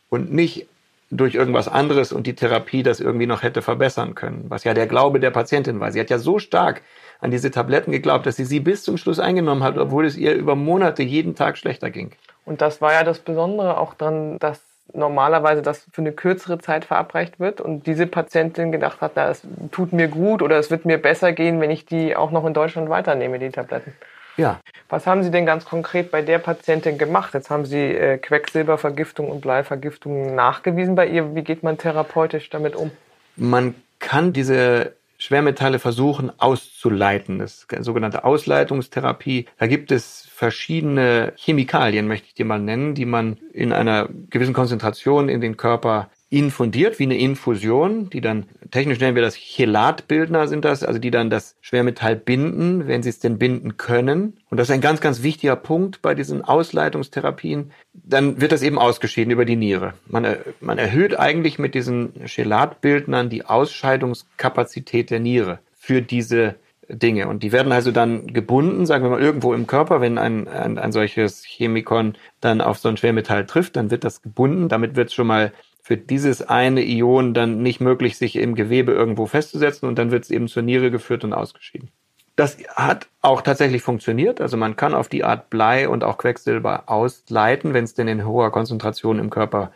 und 0.10 0.34
nicht 0.34 0.66
durch 1.12 1.36
irgendwas 1.36 1.68
anderes 1.68 2.12
und 2.12 2.26
die 2.26 2.34
Therapie 2.34 2.82
das 2.82 3.02
irgendwie 3.02 3.28
noch 3.28 3.44
hätte 3.44 3.62
verbessern 3.62 4.16
können, 4.16 4.46
was 4.48 4.64
ja 4.64 4.74
der 4.74 4.88
Glaube 4.88 5.20
der 5.20 5.30
Patientin 5.30 5.80
war. 5.80 5.92
Sie 5.92 6.00
hat 6.00 6.10
ja 6.10 6.18
so 6.18 6.40
stark 6.40 6.82
an 7.24 7.32
diese 7.32 7.52
Tabletten 7.52 7.92
geglaubt, 7.92 8.26
dass 8.26 8.36
sie 8.36 8.44
sie 8.44 8.60
bis 8.60 8.84
zum 8.84 8.98
Schluss 8.98 9.18
eingenommen 9.18 9.64
hat, 9.64 9.78
obwohl 9.78 10.06
es 10.06 10.18
ihr 10.18 10.34
über 10.34 10.56
Monate 10.56 11.04
jeden 11.04 11.36
Tag 11.36 11.58
schlechter 11.58 11.90
ging. 11.90 12.12
Und 12.44 12.62
das 12.62 12.82
war 12.82 12.92
ja 12.92 13.04
das 13.04 13.20
Besondere 13.20 13.78
auch 13.78 13.94
dann, 13.94 14.40
dass 14.40 14.62
normalerweise 14.92 15.62
das 15.62 15.88
für 15.94 16.02
eine 16.02 16.12
kürzere 16.12 16.60
Zeit 16.60 16.84
verabreicht 16.84 17.40
wird 17.40 17.62
und 17.62 17.88
diese 17.88 18.08
Patientin 18.08 18.74
gedacht 18.74 19.00
hat, 19.00 19.14
na, 19.16 19.30
es 19.30 19.42
tut 19.72 19.94
mir 19.94 20.10
gut 20.10 20.42
oder 20.42 20.58
es 20.58 20.70
wird 20.70 20.84
mir 20.84 20.98
besser 20.98 21.32
gehen, 21.32 21.62
wenn 21.62 21.72
ich 21.72 21.86
die 21.86 22.18
auch 22.18 22.32
noch 22.32 22.46
in 22.46 22.54
Deutschland 22.54 22.90
weiternehme, 22.90 23.40
die 23.40 23.50
Tabletten. 23.50 23.94
Ja. 24.36 24.60
Was 24.90 25.08
haben 25.08 25.24
Sie 25.24 25.32
denn 25.32 25.46
ganz 25.46 25.64
konkret 25.64 26.12
bei 26.12 26.22
der 26.22 26.40
Patientin 26.40 26.98
gemacht? 26.98 27.34
Jetzt 27.34 27.50
haben 27.50 27.66
Sie 27.66 27.78
äh, 27.78 28.18
Quecksilbervergiftung 28.18 29.30
und 29.30 29.42
Bleivergiftung 29.42 30.36
nachgewiesen 30.36 30.96
bei 30.96 31.08
ihr. 31.08 31.36
Wie 31.36 31.44
geht 31.44 31.64
man 31.64 31.78
therapeutisch 31.78 32.50
damit 32.50 32.76
um? 32.76 32.92
Man 33.38 33.76
kann 34.00 34.34
diese 34.34 34.94
Schwermetalle 35.24 35.80
versuchen 35.80 36.38
auszuleiten. 36.38 37.40
Das 37.40 37.64
ist 37.64 37.86
sogenannte 37.86 38.26
Ausleitungstherapie. 38.26 39.46
Da 39.58 39.68
gibt 39.68 39.90
es 39.94 40.28
verschiedene 40.30 41.32
Chemikalien, 41.38 42.08
möchte 42.08 42.28
ich 42.28 42.34
dir 42.34 42.44
mal 42.44 42.60
nennen, 42.60 42.94
die 42.94 43.06
man 43.06 43.38
in 43.54 43.72
einer 43.72 44.10
gewissen 44.30 44.54
Konzentration 44.54 45.30
in 45.30 45.40
den 45.40 45.56
Körper 45.56 46.10
infundiert, 46.34 46.98
wie 46.98 47.04
eine 47.04 47.18
Infusion, 47.20 48.10
die 48.10 48.20
dann, 48.20 48.48
technisch 48.72 49.00
nennen 49.00 49.14
wir 49.14 49.22
das 49.22 49.36
Chelatbildner 49.36 50.48
sind 50.48 50.66
das, 50.66 50.84
also 50.84 50.98
die 50.98 51.12
dann 51.12 51.30
das 51.30 51.56
Schwermetall 51.62 52.16
binden, 52.16 52.88
wenn 52.88 53.04
sie 53.04 53.10
es 53.10 53.20
denn 53.20 53.38
binden 53.38 53.78
können. 53.78 54.40
Und 54.50 54.58
das 54.58 54.68
ist 54.68 54.74
ein 54.74 54.82
ganz, 54.82 55.00
ganz 55.00 55.22
wichtiger 55.22 55.56
Punkt 55.56 56.02
bei 56.02 56.16
diesen 56.16 56.44
Ausleitungstherapien. 56.44 57.72
Dann 57.94 58.42
wird 58.42 58.52
das 58.52 58.64
eben 58.64 58.80
ausgeschieden 58.80 59.30
über 59.30 59.46
die 59.46 59.56
Niere. 59.56 59.94
Man, 60.08 60.26
man 60.60 60.80
erhöht 60.80 61.20
eigentlich 61.20 61.60
mit 61.60 61.76
diesen 61.76 62.26
Chelatbildnern 62.26 63.30
die 63.30 63.46
Ausscheidungskapazität 63.46 65.12
der 65.12 65.20
Niere 65.20 65.60
für 65.78 66.02
diese 66.02 66.56
Dinge. 66.90 67.28
Und 67.28 67.44
die 67.44 67.52
werden 67.52 67.72
also 67.72 67.92
dann 67.92 68.26
gebunden, 68.26 68.88
sagen 68.88 69.06
wir 69.06 69.12
mal, 69.12 69.22
irgendwo 69.22 69.54
im 69.54 69.68
Körper. 69.68 70.02
Wenn 70.02 70.18
ein, 70.18 70.48
ein, 70.48 70.80
ein 70.80 70.92
solches 70.92 71.44
Chemikon 71.46 72.16
dann 72.42 72.60
auf 72.60 72.80
so 72.80 72.90
ein 72.90 72.98
Schwermetall 72.98 73.46
trifft, 73.46 73.76
dann 73.76 73.92
wird 73.92 74.04
das 74.04 74.24
gebunden. 74.24 74.68
Damit 74.68 74.96
wird 74.96 75.10
es 75.10 75.14
schon 75.14 75.28
mal 75.28 75.54
für 75.84 75.98
dieses 75.98 76.42
eine 76.42 76.82
Ion 76.82 77.34
dann 77.34 77.62
nicht 77.62 77.82
möglich, 77.82 78.18
sich 78.18 78.38
im 78.38 78.56
Gewebe 78.56 78.94
irgendwo 78.94 79.26
festzusetzen 79.26 79.88
und 79.88 80.00
dann 80.00 80.12
wird 80.12 80.24
es 80.24 80.32
eben 80.32 80.48
zur 80.48 80.64
Niere 80.64 80.90
geführt 80.90 81.26
und 81.26 81.34
ausgeschieden. 81.34 81.92
Das 82.38 82.58
hat 82.74 83.08
auch 83.22 83.42
tatsächlich 83.42 83.84
funktioniert. 83.84 84.40
Also 84.40 84.56
man 84.56 84.78
kann 84.78 84.96
auf 84.96 85.10
die 85.10 85.26
Art 85.26 85.50
Blei 85.50 85.90
und 85.90 86.06
auch 86.06 86.18
Quecksilber 86.18 86.84
ausleiten, 86.88 87.74
wenn 87.74 87.84
es 87.84 87.94
denn 87.94 88.08
in 88.08 88.26
hoher 88.26 88.52
Konzentration 88.52 89.20
im 89.20 89.30
Körper 89.30 89.74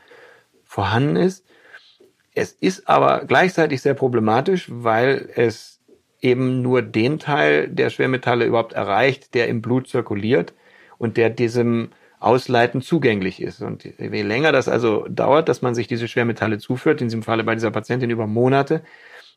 vorhanden 0.64 1.18
ist. 1.18 1.46
Es 2.34 2.54
ist 2.54 2.88
aber 2.88 3.26
gleichzeitig 3.28 3.82
sehr 3.82 3.94
problematisch, 3.94 4.68
weil 4.72 5.30
es 5.36 5.82
eben 6.22 6.62
nur 6.62 6.82
den 6.82 7.20
Teil 7.20 7.68
der 7.68 7.90
Schwermetalle 7.90 8.46
überhaupt 8.46 8.74
erreicht, 8.74 9.34
der 9.34 9.50
im 9.50 9.62
Blut 9.62 9.90
zirkuliert 9.90 10.54
und 10.98 11.18
der 11.18 11.30
diesem 11.30 11.90
Ausleiten 12.20 12.82
zugänglich 12.82 13.42
ist. 13.42 13.62
Und 13.62 13.84
je 13.84 14.22
länger 14.22 14.52
das 14.52 14.68
also 14.68 15.06
dauert, 15.08 15.50
dass 15.50 15.62
man 15.62 15.76
sich 15.76 15.88
diese 15.88 16.08
Schwermetalle 16.08 16.58
zuführt, 16.58 17.02
in 17.02 17.08
diesem 17.08 17.24
Falle 17.24 17.44
bei 17.44 17.54
dieser 17.54 17.72
Patientin 17.72 18.10
über 18.10 18.28
Monate, 18.28 18.82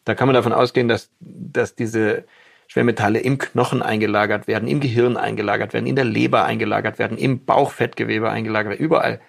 da 0.04 0.14
kann 0.14 0.28
man 0.28 0.34
davon 0.34 0.52
ausgehen, 0.52 0.88
dass, 0.88 1.10
dass 1.20 1.74
diese 1.74 2.24
Schwermetalle 2.68 3.20
im 3.20 3.38
Knochen 3.38 3.82
eingelagert 3.82 4.46
werden, 4.46 4.68
im 4.68 4.80
Gehirn 4.80 5.16
eingelagert 5.16 5.74
werden, 5.74 5.86
in 5.86 5.96
der 5.96 6.04
Leber 6.04 6.44
eingelagert 6.44 6.98
werden, 6.98 7.18
im 7.18 7.44
Bauchfettgewebe 7.44 8.30
eingelagert 8.30 8.70
werden, 8.70 8.84
überall. 8.84 9.20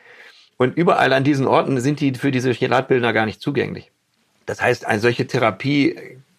Und 0.57 0.77
überall 0.77 1.11
an 1.11 1.23
diesen 1.23 1.47
Orten 1.47 1.79
sind 1.81 1.99
die 1.99 2.13
für 2.13 2.31
diese 2.31 2.51
Chelatbildner 2.51 3.13
gar 3.13 3.25
nicht 3.25 3.41
zugänglich. 3.41 3.91
Das 4.45 4.61
heißt, 4.61 4.85
eine 4.85 4.99
solche 4.99 5.27
Therapie 5.27 5.95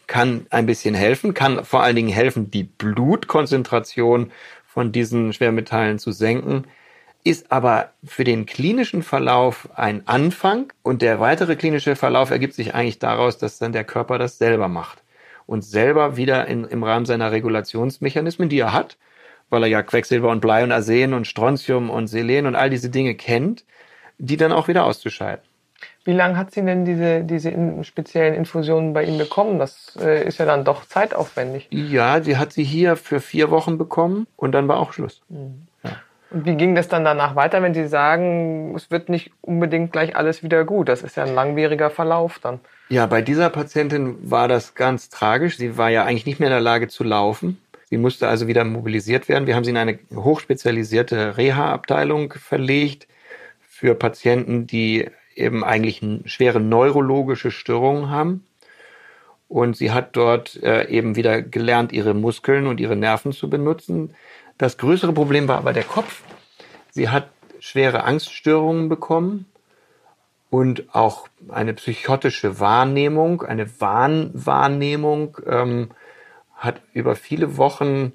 kann 0.06 0.46
ein 0.50 0.66
bisschen 0.66 0.94
helfen, 0.94 1.34
kann 1.34 1.64
vor 1.64 1.82
allen 1.82 1.96
Dingen 1.96 2.12
helfen, 2.12 2.50
die 2.50 2.64
Blutkonzentration 2.64 4.30
von 4.66 4.92
diesen 4.92 5.32
Schwermetallen 5.32 5.98
zu 5.98 6.12
senken 6.12 6.64
ist 7.24 7.52
aber 7.52 7.90
für 8.04 8.24
den 8.24 8.46
klinischen 8.46 9.02
Verlauf 9.02 9.68
ein 9.74 10.06
Anfang 10.06 10.72
und 10.82 11.02
der 11.02 11.20
weitere 11.20 11.56
klinische 11.56 11.94
Verlauf 11.94 12.30
ergibt 12.30 12.54
sich 12.54 12.74
eigentlich 12.74 12.98
daraus, 12.98 13.38
dass 13.38 13.58
dann 13.58 13.72
der 13.72 13.84
Körper 13.84 14.18
das 14.18 14.38
selber 14.38 14.68
macht 14.68 15.02
und 15.46 15.62
selber 15.62 16.16
wieder 16.16 16.46
in, 16.46 16.64
im 16.64 16.82
Rahmen 16.82 17.06
seiner 17.06 17.30
Regulationsmechanismen, 17.30 18.48
die 18.48 18.58
er 18.58 18.72
hat, 18.72 18.96
weil 19.50 19.62
er 19.62 19.68
ja 19.68 19.82
Quecksilber 19.82 20.30
und 20.30 20.40
Blei 20.40 20.64
und 20.64 20.72
Arsen 20.72 21.14
und 21.14 21.26
Strontium 21.26 21.90
und 21.90 22.08
Selen 22.08 22.46
und 22.46 22.56
all 22.56 22.70
diese 22.70 22.90
Dinge 22.90 23.14
kennt, 23.14 23.64
die 24.18 24.36
dann 24.36 24.52
auch 24.52 24.66
wieder 24.66 24.84
auszuscheiden. 24.84 25.44
Wie 26.04 26.12
lange 26.12 26.36
hat 26.36 26.52
sie 26.52 26.62
denn 26.62 26.84
diese, 26.84 27.22
diese 27.22 27.50
in, 27.50 27.84
speziellen 27.84 28.34
Infusionen 28.34 28.92
bei 28.92 29.04
Ihnen 29.04 29.18
bekommen? 29.18 29.60
Das 29.60 29.96
äh, 30.00 30.26
ist 30.26 30.38
ja 30.38 30.46
dann 30.46 30.64
doch 30.64 30.84
zeitaufwendig. 30.84 31.68
Ja, 31.70 32.20
sie 32.22 32.36
hat 32.36 32.52
sie 32.52 32.64
hier 32.64 32.96
für 32.96 33.20
vier 33.20 33.50
Wochen 33.50 33.78
bekommen 33.78 34.26
und 34.36 34.52
dann 34.52 34.66
war 34.66 34.80
auch 34.80 34.92
Schluss. 34.92 35.22
Mhm. 35.28 35.68
Und 36.32 36.46
wie 36.46 36.54
ging 36.54 36.74
das 36.74 36.88
dann 36.88 37.04
danach 37.04 37.36
weiter, 37.36 37.62
wenn 37.62 37.74
Sie 37.74 37.86
sagen, 37.86 38.74
es 38.74 38.90
wird 38.90 39.08
nicht 39.08 39.32
unbedingt 39.42 39.92
gleich 39.92 40.16
alles 40.16 40.42
wieder 40.42 40.64
gut? 40.64 40.88
Das 40.88 41.02
ist 41.02 41.16
ja 41.16 41.24
ein 41.24 41.34
langwieriger 41.34 41.90
Verlauf 41.90 42.38
dann. 42.38 42.60
Ja, 42.88 43.06
bei 43.06 43.20
dieser 43.20 43.50
Patientin 43.50 44.18
war 44.30 44.48
das 44.48 44.74
ganz 44.74 45.10
tragisch. 45.10 45.58
Sie 45.58 45.76
war 45.76 45.90
ja 45.90 46.04
eigentlich 46.04 46.26
nicht 46.26 46.40
mehr 46.40 46.48
in 46.48 46.54
der 46.54 46.60
Lage 46.60 46.88
zu 46.88 47.04
laufen. 47.04 47.58
Sie 47.90 47.98
musste 47.98 48.28
also 48.28 48.46
wieder 48.46 48.64
mobilisiert 48.64 49.28
werden. 49.28 49.46
Wir 49.46 49.54
haben 49.54 49.64
sie 49.64 49.70
in 49.70 49.76
eine 49.76 49.98
hochspezialisierte 50.14 51.36
Reha-Abteilung 51.36 52.32
verlegt 52.32 53.06
für 53.60 53.94
Patienten, 53.94 54.66
die 54.66 55.10
eben 55.34 55.62
eigentlich 55.64 56.02
schwere 56.24 56.60
neurologische 56.60 57.50
Störungen 57.50 58.08
haben. 58.08 58.46
Und 59.48 59.76
sie 59.76 59.90
hat 59.90 60.16
dort 60.16 60.62
äh, 60.62 60.88
eben 60.88 61.14
wieder 61.14 61.42
gelernt, 61.42 61.92
ihre 61.92 62.14
Muskeln 62.14 62.66
und 62.66 62.80
ihre 62.80 62.96
Nerven 62.96 63.32
zu 63.32 63.50
benutzen. 63.50 64.14
Das 64.62 64.78
größere 64.78 65.12
Problem 65.12 65.48
war 65.48 65.58
aber 65.58 65.72
der 65.72 65.82
Kopf. 65.82 66.22
Sie 66.92 67.08
hat 67.08 67.30
schwere 67.58 68.04
Angststörungen 68.04 68.88
bekommen 68.88 69.46
und 70.50 70.84
auch 70.94 71.26
eine 71.48 71.74
psychotische 71.74 72.60
Wahrnehmung, 72.60 73.42
eine 73.42 73.80
Wahnwahrnehmung, 73.80 75.36
ähm, 75.48 75.90
hat 76.54 76.80
über 76.92 77.16
viele 77.16 77.56
Wochen 77.56 78.12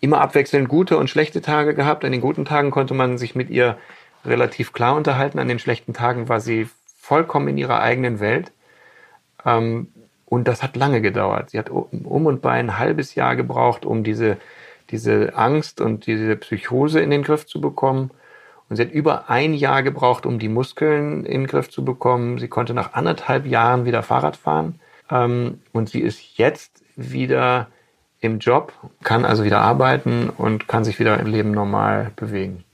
immer 0.00 0.20
abwechselnd 0.20 0.68
gute 0.68 0.98
und 0.98 1.08
schlechte 1.08 1.40
Tage 1.40 1.72
gehabt. 1.72 2.04
An 2.04 2.12
den 2.12 2.20
guten 2.20 2.44
Tagen 2.44 2.70
konnte 2.70 2.92
man 2.92 3.16
sich 3.16 3.34
mit 3.34 3.48
ihr 3.48 3.78
relativ 4.26 4.74
klar 4.74 4.94
unterhalten. 4.94 5.38
An 5.38 5.48
den 5.48 5.58
schlechten 5.58 5.94
Tagen 5.94 6.28
war 6.28 6.40
sie 6.40 6.68
vollkommen 6.98 7.48
in 7.48 7.56
ihrer 7.56 7.80
eigenen 7.80 8.20
Welt. 8.20 8.52
Ähm, 9.46 9.88
und 10.26 10.46
das 10.46 10.62
hat 10.62 10.76
lange 10.76 11.00
gedauert. 11.00 11.48
Sie 11.48 11.58
hat 11.58 11.70
um 11.70 12.26
und 12.26 12.42
bei 12.42 12.50
ein 12.50 12.78
halbes 12.78 13.14
Jahr 13.14 13.34
gebraucht, 13.34 13.86
um 13.86 14.04
diese, 14.04 14.36
diese 14.90 15.34
Angst 15.36 15.80
und 15.80 16.06
diese 16.06 16.36
Psychose 16.36 17.00
in 17.00 17.10
den 17.10 17.22
Griff 17.22 17.46
zu 17.46 17.60
bekommen. 17.60 18.10
Und 18.68 18.76
sie 18.76 18.82
hat 18.82 18.92
über 18.92 19.28
ein 19.30 19.54
Jahr 19.54 19.82
gebraucht, 19.82 20.26
um 20.26 20.38
die 20.38 20.48
Muskeln 20.48 21.24
in 21.24 21.42
den 21.42 21.46
Griff 21.46 21.70
zu 21.70 21.84
bekommen. 21.84 22.38
Sie 22.38 22.48
konnte 22.48 22.74
nach 22.74 22.94
anderthalb 22.94 23.46
Jahren 23.46 23.84
wieder 23.84 24.02
Fahrrad 24.02 24.36
fahren. 24.36 24.80
Ähm, 25.10 25.60
und 25.72 25.88
sie 25.88 26.00
ist 26.00 26.38
jetzt 26.38 26.82
wieder 26.96 27.68
im 28.20 28.38
Job, 28.38 28.72
kann 29.02 29.24
also 29.24 29.44
wieder 29.44 29.60
arbeiten 29.60 30.30
und 30.30 30.66
kann 30.66 30.84
sich 30.84 30.98
wieder 30.98 31.18
im 31.20 31.26
Leben 31.26 31.50
normal 31.50 32.10
bewegen. 32.16 32.64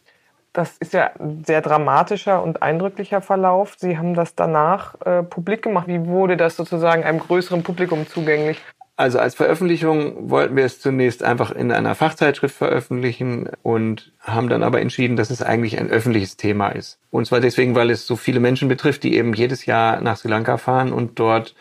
Das 0.53 0.77
ist 0.79 0.93
ja 0.93 1.11
ein 1.19 1.45
sehr 1.45 1.61
dramatischer 1.61 2.43
und 2.43 2.63
eindrücklicher 2.63 3.21
Verlauf. 3.21 3.75
Sie 3.79 3.99
haben 3.99 4.15
das 4.15 4.35
danach 4.35 5.01
äh, 5.03 5.23
publik 5.23 5.63
gemacht. 5.63 5.87
Wie 5.87 6.07
wurde 6.07 6.37
das 6.37 6.57
sozusagen 6.57 7.05
einem 7.05 7.21
größeren 7.21 7.63
Publikum 7.63 8.07
zugänglich? 8.09 8.61
Also 9.01 9.19
als 9.19 9.35
Veröffentlichung 9.35 10.29
wollten 10.29 10.57
wir 10.57 10.67
es 10.67 10.79
zunächst 10.79 11.23
einfach 11.23 11.53
in 11.53 11.73
einer 11.73 11.95
Fachzeitschrift 11.95 12.55
veröffentlichen 12.55 13.49
und 13.63 14.13
haben 14.21 14.51
dann 14.51 14.63
aber 14.63 14.83
entschieden, 14.83 15.17
dass 15.17 15.31
es 15.31 15.41
eigentlich 15.41 15.79
ein 15.79 15.89
öffentliches 15.89 16.37
Thema 16.37 16.69
ist. 16.69 16.99
Und 17.11 17.25
zwar 17.25 17.41
deswegen, 17.41 17.75
weil 17.75 17.89
es 17.89 18.07
so 18.07 18.15
viele 18.17 18.41
Menschen 18.41 18.69
betrifft, 18.69 19.03
die 19.03 19.17
eben 19.17 19.33
jedes 19.33 19.65
Jahr 19.65 20.03
nach 20.03 20.19
Sri 20.19 20.29
Lanka 20.29 20.59
fahren 20.59 20.93
und 20.93 21.19
dort 21.19 21.55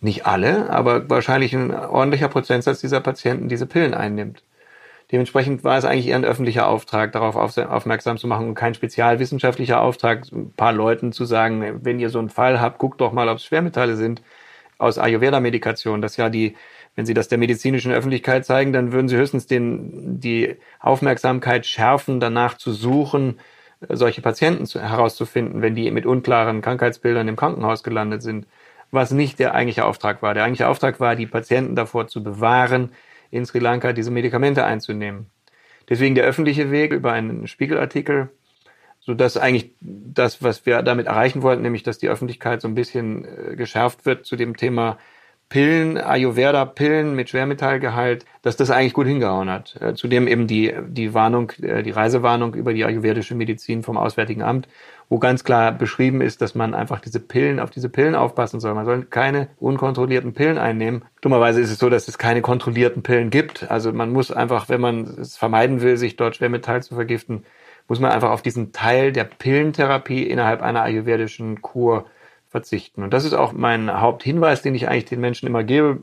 nicht 0.00 0.24
alle, 0.24 0.70
aber 0.70 1.10
wahrscheinlich 1.10 1.52
ein 1.52 1.70
ordentlicher 1.70 2.28
Prozentsatz 2.28 2.80
dieser 2.80 3.02
Patienten 3.02 3.50
diese 3.50 3.66
Pillen 3.66 3.92
einnimmt. 3.92 4.42
Dementsprechend 5.12 5.64
war 5.64 5.76
es 5.76 5.84
eigentlich 5.84 6.08
eher 6.08 6.16
ein 6.16 6.24
öffentlicher 6.24 6.66
Auftrag, 6.66 7.12
darauf 7.12 7.36
aufmerksam 7.36 8.16
zu 8.16 8.26
machen 8.26 8.48
und 8.48 8.54
kein 8.54 8.72
spezialwissenschaftlicher 8.72 9.82
Auftrag, 9.82 10.24
ein 10.32 10.54
paar 10.56 10.72
Leuten 10.72 11.12
zu 11.12 11.26
sagen, 11.26 11.80
wenn 11.82 12.00
ihr 12.00 12.08
so 12.08 12.20
einen 12.20 12.30
Fall 12.30 12.58
habt, 12.58 12.78
guckt 12.78 13.02
doch 13.02 13.12
mal, 13.12 13.28
ob 13.28 13.36
es 13.36 13.44
Schwermetalle 13.44 13.96
sind 13.96 14.22
aus 14.84 14.98
Ayurveda-Medikation. 14.98 16.02
Das 16.02 16.16
ja 16.16 16.28
die, 16.28 16.54
wenn 16.94 17.06
Sie 17.06 17.14
das 17.14 17.28
der 17.28 17.38
medizinischen 17.38 17.92
Öffentlichkeit 17.92 18.44
zeigen, 18.44 18.72
dann 18.72 18.92
würden 18.92 19.08
Sie 19.08 19.16
höchstens 19.16 19.46
den, 19.46 20.20
die 20.20 20.56
Aufmerksamkeit 20.80 21.66
schärfen, 21.66 22.20
danach 22.20 22.56
zu 22.56 22.72
suchen, 22.72 23.40
solche 23.88 24.22
Patienten 24.22 24.66
zu, 24.66 24.80
herauszufinden, 24.80 25.62
wenn 25.62 25.74
die 25.74 25.90
mit 25.90 26.06
unklaren 26.06 26.60
Krankheitsbildern 26.60 27.28
im 27.28 27.36
Krankenhaus 27.36 27.82
gelandet 27.82 28.22
sind. 28.22 28.46
Was 28.90 29.10
nicht 29.10 29.38
der 29.38 29.54
eigentliche 29.54 29.84
Auftrag 29.84 30.22
war. 30.22 30.34
Der 30.34 30.44
eigentliche 30.44 30.68
Auftrag 30.68 31.00
war, 31.00 31.16
die 31.16 31.26
Patienten 31.26 31.74
davor 31.74 32.06
zu 32.06 32.22
bewahren, 32.22 32.92
in 33.30 33.44
Sri 33.44 33.58
Lanka 33.58 33.92
diese 33.92 34.12
Medikamente 34.12 34.64
einzunehmen. 34.64 35.26
Deswegen 35.88 36.14
der 36.14 36.24
öffentliche 36.24 36.70
Weg 36.70 36.92
über 36.92 37.12
einen 37.12 37.46
Spiegelartikel, 37.46 38.30
so 39.04 39.14
dass 39.14 39.36
eigentlich 39.36 39.72
das, 39.80 40.42
was 40.42 40.64
wir 40.66 40.82
damit 40.82 41.06
erreichen 41.06 41.42
wollten, 41.42 41.62
nämlich 41.62 41.82
dass 41.82 41.98
die 41.98 42.08
Öffentlichkeit 42.08 42.62
so 42.62 42.68
ein 42.68 42.74
bisschen 42.74 43.24
äh, 43.24 43.56
geschärft 43.56 44.06
wird 44.06 44.24
zu 44.24 44.36
dem 44.36 44.56
Thema 44.56 44.98
Pillen, 45.50 45.98
Ayurveda-Pillen 45.98 47.14
mit 47.14 47.28
Schwermetallgehalt, 47.28 48.24
dass 48.42 48.56
das 48.56 48.70
eigentlich 48.70 48.94
gut 48.94 49.06
hingehauen 49.06 49.50
hat. 49.50 49.76
Äh, 49.80 49.94
zudem 49.94 50.26
eben 50.26 50.46
die, 50.46 50.74
die 50.88 51.12
Warnung, 51.12 51.50
äh, 51.62 51.82
die 51.82 51.90
Reisewarnung 51.90 52.54
über 52.54 52.72
die 52.72 52.84
ayurvedische 52.84 53.34
Medizin 53.34 53.82
vom 53.82 53.98
Auswärtigen 53.98 54.42
Amt, 54.42 54.68
wo 55.10 55.18
ganz 55.18 55.44
klar 55.44 55.70
beschrieben 55.72 56.22
ist, 56.22 56.40
dass 56.40 56.54
man 56.54 56.74
einfach 56.74 56.98
diese 57.00 57.20
Pillen, 57.20 57.60
auf 57.60 57.70
diese 57.70 57.90
Pillen 57.90 58.14
aufpassen 58.14 58.58
soll. 58.58 58.74
Man 58.74 58.86
soll 58.86 59.04
keine 59.04 59.48
unkontrollierten 59.60 60.32
Pillen 60.32 60.56
einnehmen. 60.56 61.04
Dummerweise 61.20 61.60
ist 61.60 61.70
es 61.70 61.78
so, 61.78 61.90
dass 61.90 62.08
es 62.08 62.16
keine 62.16 62.40
kontrollierten 62.40 63.02
Pillen 63.02 63.28
gibt. 63.28 63.70
Also 63.70 63.92
man 63.92 64.10
muss 64.10 64.32
einfach, 64.32 64.70
wenn 64.70 64.80
man 64.80 65.04
es 65.20 65.36
vermeiden 65.36 65.82
will, 65.82 65.98
sich 65.98 66.16
dort 66.16 66.36
Schwermetall 66.36 66.82
zu 66.82 66.94
vergiften, 66.94 67.44
muss 67.88 68.00
man 68.00 68.12
einfach 68.12 68.30
auf 68.30 68.42
diesen 68.42 68.72
Teil 68.72 69.12
der 69.12 69.24
Pillentherapie 69.24 70.22
innerhalb 70.24 70.62
einer 70.62 70.82
ayurvedischen 70.82 71.62
Kur 71.62 72.06
verzichten. 72.50 73.02
Und 73.02 73.12
das 73.12 73.24
ist 73.24 73.34
auch 73.34 73.52
mein 73.52 74.00
Haupthinweis, 74.00 74.62
den 74.62 74.74
ich 74.74 74.88
eigentlich 74.88 75.06
den 75.06 75.20
Menschen 75.20 75.46
immer 75.46 75.64
gebe. 75.64 75.98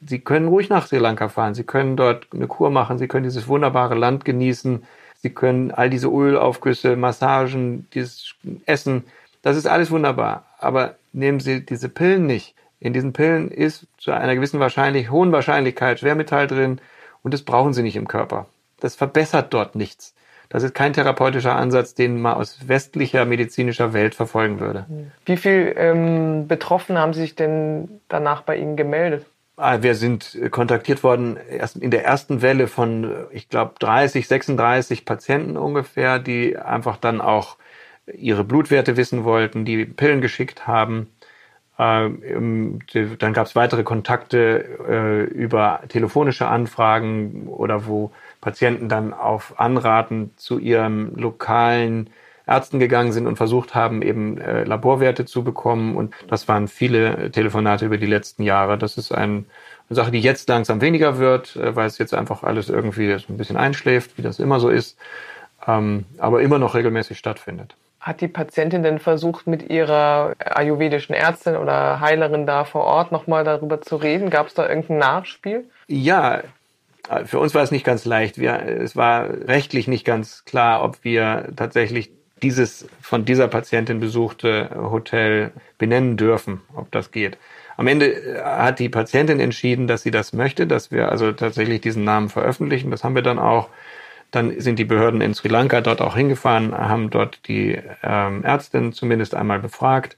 Sie 0.00 0.18
können 0.18 0.48
ruhig 0.48 0.68
nach 0.68 0.86
Sri 0.86 0.98
Lanka 0.98 1.28
fahren. 1.28 1.54
Sie 1.54 1.64
können 1.64 1.96
dort 1.96 2.28
eine 2.32 2.46
Kur 2.46 2.70
machen. 2.70 2.98
Sie 2.98 3.08
können 3.08 3.24
dieses 3.24 3.48
wunderbare 3.48 3.94
Land 3.94 4.24
genießen. 4.24 4.82
Sie 5.22 5.30
können 5.30 5.70
all 5.70 5.90
diese 5.90 6.08
Ölaufgüsse, 6.08 6.96
Massagen, 6.96 7.86
dieses 7.94 8.34
Essen. 8.66 9.04
Das 9.42 9.56
ist 9.56 9.66
alles 9.66 9.90
wunderbar. 9.90 10.44
Aber 10.58 10.96
nehmen 11.12 11.40
Sie 11.40 11.64
diese 11.64 11.88
Pillen 11.88 12.26
nicht. 12.26 12.54
In 12.80 12.92
diesen 12.92 13.12
Pillen 13.12 13.50
ist 13.50 13.86
zu 13.98 14.12
einer 14.12 14.34
gewissen 14.34 14.60
wahrscheinlich, 14.60 15.10
hohen 15.10 15.32
Wahrscheinlichkeit 15.32 16.00
Schwermetall 16.00 16.46
drin 16.46 16.80
und 17.22 17.32
das 17.32 17.42
brauchen 17.42 17.72
Sie 17.72 17.82
nicht 17.82 17.96
im 17.96 18.08
Körper. 18.08 18.46
Das 18.80 18.94
verbessert 18.94 19.54
dort 19.54 19.74
nichts. 19.74 20.14
Das 20.54 20.62
ist 20.62 20.72
kein 20.72 20.92
therapeutischer 20.92 21.56
Ansatz, 21.56 21.94
den 21.94 22.22
man 22.22 22.34
aus 22.34 22.68
westlicher 22.68 23.24
medizinischer 23.24 23.92
Welt 23.92 24.14
verfolgen 24.14 24.60
würde. 24.60 24.86
Wie 25.26 25.36
viele 25.36 25.72
ähm, 25.72 26.46
Betroffene 26.46 27.00
haben 27.00 27.12
sich 27.12 27.34
denn 27.34 28.00
danach 28.08 28.42
bei 28.42 28.56
Ihnen 28.58 28.76
gemeldet? 28.76 29.26
Ah, 29.56 29.82
wir 29.82 29.96
sind 29.96 30.38
kontaktiert 30.52 31.02
worden 31.02 31.38
erst 31.50 31.78
in 31.78 31.90
der 31.90 32.04
ersten 32.04 32.40
Welle 32.40 32.68
von, 32.68 33.12
ich 33.32 33.48
glaube, 33.48 33.72
30, 33.80 34.28
36 34.28 35.04
Patienten 35.04 35.56
ungefähr, 35.56 36.20
die 36.20 36.56
einfach 36.56 36.98
dann 36.98 37.20
auch 37.20 37.56
ihre 38.06 38.44
Blutwerte 38.44 38.96
wissen 38.96 39.24
wollten, 39.24 39.64
die 39.64 39.84
Pillen 39.84 40.20
geschickt 40.20 40.68
haben. 40.68 41.08
Ähm, 41.80 42.78
dann 43.18 43.32
gab 43.32 43.48
es 43.48 43.56
weitere 43.56 43.82
Kontakte 43.82 44.64
äh, 44.88 45.24
über 45.24 45.80
telefonische 45.88 46.46
Anfragen 46.46 47.48
oder 47.48 47.88
wo 47.88 48.12
Patienten 48.44 48.88
dann 48.88 49.12
auf 49.12 49.58
Anraten 49.58 50.30
zu 50.36 50.58
ihrem 50.58 51.16
lokalen 51.16 52.10
Ärzten 52.46 52.78
gegangen 52.78 53.12
sind 53.12 53.26
und 53.26 53.36
versucht 53.36 53.74
haben, 53.74 54.02
eben 54.02 54.38
äh, 54.38 54.64
Laborwerte 54.64 55.24
zu 55.24 55.42
bekommen. 55.42 55.96
Und 55.96 56.14
das 56.28 56.46
waren 56.46 56.68
viele 56.68 57.30
Telefonate 57.30 57.86
über 57.86 57.96
die 57.96 58.06
letzten 58.06 58.42
Jahre. 58.42 58.76
Das 58.76 58.98
ist 58.98 59.12
ein, 59.12 59.46
eine 59.88 59.96
Sache, 59.96 60.10
die 60.10 60.20
jetzt 60.20 60.48
langsam 60.48 60.82
weniger 60.82 61.18
wird, 61.18 61.56
äh, 61.56 61.74
weil 61.74 61.86
es 61.86 61.96
jetzt 61.96 62.12
einfach 62.12 62.42
alles 62.42 62.68
irgendwie 62.68 63.12
ein 63.12 63.36
bisschen 63.38 63.56
einschläft, 63.56 64.18
wie 64.18 64.22
das 64.22 64.38
immer 64.38 64.60
so 64.60 64.68
ist, 64.68 64.98
ähm, 65.66 66.04
aber 66.18 66.42
immer 66.42 66.58
noch 66.58 66.74
regelmäßig 66.74 67.18
stattfindet. 67.18 67.74
Hat 67.98 68.20
die 68.20 68.28
Patientin 68.28 68.82
denn 68.82 68.98
versucht, 68.98 69.46
mit 69.46 69.70
ihrer 69.70 70.34
ayurvedischen 70.38 71.14
Ärztin 71.14 71.56
oder 71.56 72.00
Heilerin 72.00 72.46
da 72.46 72.66
vor 72.66 72.84
Ort 72.84 73.10
nochmal 73.10 73.44
darüber 73.44 73.80
zu 73.80 73.96
reden? 73.96 74.28
Gab 74.28 74.48
es 74.48 74.54
da 74.54 74.68
irgendein 74.68 74.98
Nachspiel? 74.98 75.64
Ja, 75.86 76.42
für 77.24 77.38
uns 77.38 77.54
war 77.54 77.62
es 77.62 77.70
nicht 77.70 77.84
ganz 77.84 78.04
leicht. 78.04 78.38
Wir, 78.38 78.60
es 78.60 78.96
war 78.96 79.28
rechtlich 79.28 79.88
nicht 79.88 80.04
ganz 80.04 80.44
klar, 80.44 80.82
ob 80.82 81.04
wir 81.04 81.52
tatsächlich 81.56 82.10
dieses 82.42 82.86
von 83.00 83.24
dieser 83.24 83.48
Patientin 83.48 84.00
besuchte 84.00 84.70
Hotel 84.74 85.52
benennen 85.78 86.16
dürfen, 86.16 86.60
ob 86.74 86.90
das 86.90 87.10
geht. 87.10 87.38
Am 87.76 87.86
Ende 87.86 88.12
äh, 88.12 88.42
hat 88.42 88.78
die 88.78 88.88
Patientin 88.88 89.40
entschieden, 89.40 89.86
dass 89.86 90.02
sie 90.02 90.10
das 90.10 90.32
möchte, 90.32 90.66
dass 90.66 90.90
wir 90.90 91.10
also 91.10 91.32
tatsächlich 91.32 91.80
diesen 91.80 92.04
Namen 92.04 92.28
veröffentlichen. 92.28 92.90
Das 92.90 93.04
haben 93.04 93.14
wir 93.14 93.22
dann 93.22 93.38
auch. 93.38 93.68
Dann 94.30 94.60
sind 94.60 94.80
die 94.80 94.84
Behörden 94.84 95.20
in 95.20 95.32
Sri 95.32 95.48
Lanka 95.48 95.80
dort 95.80 96.00
auch 96.00 96.16
hingefahren, 96.16 96.76
haben 96.76 97.10
dort 97.10 97.46
die 97.46 97.80
ähm, 98.02 98.42
Ärztin 98.42 98.92
zumindest 98.92 99.34
einmal 99.34 99.60
befragt. 99.60 100.16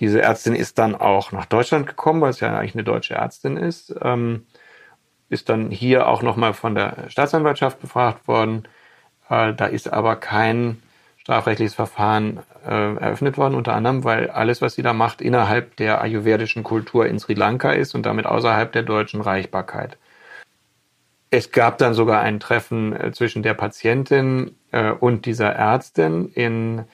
Diese 0.00 0.20
Ärztin 0.20 0.54
ist 0.54 0.78
dann 0.78 0.94
auch 0.94 1.32
nach 1.32 1.46
Deutschland 1.46 1.86
gekommen, 1.86 2.20
weil 2.20 2.30
es 2.30 2.40
ja 2.40 2.56
eigentlich 2.56 2.74
eine 2.74 2.84
deutsche 2.84 3.14
Ärztin 3.14 3.56
ist. 3.56 3.94
Ähm, 4.02 4.44
ist 5.28 5.48
dann 5.48 5.70
hier 5.70 6.08
auch 6.08 6.22
nochmal 6.22 6.54
von 6.54 6.74
der 6.74 7.08
Staatsanwaltschaft 7.08 7.80
befragt 7.80 8.26
worden. 8.28 8.64
Äh, 9.28 9.54
da 9.54 9.66
ist 9.66 9.92
aber 9.92 10.16
kein 10.16 10.82
strafrechtliches 11.18 11.74
Verfahren 11.74 12.40
äh, 12.64 12.94
eröffnet 12.96 13.36
worden, 13.36 13.54
unter 13.54 13.74
anderem, 13.74 14.04
weil 14.04 14.30
alles, 14.30 14.62
was 14.62 14.74
sie 14.74 14.82
da 14.82 14.92
macht, 14.92 15.20
innerhalb 15.20 15.76
der 15.76 16.00
ayurvedischen 16.00 16.62
Kultur 16.62 17.06
in 17.06 17.18
Sri 17.18 17.34
Lanka 17.34 17.72
ist 17.72 17.94
und 17.94 18.06
damit 18.06 18.26
außerhalb 18.26 18.72
der 18.72 18.82
deutschen 18.82 19.20
Reichbarkeit. 19.20 19.98
Es 21.30 21.52
gab 21.52 21.76
dann 21.76 21.92
sogar 21.92 22.22
ein 22.22 22.40
Treffen 22.40 22.96
äh, 22.96 23.12
zwischen 23.12 23.42
der 23.42 23.54
Patientin 23.54 24.54
und 25.00 25.24
dieser 25.24 25.48
Ärztin 25.54 26.30
in 26.34 26.84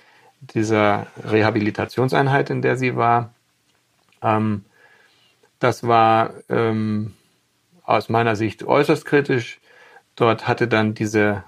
dieser 0.40 1.08
Rehabilitationseinheit, 1.24 2.50
in 2.50 2.62
der 2.62 2.76
sie 2.76 2.94
war. 2.94 3.34
Ähm, 4.22 4.64
das 5.58 5.86
war 5.86 6.34
ähm, 6.48 7.14
aus 7.84 8.08
meiner 8.08 8.36
Sicht 8.36 8.64
äußerst 8.64 9.04
kritisch. 9.04 9.60
Dort 10.16 10.48
hatte 10.48 10.68
dann 10.68 10.94
diese 10.94 11.44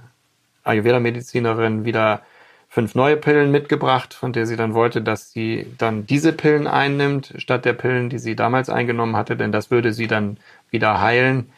Ayurveda-Medizinerin 0.64 1.84
wieder 1.84 2.22
fünf 2.68 2.94
neue 2.94 3.16
Pillen 3.16 3.50
mitgebracht, 3.50 4.12
von 4.12 4.32
der 4.32 4.46
sie 4.46 4.56
dann 4.56 4.74
wollte, 4.74 5.00
dass 5.00 5.32
sie 5.32 5.66
dann 5.78 6.06
diese 6.06 6.32
Pillen 6.32 6.66
einnimmt, 6.66 7.32
statt 7.38 7.64
der 7.64 7.72
Pillen, 7.72 8.10
die 8.10 8.18
sie 8.18 8.36
damals 8.36 8.68
eingenommen 8.68 9.16
hatte, 9.16 9.36
denn 9.36 9.52
das 9.52 9.70
würde 9.70 9.92
sie 9.92 10.08
dann 10.08 10.36
wieder 10.70 11.00
heilen. 11.00 11.50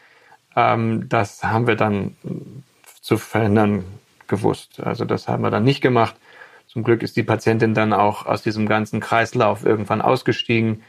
Ähm, 0.55 1.09
das 1.09 1.43
haben 1.43 1.67
wir 1.67 1.77
dann 1.77 2.17
zu 3.01 3.17
verhindern 3.17 3.85
gewusst. 4.29 4.81
Also 4.81 5.05
das 5.05 5.29
haben 5.29 5.43
wir 5.43 5.51
dann 5.51 5.65
nicht 5.65 5.81
gemacht. 5.81 6.15
Zum 6.67 6.85
Glück 6.85 7.03
ist 7.03 7.17
die 7.17 7.23
Patientin 7.23 7.75
dann 7.75 7.93
auch 7.93 8.27
aus 8.27 8.43
diesem 8.43 8.69
ganzen 8.69 9.01
Kreislauf 9.01 9.65
irgendwann 9.65 10.03
ausgestiegen 10.03 10.83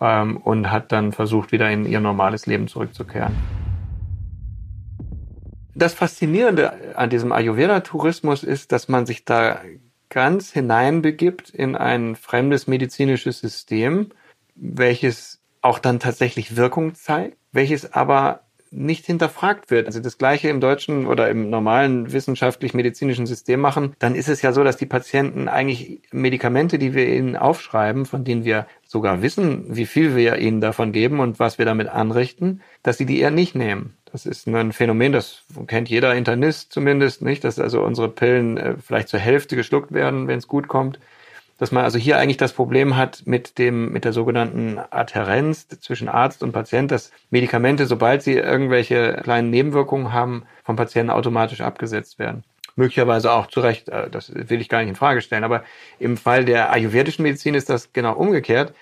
ähm, 0.00 0.36
und 0.38 0.70
hat 0.70 0.92
dann 0.92 1.12
versucht, 1.12 1.52
wieder 1.52 1.70
in 1.70 1.86
ihr 1.86 2.00
normales 2.00 2.46
Leben 2.46 2.68
zurückzukehren. 2.68 3.34
Das 5.74 5.94
Faszinierende 5.94 6.96
an 6.96 7.08
diesem 7.08 7.30
Ayurveda-Tourismus 7.30 8.42
ist, 8.42 8.72
dass 8.72 8.88
man 8.88 9.06
sich 9.06 9.24
da 9.24 9.60
ganz 10.08 10.50
hineinbegibt 10.52 11.50
in 11.50 11.76
ein 11.76 12.16
fremdes 12.16 12.66
medizinisches 12.66 13.38
System, 13.40 14.08
welches 14.54 15.40
auch 15.60 15.78
dann 15.78 16.00
tatsächlich 16.00 16.56
Wirkung 16.56 16.94
zeigt, 16.94 17.36
welches 17.52 17.92
aber 17.92 18.40
nicht 18.70 19.06
hinterfragt 19.06 19.70
wird. 19.70 19.86
Also 19.86 20.00
das 20.00 20.18
Gleiche 20.18 20.48
im 20.48 20.60
deutschen 20.60 21.06
oder 21.06 21.28
im 21.28 21.50
normalen 21.50 22.12
wissenschaftlich-medizinischen 22.12 23.26
System 23.26 23.60
machen, 23.60 23.94
dann 23.98 24.14
ist 24.14 24.28
es 24.28 24.42
ja 24.42 24.52
so, 24.52 24.64
dass 24.64 24.76
die 24.76 24.86
Patienten 24.86 25.48
eigentlich 25.48 26.00
Medikamente, 26.12 26.78
die 26.78 26.94
wir 26.94 27.08
ihnen 27.08 27.36
aufschreiben, 27.36 28.06
von 28.06 28.24
denen 28.24 28.44
wir 28.44 28.66
sogar 28.86 29.22
wissen, 29.22 29.64
wie 29.68 29.86
viel 29.86 30.16
wir 30.16 30.38
ihnen 30.38 30.60
davon 30.60 30.92
geben 30.92 31.20
und 31.20 31.38
was 31.38 31.58
wir 31.58 31.64
damit 31.64 31.88
anrichten, 31.88 32.62
dass 32.82 32.98
sie 32.98 33.06
die 33.06 33.20
eher 33.20 33.30
nicht 33.30 33.54
nehmen. 33.54 33.94
Das 34.10 34.24
ist 34.24 34.46
ein 34.46 34.72
Phänomen, 34.72 35.12
das 35.12 35.44
kennt 35.66 35.90
jeder 35.90 36.14
Internist 36.14 36.72
zumindest 36.72 37.20
nicht, 37.20 37.44
dass 37.44 37.58
also 37.58 37.82
unsere 37.82 38.08
Pillen 38.08 38.56
äh, 38.56 38.74
vielleicht 38.78 39.08
zur 39.08 39.20
Hälfte 39.20 39.54
geschluckt 39.54 39.92
werden, 39.92 40.28
wenn 40.28 40.38
es 40.38 40.48
gut 40.48 40.68
kommt 40.68 40.98
dass 41.58 41.72
man 41.72 41.84
also 41.84 41.98
hier 41.98 42.18
eigentlich 42.18 42.36
das 42.36 42.52
Problem 42.52 42.96
hat 42.96 43.22
mit 43.26 43.58
dem, 43.58 43.92
mit 43.92 44.04
der 44.04 44.12
sogenannten 44.12 44.78
Adherenz 44.90 45.68
zwischen 45.68 46.08
Arzt 46.08 46.42
und 46.42 46.52
Patient, 46.52 46.90
dass 46.90 47.10
Medikamente, 47.30 47.86
sobald 47.86 48.22
sie 48.22 48.34
irgendwelche 48.34 49.20
kleinen 49.22 49.50
Nebenwirkungen 49.50 50.12
haben, 50.12 50.44
vom 50.64 50.76
Patienten 50.76 51.10
automatisch 51.10 51.60
abgesetzt 51.60 52.18
werden. 52.18 52.44
Möglicherweise 52.76 53.32
auch 53.32 53.48
zu 53.48 53.60
Recht, 53.60 53.88
äh, 53.88 54.08
das 54.08 54.32
will 54.32 54.60
ich 54.60 54.68
gar 54.68 54.78
nicht 54.78 54.90
in 54.90 54.94
Frage 54.94 55.20
stellen. 55.20 55.42
Aber 55.42 55.64
im 55.98 56.16
Fall 56.16 56.44
der 56.44 56.70
ayurvedischen 56.70 57.24
Medizin 57.24 57.54
ist 57.54 57.68
das 57.68 57.92
genau 57.92 58.14
umgekehrt. 58.14 58.72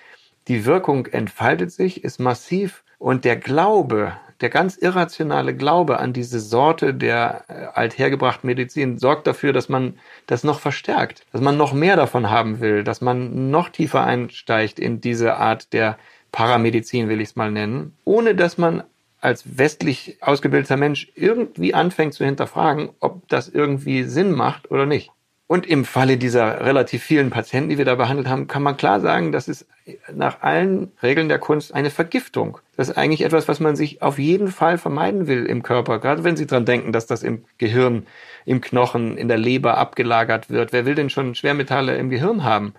Die 0.47 0.65
Wirkung 0.65 1.07
entfaltet 1.07 1.71
sich, 1.71 2.03
ist 2.03 2.19
massiv 2.19 2.83
und 2.99 3.25
der 3.25 3.37
Glaube, 3.37 4.13
der 4.41 4.49
ganz 4.49 4.77
irrationale 4.77 5.55
Glaube 5.55 5.99
an 5.99 6.13
diese 6.13 6.39
Sorte 6.39 6.93
der 6.93 7.43
äh, 7.47 7.53
althergebrachten 7.73 8.47
Medizin 8.47 8.97
sorgt 8.97 9.27
dafür, 9.27 9.53
dass 9.53 9.69
man 9.69 9.97
das 10.27 10.43
noch 10.43 10.59
verstärkt, 10.59 11.25
dass 11.31 11.41
man 11.41 11.57
noch 11.57 11.73
mehr 11.73 11.95
davon 11.95 12.29
haben 12.29 12.59
will, 12.59 12.83
dass 12.83 13.01
man 13.01 13.49
noch 13.49 13.69
tiefer 13.69 14.03
einsteigt 14.03 14.79
in 14.79 15.01
diese 15.01 15.35
Art 15.35 15.73
der 15.73 15.97
Paramedizin, 16.31 17.09
will 17.09 17.21
ich 17.21 17.29
es 17.29 17.35
mal 17.35 17.51
nennen, 17.51 17.95
ohne 18.03 18.35
dass 18.35 18.57
man 18.57 18.83
als 19.19 19.57
westlich 19.57 20.17
ausgebildeter 20.21 20.77
Mensch 20.77 21.11
irgendwie 21.15 21.73
anfängt 21.73 22.13
zu 22.13 22.23
hinterfragen, 22.23 22.89
ob 22.99 23.27
das 23.29 23.49
irgendwie 23.49 24.03
Sinn 24.03 24.31
macht 24.31 24.69
oder 24.69 24.85
nicht. 24.85 25.11
Und 25.47 25.65
im 25.65 25.85
Falle 25.85 26.17
dieser 26.17 26.65
relativ 26.65 27.03
vielen 27.03 27.29
Patienten, 27.29 27.69
die 27.69 27.77
wir 27.77 27.85
da 27.85 27.95
behandelt 27.95 28.27
haben, 28.27 28.47
kann 28.47 28.63
man 28.63 28.75
klar 28.75 28.99
sagen, 28.99 29.31
das 29.31 29.47
ist 29.47 29.65
nach 30.13 30.41
allen 30.41 30.91
Regeln 31.01 31.29
der 31.29 31.39
Kunst 31.39 31.73
eine 31.73 31.89
Vergiftung. 31.89 32.59
Das 32.77 32.89
ist 32.89 32.97
eigentlich 32.97 33.21
etwas, 33.21 33.47
was 33.47 33.59
man 33.59 33.75
sich 33.75 34.03
auf 34.03 34.19
jeden 34.19 34.49
Fall 34.49 34.77
vermeiden 34.77 35.27
will 35.27 35.45
im 35.47 35.63
Körper. 35.63 35.99
Gerade 35.99 36.23
wenn 36.23 36.37
Sie 36.37 36.45
dran 36.45 36.65
denken, 36.65 36.93
dass 36.93 37.07
das 37.07 37.23
im 37.23 37.43
Gehirn, 37.57 38.05
im 38.45 38.61
Knochen, 38.61 39.17
in 39.17 39.27
der 39.27 39.39
Leber 39.39 39.77
abgelagert 39.77 40.51
wird. 40.51 40.71
Wer 40.71 40.85
will 40.85 40.93
denn 40.93 41.09
schon 41.09 41.33
Schwermetalle 41.33 41.97
im 41.97 42.11
Gehirn 42.11 42.43
haben? 42.43 42.75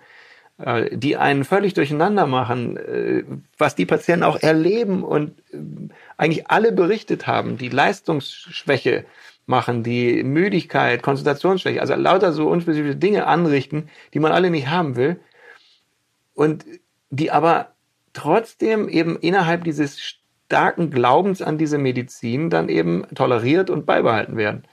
Äh, 0.57 0.97
die 0.97 1.17
einen 1.17 1.43
völlig 1.43 1.73
durcheinander 1.73 2.27
machen, 2.27 2.77
äh, 2.77 3.23
was 3.57 3.75
die 3.75 3.85
Patienten 3.85 4.23
auch 4.23 4.41
erleben 4.41 5.03
und 5.03 5.37
äh, 5.51 5.57
eigentlich 6.17 6.49
alle 6.49 6.71
berichtet 6.71 7.27
haben. 7.27 7.57
Die 7.57 7.69
Leistungsschwäche 7.69 9.05
machen, 9.47 9.83
die 9.83 10.23
Müdigkeit, 10.23 11.01
Konzentrationsschwäche, 11.01 11.81
also 11.81 11.95
lauter 11.95 12.31
so 12.31 12.47
unspezifische 12.49 12.95
Dinge 12.95 13.27
anrichten, 13.27 13.89
die 14.13 14.19
man 14.19 14.31
alle 14.31 14.49
nicht 14.49 14.69
haben 14.69 14.95
will 14.95 15.19
und 16.35 16.65
die 17.09 17.31
aber 17.31 17.73
trotzdem 18.19 18.89
eben 18.89 19.17
innerhalb 19.17 19.63
dieses 19.63 19.99
starken 19.99 20.89
Glaubens 20.91 21.41
an 21.41 21.57
diese 21.57 21.77
Medizin 21.77 22.49
dann 22.49 22.69
eben 22.69 23.05
toleriert 23.15 23.69
und 23.69 23.85
beibehalten 23.85 24.35
werden. 24.35 24.63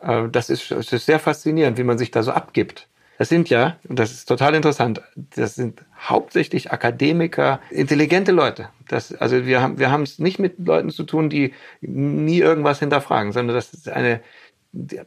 Äh, 0.00 0.28
das 0.30 0.50
ist, 0.50 0.70
das 0.70 0.92
ist 0.92 1.06
sehr 1.06 1.18
faszinierend, 1.18 1.78
wie 1.78 1.84
man 1.84 1.98
sich 1.98 2.10
da 2.10 2.22
so 2.22 2.32
abgibt. 2.32 2.88
Das 3.18 3.28
sind 3.28 3.50
ja, 3.50 3.78
und 3.88 3.98
das 3.98 4.12
ist 4.12 4.26
total 4.26 4.54
interessant, 4.54 5.02
das 5.16 5.56
sind 5.56 5.82
hauptsächlich 5.98 6.70
Akademiker, 6.70 7.60
intelligente 7.70 8.30
Leute. 8.30 8.68
Das, 8.86 9.12
also 9.12 9.44
wir 9.44 9.60
haben 9.60 9.80
wir 9.80 9.90
haben 9.90 10.04
es 10.04 10.20
nicht 10.20 10.38
mit 10.38 10.64
Leuten 10.64 10.90
zu 10.90 11.02
tun, 11.02 11.28
die 11.28 11.52
nie 11.80 12.38
irgendwas 12.38 12.78
hinterfragen, 12.78 13.32
sondern 13.32 13.56
das 13.56 13.74
ist 13.74 13.88
eine 13.88 14.20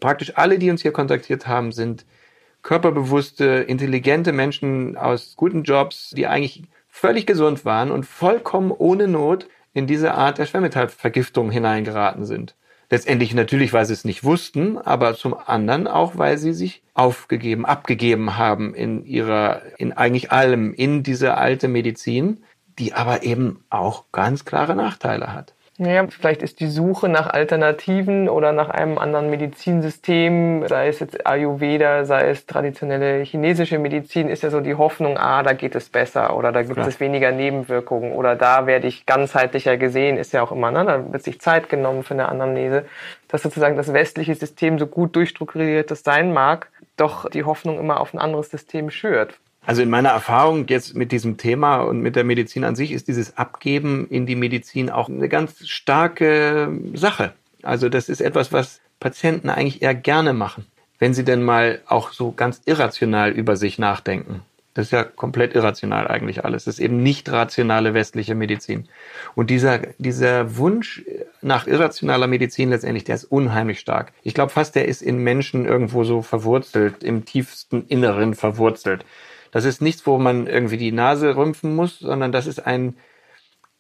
praktisch 0.02 0.34
alle, 0.36 0.60
die 0.60 0.70
uns 0.70 0.82
hier 0.82 0.92
kontaktiert 0.92 1.48
haben, 1.48 1.72
sind 1.72 2.06
körperbewusste, 2.64 3.46
intelligente 3.46 4.34
Menschen 4.34 4.98
aus 4.98 5.36
guten 5.38 5.64
Jobs, 5.64 6.12
die 6.12 6.28
eigentlich 6.28 6.64
völlig 7.02 7.26
gesund 7.26 7.66
waren 7.66 7.90
und 7.90 8.06
vollkommen 8.06 8.72
ohne 8.72 9.08
Not 9.08 9.48
in 9.74 9.88
diese 9.88 10.14
Art 10.14 10.38
der 10.38 10.46
Schwermetallvergiftung 10.46 11.50
hineingeraten 11.50 12.26
sind. 12.26 12.56
Letztendlich 12.92 13.34
natürlich, 13.34 13.74
weil 13.74 13.86
sie 13.86 13.94
es 13.94 14.06
nicht 14.06 14.24
wussten, 14.24 14.78
aber 14.78 15.16
zum 15.16 15.34
anderen 15.34 15.88
auch, 15.88 16.20
weil 16.20 16.38
sie 16.38 16.54
sich 16.54 16.84
aufgegeben, 16.94 17.66
abgegeben 17.66 18.38
haben 18.38 18.76
in 18.76 19.04
ihrer, 19.04 19.64
in 19.80 19.94
eigentlich 19.94 20.32
allem, 20.32 20.76
in 20.76 21.02
diese 21.02 21.38
alte 21.38 21.68
Medizin, 21.68 22.44
die 22.78 22.94
aber 22.94 23.24
eben 23.24 23.64
auch 23.72 24.12
ganz 24.12 24.46
klare 24.46 24.76
Nachteile 24.76 25.34
hat. 25.34 25.56
Naja, 25.82 26.06
vielleicht 26.12 26.44
ist 26.44 26.60
die 26.60 26.68
Suche 26.68 27.10
nach 27.10 27.26
Alternativen 27.26 28.30
oder 28.30 28.52
nach 28.52 28.70
einem 28.70 29.00
anderen 29.00 29.32
Medizinsystem, 29.32 30.68
sei 30.68 30.90
es 30.90 31.00
jetzt 31.00 31.26
Ayurveda, 31.26 32.06
sei 32.06 32.30
es 32.30 32.46
traditionelle 32.46 33.24
chinesische 33.24 33.80
Medizin, 33.80 34.30
ist 34.30 34.44
ja 34.44 34.52
so 34.52 34.60
die 34.60 34.76
Hoffnung, 34.76 35.18
ah, 35.18 35.42
da 35.42 35.54
geht 35.54 35.74
es 35.74 35.90
besser 35.90 36.38
oder 36.38 36.52
da 36.52 36.62
gibt 36.62 36.76
Klar. 36.76 36.88
es 36.88 37.00
weniger 37.00 37.32
Nebenwirkungen 37.32 38.12
oder 38.12 38.36
da 38.36 38.68
werde 38.68 38.86
ich 38.86 39.08
ganzheitlicher 39.08 39.76
gesehen, 39.78 40.18
ist 40.18 40.34
ja 40.34 40.44
auch 40.44 40.52
immer, 40.52 40.70
ne? 40.70 40.86
da 40.86 41.12
wird 41.12 41.24
sich 41.24 41.42
Zeit 41.42 41.68
genommen 41.68 42.04
für 42.04 42.14
eine 42.14 42.30
Anamnese, 42.30 42.86
dass 43.28 43.42
sozusagen 43.42 43.76
das 43.76 43.92
westliche 43.92 44.36
System 44.36 44.78
so 44.78 44.86
gut 44.86 45.16
durchstrukturiert 45.16 45.90
das 45.90 46.04
sein 46.04 46.32
mag, 46.32 46.70
doch 46.96 47.28
die 47.28 47.44
Hoffnung 47.44 47.80
immer 47.80 48.02
auf 48.02 48.14
ein 48.14 48.20
anderes 48.20 48.52
System 48.52 48.92
schürt. 48.92 49.40
Also 49.66 49.82
in 49.84 49.90
meiner 49.90 50.10
Erfahrung 50.10 50.68
jetzt 50.68 50.96
mit 50.96 51.12
diesem 51.12 51.38
Thema 51.38 51.82
und 51.82 52.02
mit 52.02 52.16
der 52.16 52.24
Medizin 52.24 52.64
an 52.64 52.76
sich 52.76 52.92
ist 52.92 53.08
dieses 53.08 53.38
Abgeben 53.38 54.08
in 54.10 54.26
die 54.26 54.36
Medizin 54.36 54.90
auch 54.90 55.08
eine 55.08 55.30
ganz 55.30 55.68
starke 55.68 56.72
Sache. 56.94 57.34
Also 57.62 57.88
das 57.88 58.10
ist 58.10 58.22
etwas, 58.22 58.52
was 58.52 58.82
Patienten 59.00 59.50
eigentlich 59.50 59.82
eher 59.82 59.94
gerne 59.94 60.34
machen, 60.34 60.66
wenn 60.98 61.14
sie 61.14 61.24
denn 61.24 61.44
mal 61.44 61.80
auch 61.86 62.12
so 62.12 62.32
ganz 62.32 62.62
irrational 62.66 63.32
über 63.32 63.56
sich 63.56 63.78
nachdenken. 63.78 64.42
Das 64.74 64.86
ist 64.88 64.92
ja 64.92 65.04
komplett 65.04 65.54
irrational 65.54 66.08
eigentlich 66.08 66.46
alles. 66.46 66.64
Das 66.64 66.76
ist 66.76 66.80
eben 66.80 67.04
nicht 67.04 67.30
rationale 67.30 67.94
westliche 67.94 68.36
Medizin. 68.36 68.88
Und 69.36 69.50
dieser, 69.50 69.80
dieser 69.98 70.56
Wunsch 70.56 71.04
nach 71.42 71.68
irrationaler 71.68 72.28
Medizin 72.28 72.70
letztendlich, 72.70 73.04
der 73.04 73.16
ist 73.16 73.26
unheimlich 73.26 73.80
stark. 73.80 74.14
Ich 74.24 74.34
glaube 74.34 74.52
fast, 74.52 74.76
der 74.76 74.88
ist 74.88 75.02
in 75.02 75.18
Menschen 75.18 75.66
irgendwo 75.66 76.06
so 76.06 76.22
verwurzelt, 76.22 77.04
im 77.04 77.26
tiefsten 77.26 77.86
Inneren 77.88 78.34
verwurzelt. 78.34 79.04
Das 79.52 79.66
ist 79.66 79.82
nichts, 79.82 80.08
wo 80.08 80.18
man 80.18 80.48
irgendwie 80.48 80.78
die 80.78 80.92
Nase 80.92 81.36
rümpfen 81.36 81.76
muss, 81.76 82.00
sondern 82.00 82.32
das 82.32 82.48
ist 82.48 82.66
ein 82.66 82.96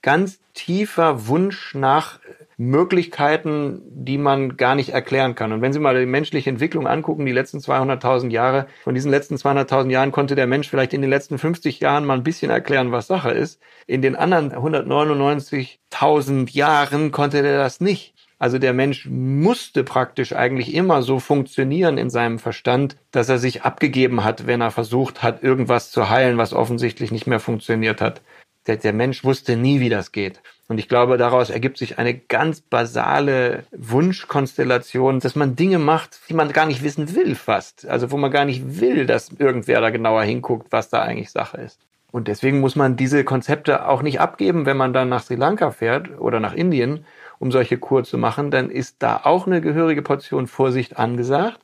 ganz 0.01 0.39
tiefer 0.53 1.27
Wunsch 1.27 1.75
nach 1.75 2.19
Möglichkeiten, 2.57 3.81
die 3.85 4.17
man 4.17 4.57
gar 4.57 4.75
nicht 4.75 4.89
erklären 4.89 5.33
kann. 5.35 5.51
Und 5.51 5.61
wenn 5.61 5.73
Sie 5.73 5.79
mal 5.79 5.99
die 5.99 6.05
menschliche 6.05 6.49
Entwicklung 6.49 6.87
angucken, 6.87 7.25
die 7.25 7.31
letzten 7.31 7.57
200.000 7.59 8.29
Jahre, 8.29 8.67
von 8.83 8.93
diesen 8.93 9.09
letzten 9.09 9.35
200.000 9.35 9.89
Jahren 9.89 10.11
konnte 10.11 10.35
der 10.35 10.47
Mensch 10.47 10.69
vielleicht 10.69 10.93
in 10.93 11.01
den 11.01 11.09
letzten 11.09 11.39
50 11.39 11.79
Jahren 11.79 12.05
mal 12.05 12.17
ein 12.17 12.23
bisschen 12.23 12.51
erklären, 12.51 12.91
was 12.91 13.07
Sache 13.07 13.31
ist. 13.31 13.59
In 13.87 14.01
den 14.03 14.15
anderen 14.15 14.51
199.000 14.53 16.51
Jahren 16.51 17.11
konnte 17.11 17.41
der 17.41 17.57
das 17.57 17.81
nicht. 17.81 18.13
Also 18.41 18.57
der 18.57 18.73
Mensch 18.73 19.05
musste 19.07 19.83
praktisch 19.83 20.33
eigentlich 20.33 20.73
immer 20.73 21.03
so 21.03 21.19
funktionieren 21.19 21.99
in 21.99 22.09
seinem 22.09 22.39
Verstand, 22.39 22.97
dass 23.11 23.29
er 23.29 23.37
sich 23.37 23.61
abgegeben 23.61 24.23
hat, 24.23 24.47
wenn 24.47 24.61
er 24.61 24.71
versucht 24.71 25.21
hat, 25.21 25.43
irgendwas 25.43 25.91
zu 25.91 26.09
heilen, 26.09 26.39
was 26.39 26.51
offensichtlich 26.51 27.11
nicht 27.11 27.27
mehr 27.27 27.39
funktioniert 27.39 28.01
hat. 28.01 28.21
Der, 28.65 28.77
der 28.77 28.93
Mensch 28.93 29.23
wusste 29.23 29.57
nie, 29.57 29.79
wie 29.79 29.89
das 29.89 30.11
geht. 30.11 30.41
Und 30.67 30.79
ich 30.79 30.89
glaube, 30.89 31.19
daraus 31.19 31.51
ergibt 31.51 31.77
sich 31.77 31.99
eine 31.99 32.15
ganz 32.15 32.61
basale 32.61 33.63
Wunschkonstellation, 33.77 35.19
dass 35.19 35.35
man 35.35 35.55
Dinge 35.55 35.77
macht, 35.77 36.21
die 36.27 36.33
man 36.33 36.51
gar 36.51 36.65
nicht 36.65 36.81
wissen 36.81 37.15
will 37.15 37.35
fast. 37.35 37.87
Also 37.87 38.09
wo 38.09 38.17
man 38.17 38.31
gar 38.31 38.45
nicht 38.45 38.81
will, 38.81 39.05
dass 39.05 39.29
irgendwer 39.37 39.81
da 39.81 39.91
genauer 39.91 40.23
hinguckt, 40.23 40.71
was 40.71 40.89
da 40.89 41.03
eigentlich 41.03 41.29
Sache 41.29 41.57
ist. 41.57 41.79
Und 42.11 42.27
deswegen 42.27 42.59
muss 42.59 42.75
man 42.75 42.97
diese 42.97 43.23
Konzepte 43.23 43.87
auch 43.87 44.01
nicht 44.01 44.19
abgeben, 44.19 44.65
wenn 44.65 44.77
man 44.77 44.93
dann 44.93 45.09
nach 45.09 45.23
Sri 45.23 45.35
Lanka 45.35 45.69
fährt 45.69 46.19
oder 46.19 46.39
nach 46.39 46.53
Indien, 46.53 47.05
um 47.41 47.51
solche 47.51 47.77
Kur 47.77 48.05
zu 48.05 48.17
machen. 48.17 48.51
Dann 48.51 48.69
ist 48.69 48.97
da 48.99 49.19
auch 49.23 49.47
eine 49.47 49.59
gehörige 49.59 50.01
Portion 50.01 50.47
Vorsicht 50.47 50.97
angesagt 50.97 51.59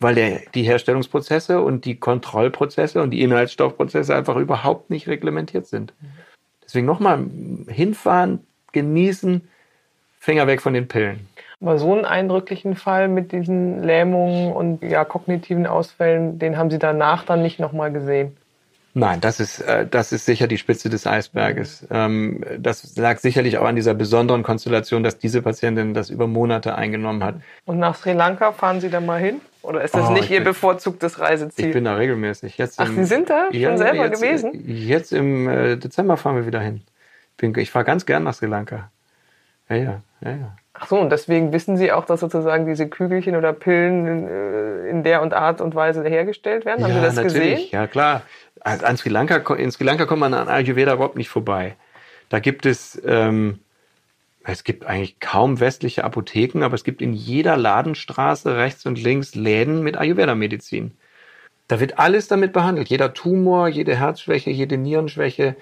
weil 0.00 0.14
der, 0.14 0.40
die 0.54 0.62
Herstellungsprozesse 0.62 1.60
und 1.60 1.84
die 1.84 1.96
Kontrollprozesse 1.96 3.02
und 3.02 3.10
die 3.10 3.22
Inhaltsstoffprozesse 3.22 4.16
einfach 4.16 4.36
überhaupt 4.36 4.90
nicht 4.90 5.06
reglementiert 5.06 5.66
sind. 5.66 5.92
Deswegen 6.64 6.86
nochmal 6.86 7.24
hinfahren, 7.68 8.40
genießen, 8.72 9.46
Finger 10.18 10.46
weg 10.46 10.62
von 10.62 10.74
den 10.74 10.88
Pillen. 10.88 11.28
Aber 11.60 11.78
so 11.78 11.92
einen 11.92 12.06
eindrücklichen 12.06 12.74
Fall 12.74 13.08
mit 13.08 13.32
diesen 13.32 13.82
Lähmungen 13.82 14.52
und 14.52 14.82
ja, 14.82 15.04
kognitiven 15.04 15.66
Ausfällen, 15.66 16.38
den 16.38 16.56
haben 16.56 16.70
Sie 16.70 16.78
danach 16.78 17.24
dann 17.24 17.42
nicht 17.42 17.60
nochmal 17.60 17.92
gesehen? 17.92 18.36
Nein, 18.92 19.20
das 19.20 19.38
ist, 19.38 19.60
äh, 19.60 19.86
das 19.86 20.10
ist 20.10 20.26
sicher 20.26 20.48
die 20.48 20.58
Spitze 20.58 20.88
des 20.90 21.06
Eisberges. 21.06 21.86
Ähm, 21.90 22.44
das 22.58 22.96
lag 22.96 23.18
sicherlich 23.18 23.58
auch 23.58 23.66
an 23.66 23.76
dieser 23.76 23.94
besonderen 23.94 24.42
Konstellation, 24.42 25.04
dass 25.04 25.18
diese 25.18 25.42
Patientin 25.42 25.94
das 25.94 26.10
über 26.10 26.26
Monate 26.26 26.74
eingenommen 26.74 27.22
hat. 27.22 27.36
Und 27.66 27.78
nach 27.78 27.94
Sri 27.96 28.12
Lanka 28.12 28.52
fahren 28.52 28.80
Sie 28.80 28.90
da 28.90 29.00
mal 29.00 29.20
hin? 29.20 29.40
Oder 29.62 29.82
ist 29.82 29.94
das 29.94 30.08
oh, 30.08 30.12
nicht 30.12 30.30
Ihr 30.30 30.38
bin, 30.38 30.44
bevorzugtes 30.44 31.20
Reiseziel? 31.20 31.66
Ich 31.66 31.72
bin 31.72 31.84
da 31.84 31.94
regelmäßig. 31.94 32.58
Jetzt 32.58 32.80
Ach, 32.80 32.88
im, 32.88 32.96
Sie 32.96 33.04
sind 33.04 33.30
da 33.30 33.48
ja, 33.52 33.68
schon 33.68 33.78
selber 33.78 34.06
jetzt, 34.06 34.20
gewesen? 34.20 34.64
Jetzt 34.66 35.12
im 35.12 35.48
äh, 35.48 35.76
Dezember 35.76 36.16
fahren 36.16 36.36
wir 36.36 36.46
wieder 36.46 36.60
hin. 36.60 36.82
Ich 37.56 37.70
fahre 37.70 37.84
ganz 37.84 38.06
gern 38.06 38.24
nach 38.24 38.34
Sri 38.34 38.46
Lanka. 38.46 38.90
Ja, 39.68 39.76
ja, 39.76 40.02
ja, 40.22 40.30
ja. 40.30 40.56
Ach 40.72 40.86
so, 40.86 40.98
und 40.98 41.10
deswegen 41.10 41.52
wissen 41.52 41.76
Sie 41.76 41.90
auch, 41.92 42.04
dass 42.04 42.20
sozusagen 42.20 42.66
diese 42.66 42.88
Kügelchen 42.88 43.36
oder 43.36 43.52
Pillen 43.52 44.06
in, 44.06 44.28
äh, 44.28 44.88
in 44.88 45.02
der 45.02 45.20
und 45.20 45.34
Art 45.34 45.60
und 45.60 45.74
Weise 45.74 46.04
hergestellt 46.04 46.64
werden? 46.64 46.84
Haben 46.84 46.90
ja, 46.92 47.00
Sie 47.00 47.06
das 47.06 47.16
natürlich. 47.16 47.54
gesehen? 47.56 47.68
Ja, 47.72 47.86
klar. 47.86 48.22
An 48.60 48.96
Sri 48.96 49.08
Lanka, 49.08 49.54
in 49.54 49.70
Sri 49.72 49.84
Lanka 49.84 50.04
kommt 50.06 50.20
man 50.20 50.34
an 50.34 50.48
Ayurveda 50.48 50.94
überhaupt 50.94 51.16
nicht 51.16 51.30
vorbei. 51.30 51.76
Da 52.28 52.38
gibt 52.38 52.66
es, 52.66 53.00
ähm, 53.04 53.58
es 54.44 54.64
gibt 54.64 54.86
eigentlich 54.86 55.18
kaum 55.18 55.60
westliche 55.60 56.04
Apotheken, 56.04 56.62
aber 56.62 56.74
es 56.74 56.84
gibt 56.84 57.02
in 57.02 57.14
jeder 57.14 57.56
Ladenstraße 57.56 58.56
rechts 58.56 58.86
und 58.86 59.02
links 59.02 59.34
Läden 59.34 59.82
mit 59.82 59.96
Ayurveda-Medizin. 59.96 60.92
Da 61.68 61.80
wird 61.80 61.98
alles 61.98 62.28
damit 62.28 62.52
behandelt. 62.52 62.88
Jeder 62.88 63.14
Tumor, 63.14 63.68
jede 63.68 63.96
Herzschwäche, 63.96 64.50
jede 64.50 64.76
Nierenschwäche, 64.76 65.56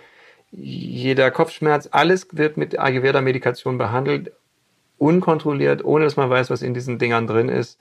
jeder 0.50 1.30
Kopfschmerz, 1.30 1.88
alles 1.92 2.28
wird 2.32 2.56
mit 2.56 2.78
Ayurveda-Medikation 2.78 3.78
behandelt, 3.78 4.32
unkontrolliert, 4.99 5.84
ohne 5.84 6.05
dass 6.05 6.16
man 6.16 6.30
weiß, 6.30 6.51
was 6.51 6.62
in 6.62 6.74
diesen 6.74 6.99
Dingern 6.99 7.26
drin 7.26 7.49
ist. 7.49 7.78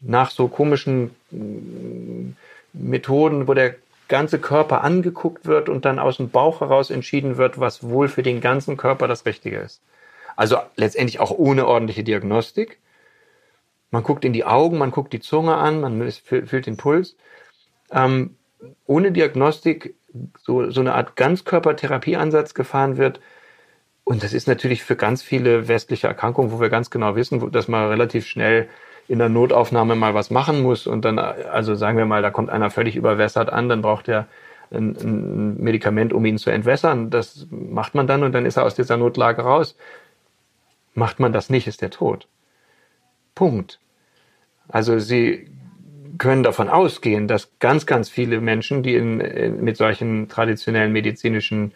Nach 0.00 0.30
so 0.30 0.48
komischen 0.48 1.14
mm, 1.30 2.36
Methoden, 2.72 3.48
wo 3.48 3.54
der 3.54 3.76
ganze 4.08 4.38
Körper 4.38 4.82
angeguckt 4.82 5.46
wird 5.46 5.68
und 5.68 5.84
dann 5.84 5.98
aus 5.98 6.18
dem 6.18 6.30
Bauch 6.30 6.60
heraus 6.60 6.90
entschieden 6.90 7.38
wird, 7.38 7.58
was 7.58 7.82
wohl 7.82 8.08
für 8.08 8.22
den 8.22 8.40
ganzen 8.40 8.76
Körper 8.76 9.08
das 9.08 9.26
Richtige 9.26 9.58
ist. 9.58 9.80
Also 10.36 10.58
letztendlich 10.76 11.18
auch 11.18 11.30
ohne 11.30 11.66
ordentliche 11.66 12.04
Diagnostik. 12.04 12.78
Man 13.90 14.02
guckt 14.02 14.24
in 14.24 14.32
die 14.32 14.44
Augen, 14.44 14.78
man 14.78 14.90
guckt 14.90 15.12
die 15.12 15.20
Zunge 15.20 15.56
an, 15.56 15.80
man 15.80 16.10
fühlt 16.10 16.66
den 16.66 16.76
Puls. 16.76 17.16
Ähm, 17.90 18.36
ohne 18.84 19.12
Diagnostik 19.12 19.94
so, 20.38 20.70
so 20.70 20.80
eine 20.80 20.94
Art 20.94 21.16
Ganzkörpertherapieansatz 21.16 22.54
gefahren 22.54 22.96
wird. 22.96 23.20
Und 24.08 24.22
das 24.22 24.32
ist 24.32 24.46
natürlich 24.46 24.84
für 24.84 24.94
ganz 24.94 25.20
viele 25.20 25.66
westliche 25.66 26.06
Erkrankungen, 26.06 26.52
wo 26.52 26.60
wir 26.60 26.68
ganz 26.68 26.90
genau 26.90 27.16
wissen, 27.16 27.50
dass 27.50 27.66
man 27.66 27.88
relativ 27.88 28.24
schnell 28.24 28.68
in 29.08 29.18
der 29.18 29.28
Notaufnahme 29.28 29.96
mal 29.96 30.14
was 30.14 30.30
machen 30.30 30.62
muss 30.62 30.86
und 30.86 31.04
dann, 31.04 31.18
also 31.18 31.74
sagen 31.74 31.98
wir 31.98 32.06
mal, 32.06 32.22
da 32.22 32.30
kommt 32.30 32.48
einer 32.48 32.70
völlig 32.70 32.94
überwässert 32.94 33.52
an, 33.52 33.68
dann 33.68 33.82
braucht 33.82 34.06
er 34.06 34.28
ein, 34.70 34.96
ein 34.96 35.60
Medikament, 35.60 36.12
um 36.12 36.24
ihn 36.24 36.38
zu 36.38 36.50
entwässern. 36.50 37.10
Das 37.10 37.48
macht 37.50 37.96
man 37.96 38.06
dann 38.06 38.22
und 38.22 38.30
dann 38.30 38.46
ist 38.46 38.56
er 38.56 38.64
aus 38.64 38.76
dieser 38.76 38.96
Notlage 38.96 39.42
raus. 39.42 39.76
Macht 40.94 41.18
man 41.18 41.32
das 41.32 41.50
nicht, 41.50 41.66
ist 41.66 41.82
er 41.82 41.90
tot. 41.90 42.28
Punkt. 43.34 43.80
Also 44.68 45.00
sie 45.00 45.50
können 46.16 46.44
davon 46.44 46.68
ausgehen, 46.68 47.26
dass 47.26 47.58
ganz, 47.58 47.86
ganz 47.86 48.08
viele 48.08 48.40
Menschen, 48.40 48.84
die 48.84 48.94
in, 48.94 49.16
mit 49.64 49.76
solchen 49.76 50.28
traditionellen 50.28 50.92
medizinischen 50.92 51.72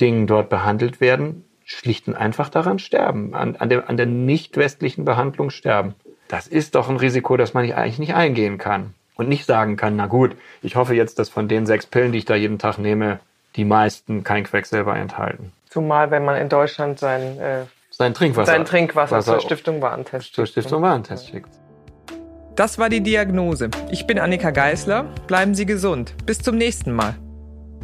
Dingen 0.00 0.28
dort 0.28 0.50
behandelt 0.50 1.00
werden, 1.00 1.44
schlicht 1.64 2.08
und 2.08 2.14
einfach 2.14 2.48
daran 2.48 2.78
sterben, 2.78 3.34
an, 3.34 3.56
an 3.56 3.68
der, 3.68 3.88
an 3.88 3.96
der 3.96 4.06
nicht 4.06 4.56
westlichen 4.56 5.04
Behandlung 5.04 5.50
sterben. 5.50 5.94
Das 6.28 6.46
ist 6.46 6.74
doch 6.74 6.88
ein 6.88 6.96
Risiko, 6.96 7.36
das 7.36 7.54
man 7.54 7.64
nicht, 7.64 7.74
eigentlich 7.74 7.98
nicht 7.98 8.14
eingehen 8.14 8.58
kann. 8.58 8.94
Und 9.16 9.28
nicht 9.28 9.46
sagen 9.46 9.76
kann, 9.76 9.94
na 9.96 10.06
gut, 10.06 10.36
ich 10.60 10.74
hoffe 10.74 10.94
jetzt, 10.94 11.18
dass 11.18 11.28
von 11.28 11.46
den 11.46 11.66
sechs 11.66 11.86
Pillen, 11.86 12.12
die 12.12 12.18
ich 12.18 12.24
da 12.24 12.34
jeden 12.34 12.58
Tag 12.58 12.78
nehme, 12.78 13.20
die 13.54 13.64
meisten 13.64 14.24
kein 14.24 14.44
Quecksilber 14.44 14.96
enthalten. 14.96 15.52
Zumal, 15.70 16.10
wenn 16.10 16.24
man 16.24 16.36
in 16.36 16.48
Deutschland 16.48 16.98
sein, 16.98 17.38
äh, 17.38 17.64
sein 17.90 18.14
Trinkwasser, 18.14 18.52
sein 18.52 18.64
Trinkwasser 18.64 19.20
zur 19.20 19.40
Stiftung 19.40 19.80
Warentest 19.80 20.34
zur 20.34 20.46
Stiftung 20.46 20.82
Warentest 20.82 21.28
schickt. 21.28 21.50
Das 22.56 22.78
war 22.78 22.88
die 22.88 23.00
Diagnose. 23.00 23.70
Ich 23.90 24.06
bin 24.06 24.18
Annika 24.18 24.50
Geißler. 24.50 25.04
Bleiben 25.26 25.54
Sie 25.54 25.66
gesund. 25.66 26.14
Bis 26.24 26.38
zum 26.38 26.56
nächsten 26.56 26.92
Mal. 26.92 27.16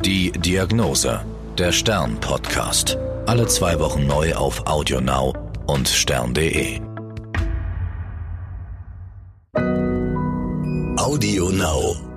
Die 0.04 0.30
Diagnose. 0.30 1.20
Der 1.60 1.72
Stern-Podcast. 1.72 2.96
Alle 3.26 3.46
zwei 3.46 3.78
Wochen 3.78 4.06
neu 4.06 4.32
auf 4.34 4.66
AudioNow 4.66 5.34
und 5.66 5.86
stern.de. 5.86 6.80
Audio 10.96 11.50
Now. 11.50 12.09